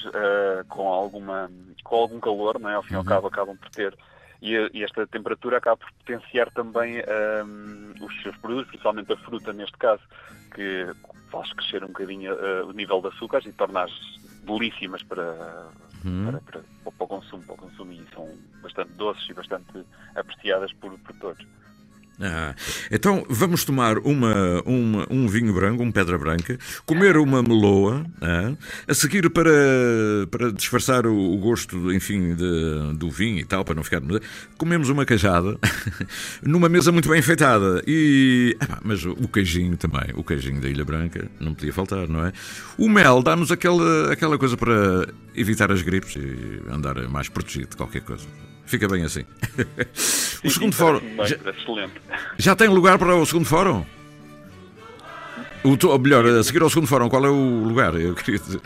com, 0.68 0.88
alguma, 0.88 1.50
com 1.84 1.96
algum 1.96 2.20
calor, 2.20 2.58
não 2.58 2.70
é? 2.70 2.74
ao 2.74 2.82
fim 2.82 2.94
e 2.94 2.96
uhum. 2.96 3.02
ao 3.02 3.06
cabo 3.06 3.26
acabam 3.26 3.56
por 3.56 3.68
ter 3.70 3.96
e, 4.42 4.82
esta 4.82 5.06
temperatura 5.06 5.58
acaba 5.58 5.76
por 5.76 5.92
potenciar 5.92 6.50
também 6.52 7.02
um, 7.44 8.04
os 8.04 8.22
seus 8.22 8.36
produtos, 8.38 8.68
principalmente 8.68 9.12
a 9.12 9.16
fruta 9.18 9.52
neste 9.52 9.76
caso, 9.76 10.02
que 10.54 10.86
faz 11.30 11.52
crescer 11.52 11.84
um 11.84 11.88
bocadinho 11.88 12.34
uh, 12.34 12.66
o 12.66 12.72
nível 12.72 13.00
de 13.02 13.08
açúcares 13.08 13.46
e 13.46 13.52
torna-as 13.52 13.92
belíssimas 14.44 15.02
para, 15.02 15.68
hum. 16.04 16.24
para, 16.24 16.40
para, 16.40 16.60
para, 16.90 17.04
o 17.04 17.06
consumo, 17.06 17.42
para 17.44 17.54
o 17.54 17.58
consumo 17.58 17.92
e 17.92 18.06
são 18.14 18.28
bastante 18.62 18.92
doces 18.92 19.28
e 19.28 19.34
bastante 19.34 19.84
apreciadas 20.16 20.72
por, 20.74 20.98
por 20.98 21.14
todos. 21.16 21.46
Ah, 22.20 22.54
então 22.90 23.24
vamos 23.30 23.64
tomar 23.64 23.98
uma, 23.98 24.62
uma, 24.66 25.06
um 25.10 25.26
vinho 25.26 25.54
branco, 25.54 25.82
um 25.82 25.90
pedra 25.90 26.18
branca, 26.18 26.58
comer 26.84 27.16
uma 27.16 27.42
meloa, 27.42 28.04
ah, 28.20 28.52
a 28.86 28.94
seguir 28.94 29.30
para, 29.30 29.50
para 30.30 30.52
disfarçar 30.52 31.06
o, 31.06 31.32
o 31.32 31.38
gosto, 31.38 31.90
enfim, 31.92 32.34
de, 32.34 32.94
do 32.94 33.10
vinho 33.10 33.38
e 33.38 33.44
tal, 33.44 33.64
para 33.64 33.74
não 33.74 33.82
ficar. 33.82 34.02
Comemos 34.58 34.90
uma 34.90 35.06
cajada 35.06 35.58
numa 36.44 36.68
mesa 36.68 36.92
muito 36.92 37.08
bem 37.08 37.20
enfeitada. 37.20 37.82
E, 37.86 38.54
ah, 38.60 38.80
mas 38.84 39.04
o 39.04 39.28
queijinho 39.28 39.76
também, 39.76 40.10
o 40.14 40.22
queijinho 40.22 40.60
da 40.60 40.68
Ilha 40.68 40.84
Branca, 40.84 41.30
não 41.40 41.54
podia 41.54 41.72
faltar, 41.72 42.06
não 42.06 42.26
é? 42.26 42.32
O 42.76 42.88
mel 42.88 43.22
dá-nos 43.22 43.50
aquela, 43.50 44.12
aquela 44.12 44.36
coisa 44.36 44.56
para 44.56 45.08
evitar 45.34 45.72
as 45.72 45.80
gripes 45.80 46.16
e 46.16 46.62
andar 46.70 46.96
mais 47.08 47.28
protegido 47.28 47.70
de 47.70 47.76
qualquer 47.76 48.02
coisa. 48.02 48.26
Fica 48.70 48.86
bem 48.86 49.02
assim. 49.02 49.26
Sim, 49.94 50.46
o 50.46 50.50
segundo 50.52 50.76
fórum. 50.76 51.00
Já, 51.26 51.36
já 52.38 52.56
tem 52.56 52.68
lugar 52.68 53.00
para 53.00 53.16
o 53.16 53.26
segundo 53.26 53.44
fórum? 53.44 53.84
O, 55.64 55.86
ou 55.88 55.98
melhor, 55.98 56.24
a 56.24 56.44
seguir 56.44 56.62
ao 56.62 56.70
segundo 56.70 56.86
fórum, 56.86 57.08
qual 57.08 57.26
é 57.26 57.28
o 57.28 57.64
lugar? 57.64 57.96
Eu 57.96 58.14
queria 58.14 58.38
dizer. 58.38 58.60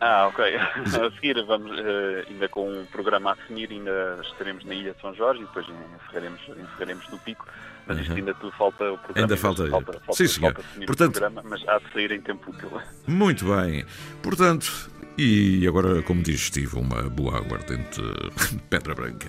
Ah, 0.00 0.26
ok. 0.28 0.56
A 0.56 1.10
seguir 1.16 1.44
vamos 1.44 1.70
uh, 1.70 2.30
ainda 2.30 2.48
com 2.48 2.66
um 2.66 2.86
programa 2.86 3.32
a 3.32 3.34
definir, 3.34 3.70
ainda 3.70 4.20
estaremos 4.22 4.64
na 4.64 4.74
Ilha 4.74 4.94
de 4.94 5.00
São 5.02 5.14
Jorge 5.14 5.42
e 5.42 5.44
depois 5.44 5.66
encerraremos, 6.06 6.40
encerraremos 6.48 7.10
no 7.10 7.18
Pico. 7.18 7.46
Mas 7.86 7.98
isto 7.98 8.14
ainda 8.14 8.32
tudo 8.34 8.52
falta 8.56 8.90
o 8.90 8.96
programa. 8.96 9.26
Ainda 9.26 9.36
falta. 9.36 9.68
falta, 9.68 9.92
falta 9.92 10.12
Sim, 10.14 10.28
senhor. 10.28 10.54
Falta 10.54 10.86
Portanto, 10.86 11.16
o 11.16 11.20
programa, 11.20 11.42
mas 11.44 11.68
há 11.68 11.78
de 11.78 11.92
sair 11.92 12.10
em 12.10 12.22
tempo 12.22 12.50
útil. 12.50 12.70
Muito 13.06 13.44
bem. 13.44 13.84
Portanto, 14.22 14.90
e 15.18 15.66
agora, 15.66 16.02
como 16.02 16.22
diz 16.22 16.40
Steve, 16.40 16.76
uma 16.76 17.02
boa 17.02 17.36
aguardente 17.36 18.00
de 18.00 18.58
Pedra 18.70 18.94
Branca. 18.94 19.28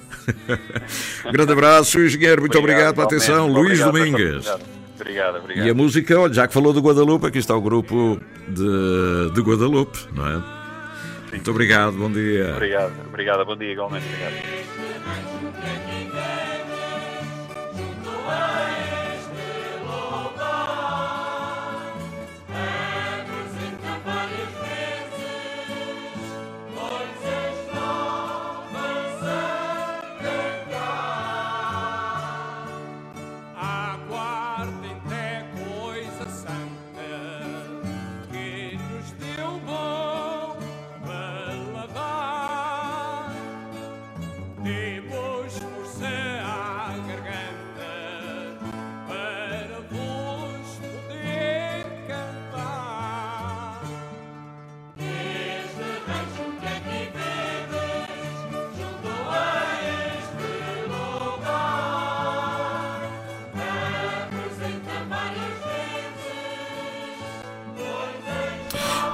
Grande 1.31 1.51
abraço, 1.51 1.99
engenheiro, 1.99 2.41
muito 2.41 2.57
obrigado, 2.57 2.91
obrigado 2.91 2.95
pela 2.95 3.07
atenção. 3.07 3.47
Luís 3.47 3.79
Domingues. 3.79 4.47
Obrigado, 4.99 5.37
obrigado. 5.37 5.67
E 5.67 5.69
a 5.69 5.73
música, 5.73 6.19
olha, 6.19 6.33
já 6.33 6.47
que 6.47 6.53
falou 6.53 6.71
do 6.71 6.81
Guadalupe, 6.81 7.25
aqui 7.25 7.39
está 7.39 7.55
o 7.55 7.61
grupo 7.61 8.19
de, 8.47 9.31
de 9.33 9.41
Guadalupe, 9.41 9.97
não 10.13 10.27
é? 10.27 10.35
Sim. 10.35 10.41
Muito 11.31 11.51
obrigado, 11.51 11.93
bom 11.93 12.11
dia. 12.11 12.51
Obrigado, 12.51 12.93
obrigado, 13.07 13.45
bom 13.45 13.55
dia, 13.57 13.71
igualmente. 13.71 14.05
Obrigado. 14.05 14.62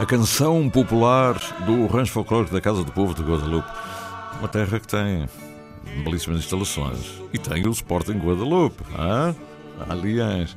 Canção 0.10 0.68
popular 0.68 1.36
do 1.68 1.86
rancho 1.86 2.12
folclórico 2.12 2.52
da 2.52 2.60
Casa 2.60 2.84
do 2.84 2.92
Povo 2.92 3.14
de 3.14 3.22
Guadalupe. 3.22 3.70
Uma 4.40 4.48
terra 4.48 4.80
que 4.80 4.88
tem 4.88 5.30
belíssimas 6.04 6.40
instalações 6.40 7.22
e 7.32 7.38
tem 7.38 7.68
o 7.68 7.70
Sporting 7.70 8.18
Guadalupe. 8.18 8.84
Aliás. 9.88 10.56